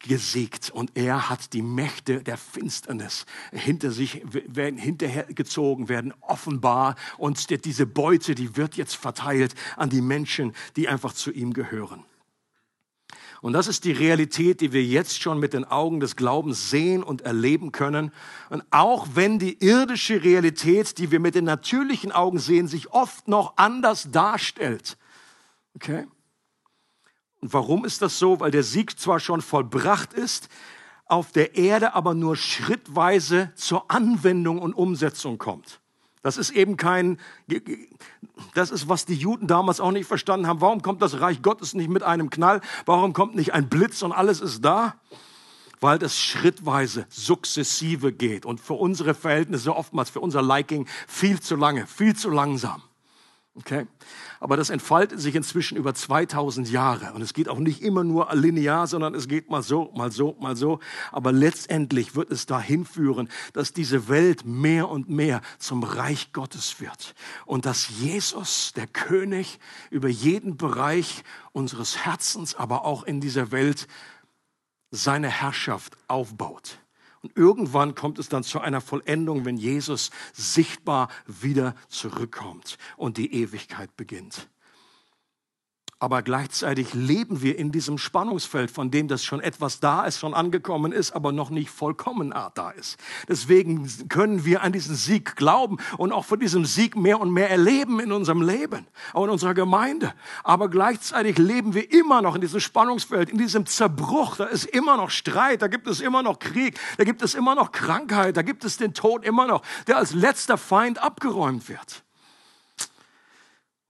gesiegt 0.00 0.70
und 0.70 0.92
er 0.94 1.28
hat 1.28 1.52
die 1.52 1.62
Mächte 1.62 2.22
der 2.22 2.36
Finsternis 2.36 3.26
hinter 3.52 3.90
sich 3.90 4.22
werden 4.24 4.78
hinterhergezogen 4.78 5.88
werden 5.88 6.14
offenbar 6.20 6.96
und 7.18 7.64
diese 7.64 7.86
Beute 7.86 8.34
die 8.34 8.56
wird 8.56 8.76
jetzt 8.76 8.96
verteilt 8.96 9.54
an 9.76 9.90
die 9.90 10.00
Menschen 10.00 10.54
die 10.76 10.88
einfach 10.88 11.12
zu 11.12 11.30
ihm 11.30 11.52
gehören 11.52 12.04
und 13.42 13.54
das 13.54 13.68
ist 13.68 13.84
die 13.84 13.92
Realität, 13.92 14.60
die 14.60 14.72
wir 14.72 14.84
jetzt 14.84 15.22
schon 15.22 15.38
mit 15.38 15.54
den 15.54 15.64
Augen 15.64 16.00
des 16.00 16.14
Glaubens 16.14 16.68
sehen 16.68 17.02
und 17.02 17.22
erleben 17.22 17.72
können. 17.72 18.12
Und 18.50 18.62
auch 18.70 19.08
wenn 19.14 19.38
die 19.38 19.64
irdische 19.64 20.22
Realität, 20.22 20.98
die 20.98 21.10
wir 21.10 21.20
mit 21.20 21.34
den 21.34 21.44
natürlichen 21.44 22.12
Augen 22.12 22.38
sehen, 22.38 22.68
sich 22.68 22.92
oft 22.92 23.28
noch 23.28 23.54
anders 23.56 24.10
darstellt. 24.10 24.98
Okay? 25.74 26.06
Und 27.40 27.52
warum 27.52 27.84
ist 27.84 28.02
das 28.02 28.18
so? 28.18 28.40
Weil 28.40 28.50
der 28.50 28.62
Sieg 28.62 28.98
zwar 28.98 29.20
schon 29.20 29.40
vollbracht 29.40 30.12
ist, 30.12 30.48
auf 31.06 31.32
der 31.32 31.56
Erde 31.56 31.94
aber 31.94 32.14
nur 32.14 32.36
schrittweise 32.36 33.52
zur 33.56 33.90
Anwendung 33.90 34.60
und 34.60 34.74
Umsetzung 34.74 35.38
kommt. 35.38 35.80
Das 36.22 36.36
ist 36.36 36.50
eben 36.50 36.76
kein, 36.76 37.18
das 38.54 38.70
ist, 38.70 38.88
was 38.88 39.06
die 39.06 39.14
Juden 39.14 39.46
damals 39.46 39.80
auch 39.80 39.90
nicht 39.90 40.06
verstanden 40.06 40.46
haben. 40.46 40.60
Warum 40.60 40.82
kommt 40.82 41.00
das 41.00 41.20
Reich 41.20 41.40
Gottes 41.40 41.74
nicht 41.74 41.88
mit 41.88 42.02
einem 42.02 42.28
Knall? 42.28 42.60
Warum 42.84 43.14
kommt 43.14 43.34
nicht 43.34 43.54
ein 43.54 43.68
Blitz 43.68 44.02
und 44.02 44.12
alles 44.12 44.40
ist 44.40 44.62
da? 44.62 44.96
Weil 45.80 45.98
das 45.98 46.18
schrittweise, 46.18 47.06
sukzessive 47.08 48.12
geht 48.12 48.44
und 48.44 48.60
für 48.60 48.74
unsere 48.74 49.14
Verhältnisse 49.14 49.74
oftmals, 49.74 50.10
für 50.10 50.20
unser 50.20 50.42
Liking 50.42 50.86
viel 51.08 51.40
zu 51.40 51.56
lange, 51.56 51.86
viel 51.86 52.14
zu 52.14 52.28
langsam. 52.28 52.82
Okay? 53.60 53.86
Aber 54.40 54.56
das 54.56 54.70
entfaltet 54.70 55.20
sich 55.20 55.34
inzwischen 55.34 55.76
über 55.76 55.94
2000 55.94 56.70
Jahre. 56.70 57.12
Und 57.12 57.20
es 57.20 57.34
geht 57.34 57.48
auch 57.48 57.58
nicht 57.58 57.82
immer 57.82 58.04
nur 58.04 58.34
linear, 58.34 58.86
sondern 58.86 59.14
es 59.14 59.28
geht 59.28 59.50
mal 59.50 59.62
so, 59.62 59.92
mal 59.94 60.10
so, 60.10 60.36
mal 60.40 60.56
so. 60.56 60.80
Aber 61.12 61.30
letztendlich 61.30 62.16
wird 62.16 62.30
es 62.30 62.46
dahin 62.46 62.84
führen, 62.86 63.28
dass 63.52 63.72
diese 63.72 64.08
Welt 64.08 64.46
mehr 64.46 64.88
und 64.88 65.10
mehr 65.10 65.42
zum 65.58 65.82
Reich 65.82 66.32
Gottes 66.32 66.80
wird. 66.80 67.14
Und 67.44 67.66
dass 67.66 67.88
Jesus, 68.00 68.72
der 68.74 68.86
König, 68.86 69.58
über 69.90 70.08
jeden 70.08 70.56
Bereich 70.56 71.22
unseres 71.52 71.98
Herzens, 72.04 72.54
aber 72.54 72.84
auch 72.84 73.04
in 73.04 73.20
dieser 73.20 73.52
Welt 73.52 73.88
seine 74.90 75.28
Herrschaft 75.28 75.96
aufbaut. 76.08 76.78
Und 77.22 77.36
irgendwann 77.36 77.94
kommt 77.94 78.18
es 78.18 78.28
dann 78.28 78.42
zu 78.42 78.60
einer 78.60 78.80
Vollendung, 78.80 79.44
wenn 79.44 79.56
Jesus 79.56 80.10
sichtbar 80.32 81.08
wieder 81.26 81.74
zurückkommt 81.88 82.78
und 82.96 83.18
die 83.18 83.34
Ewigkeit 83.34 83.94
beginnt 83.96 84.48
aber 86.00 86.22
gleichzeitig 86.22 86.94
leben 86.94 87.42
wir 87.42 87.58
in 87.58 87.72
diesem 87.72 87.98
Spannungsfeld, 87.98 88.70
von 88.70 88.90
dem 88.90 89.06
das 89.06 89.22
schon 89.22 89.40
etwas 89.40 89.80
da 89.80 90.04
ist, 90.06 90.18
schon 90.18 90.32
angekommen 90.32 90.92
ist, 90.92 91.12
aber 91.12 91.30
noch 91.30 91.50
nicht 91.50 91.68
vollkommen 91.68 92.34
da 92.54 92.70
ist. 92.70 92.96
Deswegen 93.28 93.86
können 94.08 94.46
wir 94.46 94.62
an 94.62 94.72
diesen 94.72 94.94
Sieg 94.94 95.36
glauben 95.36 95.76
und 95.98 96.12
auch 96.12 96.24
von 96.24 96.40
diesem 96.40 96.64
Sieg 96.64 96.96
mehr 96.96 97.20
und 97.20 97.30
mehr 97.30 97.50
erleben 97.50 98.00
in 98.00 98.12
unserem 98.12 98.40
Leben, 98.40 98.86
auch 99.12 99.24
in 99.24 99.30
unserer 99.30 99.52
Gemeinde. 99.52 100.14
Aber 100.42 100.70
gleichzeitig 100.70 101.36
leben 101.36 101.74
wir 101.74 101.92
immer 101.92 102.22
noch 102.22 102.34
in 102.34 102.40
diesem 102.40 102.60
Spannungsfeld, 102.60 103.28
in 103.28 103.36
diesem 103.36 103.66
Zerbruch. 103.66 104.36
Da 104.36 104.44
ist 104.46 104.64
immer 104.64 104.96
noch 104.96 105.10
Streit, 105.10 105.60
da 105.60 105.68
gibt 105.68 105.86
es 105.86 106.00
immer 106.00 106.22
noch 106.22 106.38
Krieg, 106.38 106.80
da 106.96 107.04
gibt 107.04 107.20
es 107.20 107.34
immer 107.34 107.54
noch 107.54 107.72
Krankheit, 107.72 108.38
da 108.38 108.42
gibt 108.42 108.64
es 108.64 108.78
den 108.78 108.94
Tod 108.94 109.22
immer 109.22 109.46
noch, 109.46 109.60
der 109.86 109.98
als 109.98 110.14
letzter 110.14 110.56
Feind 110.56 110.98
abgeräumt 110.98 111.68
wird. 111.68 112.04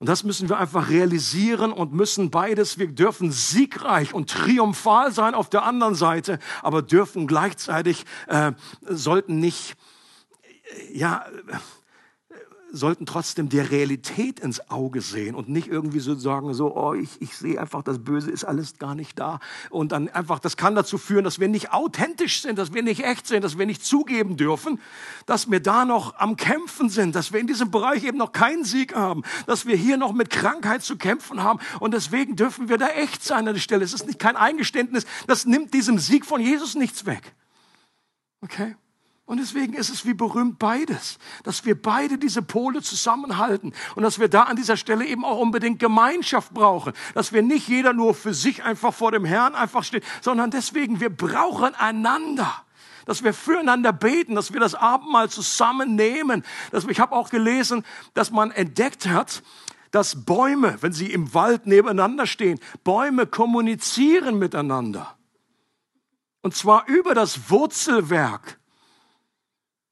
Und 0.01 0.09
das 0.09 0.25
müssen 0.25 0.49
wir 0.49 0.57
einfach 0.57 0.89
realisieren 0.89 1.73
und 1.73 1.93
müssen 1.93 2.31
beides, 2.31 2.79
wir 2.79 2.89
dürfen 2.89 3.31
siegreich 3.31 4.15
und 4.15 4.31
triumphal 4.31 5.13
sein 5.13 5.35
auf 5.35 5.51
der 5.51 5.63
anderen 5.65 5.95
Seite, 5.95 6.39
aber 6.63 6.81
dürfen 6.81 7.27
gleichzeitig, 7.27 8.07
äh, 8.27 8.53
sollten 8.81 9.41
nicht, 9.41 9.77
ja, 10.91 11.27
sollten 12.73 13.07
trotzdem 13.07 13.49
der 13.49 13.71
Realität 13.71 14.41
ins 14.41 14.71
Auge 14.71 15.01
sehen 15.01 15.35
und 15.35 15.49
nicht 15.49 15.69
irgendwie 15.69 16.01
so 16.01 16.15
sagen, 16.15 16.53
so, 16.55 16.77
oh, 16.77 16.95
ich, 16.95 17.21
ich 17.21 17.37
sehe 17.37 17.61
einfach, 17.61 17.83
das 17.83 17.99
Böse 17.99 18.31
ist 18.31 18.45
alles 18.45 18.79
gar 18.79 18.95
nicht 18.95 19.19
da. 19.19 19.41
Und 19.71 19.93
dann 19.93 20.09
einfach, 20.09 20.39
das 20.39 20.57
kann 20.57 20.75
dazu 20.75 20.99
führen, 20.99 21.25
dass 21.25 21.41
wir 21.41 21.49
nicht 21.49 21.73
authentisch 21.73 22.43
sind, 22.43 22.59
dass 22.59 22.73
wir 22.73 22.83
nicht 22.83 23.05
echt 23.05 23.27
sind, 23.27 23.43
dass 23.43 23.59
wir 23.59 23.67
nicht 23.67 23.85
zugeben 23.85 24.37
dürfen, 24.37 24.81
dass 25.27 25.51
wir 25.51 25.61
da 25.61 25.85
noch 25.85 26.17
am 26.19 26.37
Kämpfen 26.37 26.89
sind, 26.89 27.15
dass 27.15 27.33
wir 27.33 27.41
in 27.41 27.47
diesem 27.47 27.71
Bereich 27.71 28.05
eben 28.05 28.19
noch 28.19 28.33
keinen 28.33 28.65
Sieg 28.65 28.95
haben, 28.95 29.23
dass 29.47 29.67
wir 29.67 29.77
hier 29.77 29.97
noch 29.97 30.13
mit 30.13 30.31
Krankheit 30.31 30.83
zu 30.83 30.97
kämpfen 30.97 31.43
haben. 31.43 31.61
Und 31.81 31.93
deswegen 31.93 32.37
dürfen 32.37 32.69
wir 32.69 32.79
da 32.79 32.89
echt 32.89 33.25
sein 33.25 33.49
an 33.49 33.55
der 33.55 33.61
Stelle. 33.61 33.85
Es 33.85 33.93
ist 33.93 34.07
nicht 34.07 34.19
kein 34.19 34.37
Eingeständnis, 34.37 35.07
das 35.27 35.47
nimmt 35.47 35.75
diesem 35.75 35.99
Sieg 35.99 36.25
von 36.27 36.41
Jesus 36.41 36.75
nichts 36.75 37.07
weg. 37.07 37.35
Okay? 38.43 38.77
Und 39.31 39.39
deswegen 39.39 39.75
ist 39.75 39.91
es 39.91 40.05
wie 40.05 40.13
berühmt 40.13 40.59
beides, 40.59 41.21
dass 41.45 41.65
wir 41.65 41.81
beide 41.81 42.19
diese 42.19 42.43
Pole 42.43 42.83
zusammenhalten 42.83 43.73
und 43.95 44.03
dass 44.03 44.19
wir 44.19 44.27
da 44.27 44.43
an 44.43 44.57
dieser 44.57 44.77
Stelle 44.77 45.07
eben 45.07 45.25
auch 45.25 45.39
unbedingt 45.39 45.79
Gemeinschaft 45.79 46.53
brauchen, 46.53 46.95
dass 47.15 47.33
wir 47.33 47.41
nicht 47.41 47.69
jeder 47.69 47.93
nur 47.93 48.15
für 48.15 48.35
sich 48.35 48.65
einfach 48.65 48.93
vor 48.93 49.13
dem 49.13 49.25
Herrn 49.25 49.55
einfach 49.55 49.85
steht, 49.85 50.03
sondern 50.21 50.51
deswegen 50.51 50.99
wir 50.99 51.11
brauchen 51.11 51.77
einander 51.77 52.53
dass 53.07 53.23
wir 53.23 53.33
füreinander 53.33 53.93
beten, 53.93 54.35
dass 54.35 54.53
wir 54.53 54.59
das 54.59 54.75
Abendmahl 54.75 55.31
zusammennehmen. 55.31 56.45
Dass, 56.73 56.85
ich 56.87 56.99
habe 56.99 57.15
auch 57.15 57.31
gelesen, 57.31 57.85
dass 58.15 58.33
man 58.33 58.51
entdeckt 58.51 59.07
hat, 59.07 59.43
dass 59.93 60.25
Bäume, 60.25 60.77
wenn 60.81 60.93
sie 60.93 61.13
im 61.13 61.35
Wald 61.35 61.67
nebeneinander 61.67 62.27
stehen, 62.27 62.59
Bäume 62.83 63.27
kommunizieren 63.27 64.39
miteinander. 64.39 65.17
Und 66.43 66.55
zwar 66.55 66.87
über 66.89 67.15
das 67.15 67.51
Wurzelwerk. 67.51 68.60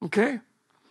Okay? 0.01 0.41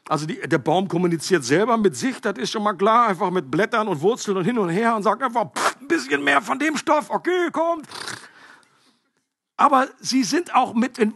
Also 0.10 0.26
die, 0.26 0.40
der 0.40 0.58
Baum 0.58 0.88
kommuniziert 0.88 1.44
selber 1.44 1.78
mit 1.78 1.96
sich, 1.96 2.22
das 2.22 2.38
ist 2.38 2.52
schon 2.52 2.64
mal 2.64 2.74
klar, 2.74 3.08
einfach 3.08 3.30
mit 3.30 3.52
Blättern 3.52 3.88
und 3.88 4.02
Wurzeln 4.02 4.38
und 4.38 4.46
hin 4.46 4.58
und 4.58 4.70
her 4.70 4.96
und 4.96 5.04
sagt 5.04 5.22
einfach 5.22 5.52
pff, 5.54 5.82
ein 5.82 5.88
bisschen 5.88 6.24
mehr 6.24 6.42
von 6.42 6.58
dem 6.60 6.78
Stoff, 6.78 7.10
okay, 7.10 7.50
kommt. 7.52 7.86
Aber 9.58 9.88
sie 10.00 10.24
sind 10.24 10.56
auch 10.56 10.74
mit, 10.74 10.98
in, 10.98 11.14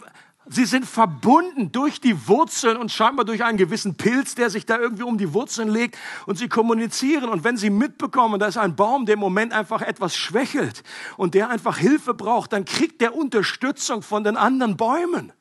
sie 0.48 0.66
sind 0.66 0.86
verbunden 0.86 1.72
durch 1.72 2.02
die 2.02 2.28
Wurzeln 2.28 2.76
und 2.76 2.92
scheinbar 2.92 3.24
durch 3.24 3.44
einen 3.46 3.58
gewissen 3.58 3.96
Pilz, 3.96 4.36
der 4.36 4.50
sich 4.50 4.66
da 4.66 4.78
irgendwie 4.78 5.04
um 5.04 5.18
die 5.18 5.34
Wurzeln 5.34 5.70
legt 5.70 5.98
und 6.26 6.38
sie 6.38 6.50
kommunizieren. 6.50 7.30
Und 7.30 7.44
wenn 7.46 7.56
sie 7.56 7.70
mitbekommen, 7.70 8.40
da 8.40 8.48
ist 8.48 8.58
ein 8.58 8.76
Baum, 8.76 9.06
der 9.06 9.14
im 9.14 9.20
Moment 9.20 9.54
einfach 9.54 9.82
etwas 9.82 10.18
schwächelt 10.18 10.84
und 11.16 11.34
der 11.34 11.50
einfach 11.50 11.78
Hilfe 11.78 12.14
braucht, 12.14 12.52
dann 12.52 12.66
kriegt 12.66 13.00
der 13.00 13.16
Unterstützung 13.16 14.02
von 14.02 14.24
den 14.24 14.36
anderen 14.36 14.76
Bäumen. 14.76 15.32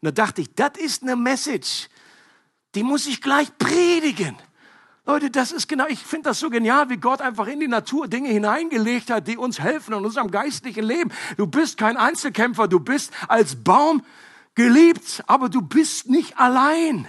Und 0.00 0.06
da 0.06 0.10
dachte 0.10 0.42
ich, 0.42 0.54
das 0.54 0.72
ist 0.78 1.02
eine 1.02 1.16
Message 1.16 1.88
die 2.74 2.82
muss 2.82 3.06
ich 3.06 3.20
gleich 3.20 3.56
predigen. 3.58 4.36
Leute, 5.04 5.30
das 5.30 5.50
ist 5.50 5.68
genau, 5.68 5.86
ich 5.88 5.98
finde 5.98 6.30
das 6.30 6.38
so 6.38 6.48
genial, 6.48 6.88
wie 6.88 6.96
Gott 6.96 7.20
einfach 7.20 7.48
in 7.48 7.58
die 7.58 7.68
Natur 7.68 8.06
Dinge 8.06 8.28
hineingelegt 8.28 9.10
hat, 9.10 9.26
die 9.26 9.36
uns 9.36 9.58
helfen 9.58 9.94
in 9.94 10.04
unserem 10.04 10.30
geistlichen 10.30 10.84
Leben. 10.84 11.10
Du 11.36 11.46
bist 11.48 11.76
kein 11.76 11.96
Einzelkämpfer, 11.96 12.68
du 12.68 12.78
bist 12.78 13.12
als 13.26 13.56
Baum 13.56 14.04
geliebt, 14.54 15.24
aber 15.26 15.48
du 15.48 15.60
bist 15.60 16.08
nicht 16.08 16.38
allein. 16.38 17.08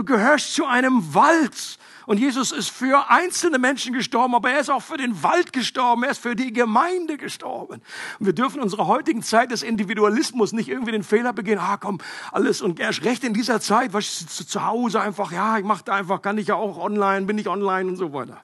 Du 0.00 0.06
gehörst 0.06 0.54
zu 0.54 0.64
einem 0.64 1.12
Wald 1.14 1.78
und 2.06 2.18
Jesus 2.18 2.52
ist 2.52 2.70
für 2.70 3.10
einzelne 3.10 3.58
Menschen 3.58 3.92
gestorben, 3.92 4.34
aber 4.34 4.50
er 4.50 4.60
ist 4.60 4.70
auch 4.70 4.82
für 4.82 4.96
den 4.96 5.22
Wald 5.22 5.52
gestorben, 5.52 6.04
er 6.04 6.12
ist 6.12 6.22
für 6.22 6.34
die 6.34 6.54
Gemeinde 6.54 7.18
gestorben. 7.18 7.82
Und 8.18 8.24
wir 8.24 8.32
dürfen 8.32 8.62
unserer 8.62 8.86
heutigen 8.86 9.22
Zeit 9.22 9.50
des 9.50 9.62
Individualismus 9.62 10.54
nicht 10.54 10.70
irgendwie 10.70 10.92
den 10.92 11.02
Fehler 11.02 11.34
begehen, 11.34 11.58
ah 11.58 11.76
komm, 11.76 11.98
alles 12.32 12.62
und 12.62 12.80
erst 12.80 13.04
recht 13.04 13.24
in 13.24 13.34
dieser 13.34 13.60
Zeit, 13.60 13.92
was 13.92 14.26
zu, 14.26 14.46
zu 14.46 14.64
Hause 14.64 15.02
einfach, 15.02 15.32
ja, 15.32 15.58
ich 15.58 15.64
mache 15.64 15.84
da 15.84 15.96
einfach, 15.96 16.22
kann 16.22 16.38
ich 16.38 16.46
ja 16.46 16.54
auch 16.54 16.78
online, 16.78 17.26
bin 17.26 17.36
ich 17.36 17.46
online 17.46 17.90
und 17.90 17.96
so 17.96 18.14
weiter. 18.14 18.42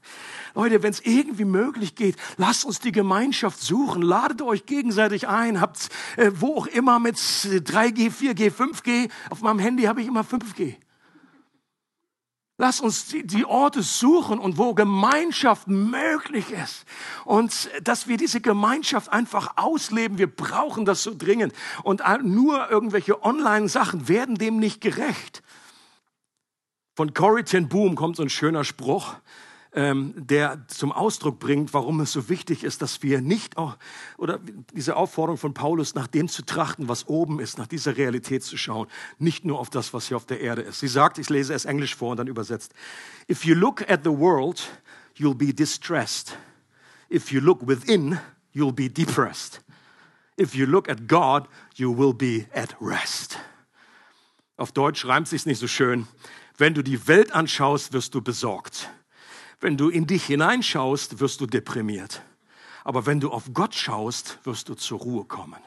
Leute, 0.55 0.83
wenn 0.83 0.91
es 0.91 1.01
irgendwie 1.01 1.47
möglich 1.47 1.95
geht, 1.95 2.17
lasst 2.37 2.67
uns 2.67 2.81
die 2.81 2.93
Gemeinschaft 2.93 3.63
suchen. 3.63 4.03
Ladet 4.03 4.43
euch 4.43 4.67
gegenseitig 4.67 5.27
ein. 5.27 5.63
Habt 5.63 5.89
äh, 6.17 6.33
wo 6.35 6.59
auch 6.59 6.67
immer 6.67 6.99
mit 6.99 7.17
3G, 7.17 8.11
4G, 8.11 8.53
5G. 8.53 9.11
Auf 9.31 9.41
meinem 9.41 9.59
Handy 9.59 9.85
habe 9.85 10.03
ich 10.03 10.07
immer 10.07 10.21
5G. 10.21 10.77
Lass 12.59 12.81
uns 12.81 13.09
die, 13.09 13.27
die, 13.27 13.45
Orte 13.45 13.83
suchen 13.83 14.39
und 14.39 14.57
wo 14.57 14.73
Gemeinschaft 14.73 15.69
möglich 15.69 16.51
ist. 16.51 16.87
Und 17.27 17.69
dass 17.83 18.09
wir 18.09 18.17
diese 18.17 18.41
Gemeinschaft 18.41 19.13
einfach 19.13 19.57
ausleben. 19.57 20.17
Wir 20.17 20.35
brauchen 20.35 20.87
das 20.87 21.03
so 21.03 21.15
dringend. 21.15 21.53
Und 21.83 22.03
nur 22.23 22.71
irgendwelche 22.71 23.23
Online-Sachen 23.23 24.09
werden 24.09 24.37
dem 24.37 24.59
nicht 24.59 24.81
gerecht. 24.81 25.43
Von 26.95 27.13
Corrie 27.13 27.43
ten 27.43 27.69
Boom 27.69 27.95
kommt 27.95 28.17
so 28.17 28.23
ein 28.23 28.31
schöner 28.31 28.65
Spruch 28.65 29.17
ähm, 29.77 30.15
der 30.17 30.67
zum 30.69 30.91
Ausdruck 30.91 31.39
bringt, 31.39 31.75
warum 31.75 32.01
es 32.01 32.11
so 32.11 32.29
wichtig 32.31 32.65
ist, 32.65 32.81
dass 32.81 33.03
wir 33.03 33.21
nicht 33.21 33.59
auch, 33.59 33.77
oder 34.17 34.41
diese 34.73 34.97
Aufforderung 34.97 35.39
von 35.39 35.53
Paulus, 35.55 35.95
nach 35.95 36.07
dem 36.07 36.29
zu 36.29 36.45
trachten, 36.45 36.89
was 36.89 37.07
oben 37.07 37.39
ist, 37.39 37.59
nach 37.59 37.67
dieser 37.67 37.97
Realität 37.97 38.43
zu 38.43 38.57
schauen, 38.57 38.89
nicht 39.19 39.45
nur 39.45 39.61
auf 39.61 39.69
das, 39.69 39.93
was 39.93 40.09
hier 40.09 40.17
auf 40.17 40.25
der 40.25 40.41
Erde 40.41 40.63
ist. 40.63 40.81
Sie 40.81 40.89
sagt, 40.89 41.19
ich 41.19 41.29
lese 41.29 41.53
es 41.53 41.67
Englisch 41.67 41.95
vor 41.95 42.13
und 42.13 42.17
dann 42.17 42.27
übersetzt, 42.27 42.73
if 43.29 43.45
you 43.45 43.55
look 43.55 43.89
at 43.89 44.01
the 44.03 44.11
world, 44.11 44.67
you'll 45.17 45.37
be 45.37 45.53
distressed. 45.53 46.37
If 47.13 47.31
you 47.31 47.41
look 47.41 47.69
within, 47.69 48.19
you'll 48.55 48.73
be 48.73 48.89
depressed. 48.89 49.61
If 50.41 50.55
you 50.55 50.67
look 50.67 50.89
at 50.89 51.07
God, 51.07 51.49
you 51.75 51.97
will 51.97 52.15
be 52.15 52.47
at 52.55 52.75
rest. 52.81 53.39
Auf 54.57 54.73
Deutsch 54.73 55.05
reimt 55.05 55.29
sich 55.29 55.45
nicht 55.45 55.59
so 55.59 55.69
schön. 55.69 56.07
Wenn 56.57 56.73
du 56.73 56.83
die 56.83 57.07
Welt 57.09 57.33
anschaust, 57.33 57.93
wirst 57.93 58.15
du 58.15 58.23
besorgt. 58.23 58.89
Wenn 59.61 59.77
du 59.77 59.89
in 59.89 60.07
dich 60.07 60.25
hineinschaust, 60.25 61.21
wirst 61.21 61.41
du 61.41 61.47
deprimiert. 61.47 62.23
Aber 62.85 63.07
wenn 63.07 63.21
du 63.21 63.31
auf 63.31 63.53
Gott 63.53 63.75
schaust, 63.75 64.39
wirst 64.45 64.69
du 64.69 64.75
zur 64.75 65.01
Ruhe 65.01 65.25
kommen. 65.25 65.61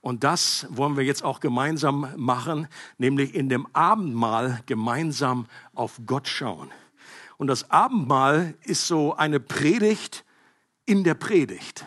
Und 0.00 0.24
das 0.24 0.66
wollen 0.68 0.96
wir 0.96 1.04
jetzt 1.04 1.22
auch 1.22 1.38
gemeinsam 1.38 2.12
machen, 2.16 2.66
nämlich 2.98 3.34
in 3.34 3.48
dem 3.48 3.68
Abendmahl 3.72 4.60
gemeinsam 4.66 5.46
auf 5.74 6.00
Gott 6.06 6.26
schauen. 6.26 6.72
Und 7.36 7.46
das 7.46 7.70
Abendmahl 7.70 8.54
ist 8.64 8.88
so 8.88 9.14
eine 9.14 9.38
Predigt 9.38 10.24
in 10.86 11.04
der 11.04 11.14
Predigt. 11.14 11.86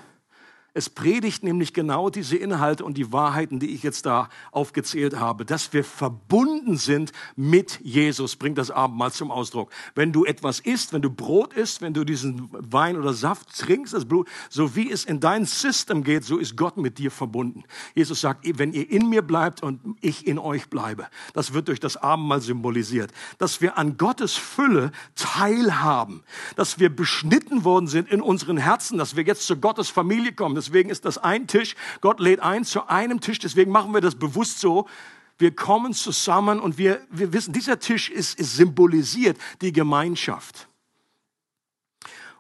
Es 0.78 0.90
predigt 0.90 1.42
nämlich 1.42 1.72
genau 1.72 2.10
diese 2.10 2.36
Inhalte 2.36 2.84
und 2.84 2.98
die 2.98 3.14
Wahrheiten, 3.14 3.60
die 3.60 3.74
ich 3.74 3.82
jetzt 3.82 4.06
da 4.06 4.28
aufgezählt 4.52 5.18
habe, 5.18 5.46
dass 5.46 5.72
wir 5.72 5.86
verbunden 5.86 6.76
sind 6.76 7.14
mit 7.38 7.80
Jesus, 7.82 8.36
bringt 8.36 8.58
das 8.58 8.72
Abendmahl 8.72 9.14
zum 9.14 9.32
Ausdruck. 9.32 9.72
Wenn 9.96 10.12
du 10.12 10.26
etwas 10.26 10.60
isst, 10.60 10.92
wenn 10.92 11.02
du 11.02 11.10
Brot 11.10 11.54
isst, 11.54 11.82
wenn 11.82 11.94
du 11.94 12.04
diesen 12.04 12.50
Wein 12.52 12.98
oder 12.98 13.14
Saft 13.14 13.58
trinkst, 13.58 13.94
das 13.94 14.04
Blut, 14.04 14.28
so 14.50 14.76
wie 14.76 14.92
es 14.92 15.06
in 15.06 15.22
dein 15.22 15.46
System 15.46 16.04
geht, 16.04 16.26
so 16.26 16.38
ist 16.38 16.58
Gott 16.58 16.76
mit 16.76 16.98
dir 16.98 17.10
verbunden. 17.10 17.64
Jesus 17.94 18.20
sagt, 18.20 18.46
wenn 18.60 18.74
ihr 18.74 18.92
in 18.92 19.08
mir 19.08 19.22
bleibt 19.22 19.64
und 19.64 19.80
ich 20.02 20.28
in 20.28 20.38
euch 20.38 20.70
bleibe, 20.70 21.08
das 21.32 21.54
wird 21.54 21.70
durch 21.70 21.80
das 21.80 21.96
Abendmahl 21.96 22.42
symbolisiert, 22.42 23.14
dass 23.38 23.62
wir 23.62 23.78
an 23.78 23.96
Gottes 23.96 24.34
Fülle 24.34 24.92
teilhaben, 25.16 26.22
dass 26.58 26.80
wir 26.80 26.94
beschnitten 26.94 27.64
worden 27.64 27.88
sind 27.88 28.10
in 28.10 28.20
unseren 28.20 28.58
Herzen, 28.58 28.98
dass 28.98 29.16
wir 29.16 29.24
jetzt 29.24 29.48
zu 29.48 29.56
Gottes 29.56 29.88
Familie 29.88 30.34
kommen, 30.34 30.65
Deswegen 30.66 30.90
ist 30.90 31.06
das 31.06 31.18
ein 31.18 31.48
Tisch. 31.48 31.76
Gott 32.02 32.20
lädt 32.20 32.40
ein 32.40 32.64
zu 32.64 32.88
einem 32.88 33.22
Tisch. 33.22 33.40
Deswegen 33.40 33.72
machen 33.72 33.94
wir 33.94 34.02
das 34.02 34.16
bewusst 34.16 34.60
so. 34.60 34.88
Wir 35.38 35.54
kommen 35.54 35.94
zusammen 35.94 36.60
und 36.60 36.78
wir, 36.78 37.02
wir 37.10 37.34
wissen, 37.34 37.54
dieser 37.54 37.80
Tisch 37.80 38.10
ist, 38.10 38.40
ist 38.40 38.56
symbolisiert 38.56 39.38
die 39.62 39.74
Gemeinschaft. 39.74 40.68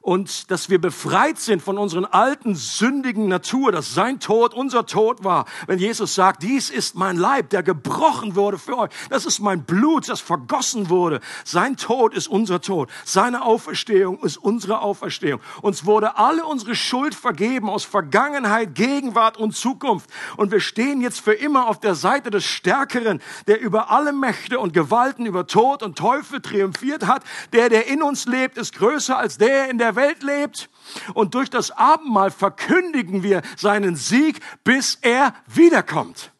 Und 0.05 0.51
dass 0.51 0.69
wir 0.69 0.79
befreit 0.79 1.39
sind 1.39 1.63
von 1.63 1.79
unseren 1.79 2.05
alten 2.05 2.53
sündigen 2.53 3.27
Natur, 3.27 3.71
dass 3.71 3.95
sein 3.95 4.19
Tod 4.19 4.53
unser 4.53 4.85
Tod 4.85 5.23
war. 5.23 5.45
Wenn 5.65 5.79
Jesus 5.79 6.13
sagt, 6.13 6.43
dies 6.43 6.69
ist 6.69 6.93
mein 6.93 7.17
Leib, 7.17 7.49
der 7.49 7.63
gebrochen 7.63 8.35
wurde 8.35 8.59
für 8.59 8.77
euch, 8.77 8.91
das 9.09 9.25
ist 9.25 9.39
mein 9.39 9.63
Blut, 9.63 10.07
das 10.07 10.21
vergossen 10.21 10.91
wurde. 10.91 11.21
Sein 11.43 11.75
Tod 11.75 12.13
ist 12.13 12.27
unser 12.27 12.61
Tod, 12.61 12.91
seine 13.03 13.41
Auferstehung 13.41 14.19
ist 14.21 14.37
unsere 14.37 14.81
Auferstehung. 14.81 15.41
Uns 15.63 15.87
wurde 15.87 16.17
alle 16.17 16.45
unsere 16.45 16.75
Schuld 16.75 17.15
vergeben 17.15 17.67
aus 17.67 17.83
Vergangenheit, 17.83 18.75
Gegenwart 18.75 19.37
und 19.37 19.55
Zukunft. 19.55 20.11
Und 20.37 20.51
wir 20.51 20.59
stehen 20.59 21.01
jetzt 21.01 21.19
für 21.19 21.33
immer 21.33 21.67
auf 21.67 21.79
der 21.79 21.95
Seite 21.95 22.29
des 22.29 22.45
Stärkeren, 22.45 23.23
der 23.47 23.59
über 23.59 23.89
alle 23.89 24.13
Mächte 24.13 24.59
und 24.59 24.71
Gewalten, 24.71 25.25
über 25.25 25.47
Tod 25.47 25.81
und 25.81 25.97
Teufel 25.97 26.41
triumphiert 26.41 27.07
hat. 27.07 27.23
Der, 27.53 27.69
der 27.69 27.87
in 27.87 28.03
uns 28.03 28.27
lebt, 28.27 28.59
ist 28.59 28.75
größer 28.75 29.17
als 29.17 29.39
der 29.39 29.67
in 29.67 29.79
Welt 29.95 30.23
lebt. 30.23 30.69
Und 31.13 31.33
durch 31.33 31.49
das 31.49 31.71
Abendmahl 31.71 32.31
verkündigen 32.31 33.23
wir 33.23 33.41
seinen 33.57 33.95
Sieg, 33.95 34.39
bis 34.63 34.97
er 35.01 35.33
wiederkommt. 35.47 36.31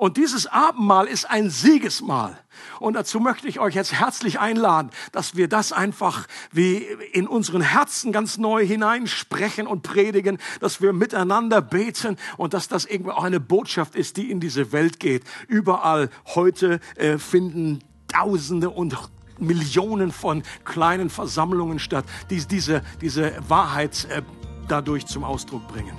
Und 0.00 0.16
dieses 0.16 0.46
Abendmahl 0.46 1.06
ist 1.06 1.28
ein 1.28 1.50
Siegesmahl. 1.50 2.38
Und 2.78 2.94
dazu 2.94 3.20
möchte 3.20 3.46
ich 3.48 3.60
euch 3.60 3.74
jetzt 3.74 3.92
herzlich 3.92 4.40
einladen, 4.40 4.90
dass 5.12 5.36
wir 5.36 5.46
das 5.46 5.72
einfach 5.72 6.26
wie 6.52 6.78
in 7.12 7.26
unseren 7.26 7.60
Herzen 7.60 8.10
ganz 8.10 8.38
neu 8.38 8.66
hineinsprechen 8.66 9.66
und 9.66 9.82
predigen, 9.82 10.38
dass 10.58 10.80
wir 10.80 10.94
miteinander 10.94 11.60
beten 11.60 12.16
und 12.38 12.54
dass 12.54 12.66
das 12.66 12.86
irgendwie 12.86 13.10
auch 13.10 13.24
eine 13.24 13.40
Botschaft 13.40 13.94
ist, 13.94 14.16
die 14.16 14.30
in 14.30 14.40
diese 14.40 14.72
Welt 14.72 15.00
geht. 15.00 15.24
Überall 15.48 16.08
heute 16.34 16.80
äh, 16.96 17.18
finden 17.18 17.80
Tausende 18.08 18.70
und 18.70 18.96
Millionen 19.40 20.12
von 20.12 20.42
kleinen 20.64 21.10
Versammlungen 21.10 21.78
statt, 21.78 22.04
die 22.30 22.46
diese, 22.46 22.82
diese 23.00 23.32
Wahrheit 23.48 24.06
äh, 24.10 24.22
dadurch 24.68 25.06
zum 25.06 25.24
Ausdruck 25.24 25.66
bringen. 25.68 25.96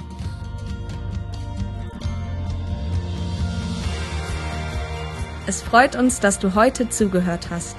Es 5.48 5.62
freut 5.62 5.96
uns, 5.96 6.20
dass 6.20 6.40
du 6.40 6.56
heute 6.56 6.90
zugehört 6.90 7.50
hast. 7.50 7.78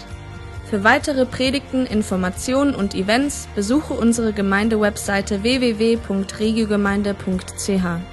Für 0.68 0.84
weitere 0.84 1.26
Predigten, 1.26 1.84
Informationen 1.86 2.74
und 2.74 2.94
Events 2.94 3.48
besuche 3.54 3.94
unsere 3.94 4.32
Gemeindewebseite 4.32 5.42
www.regiogemeinde.ch. 5.42 8.11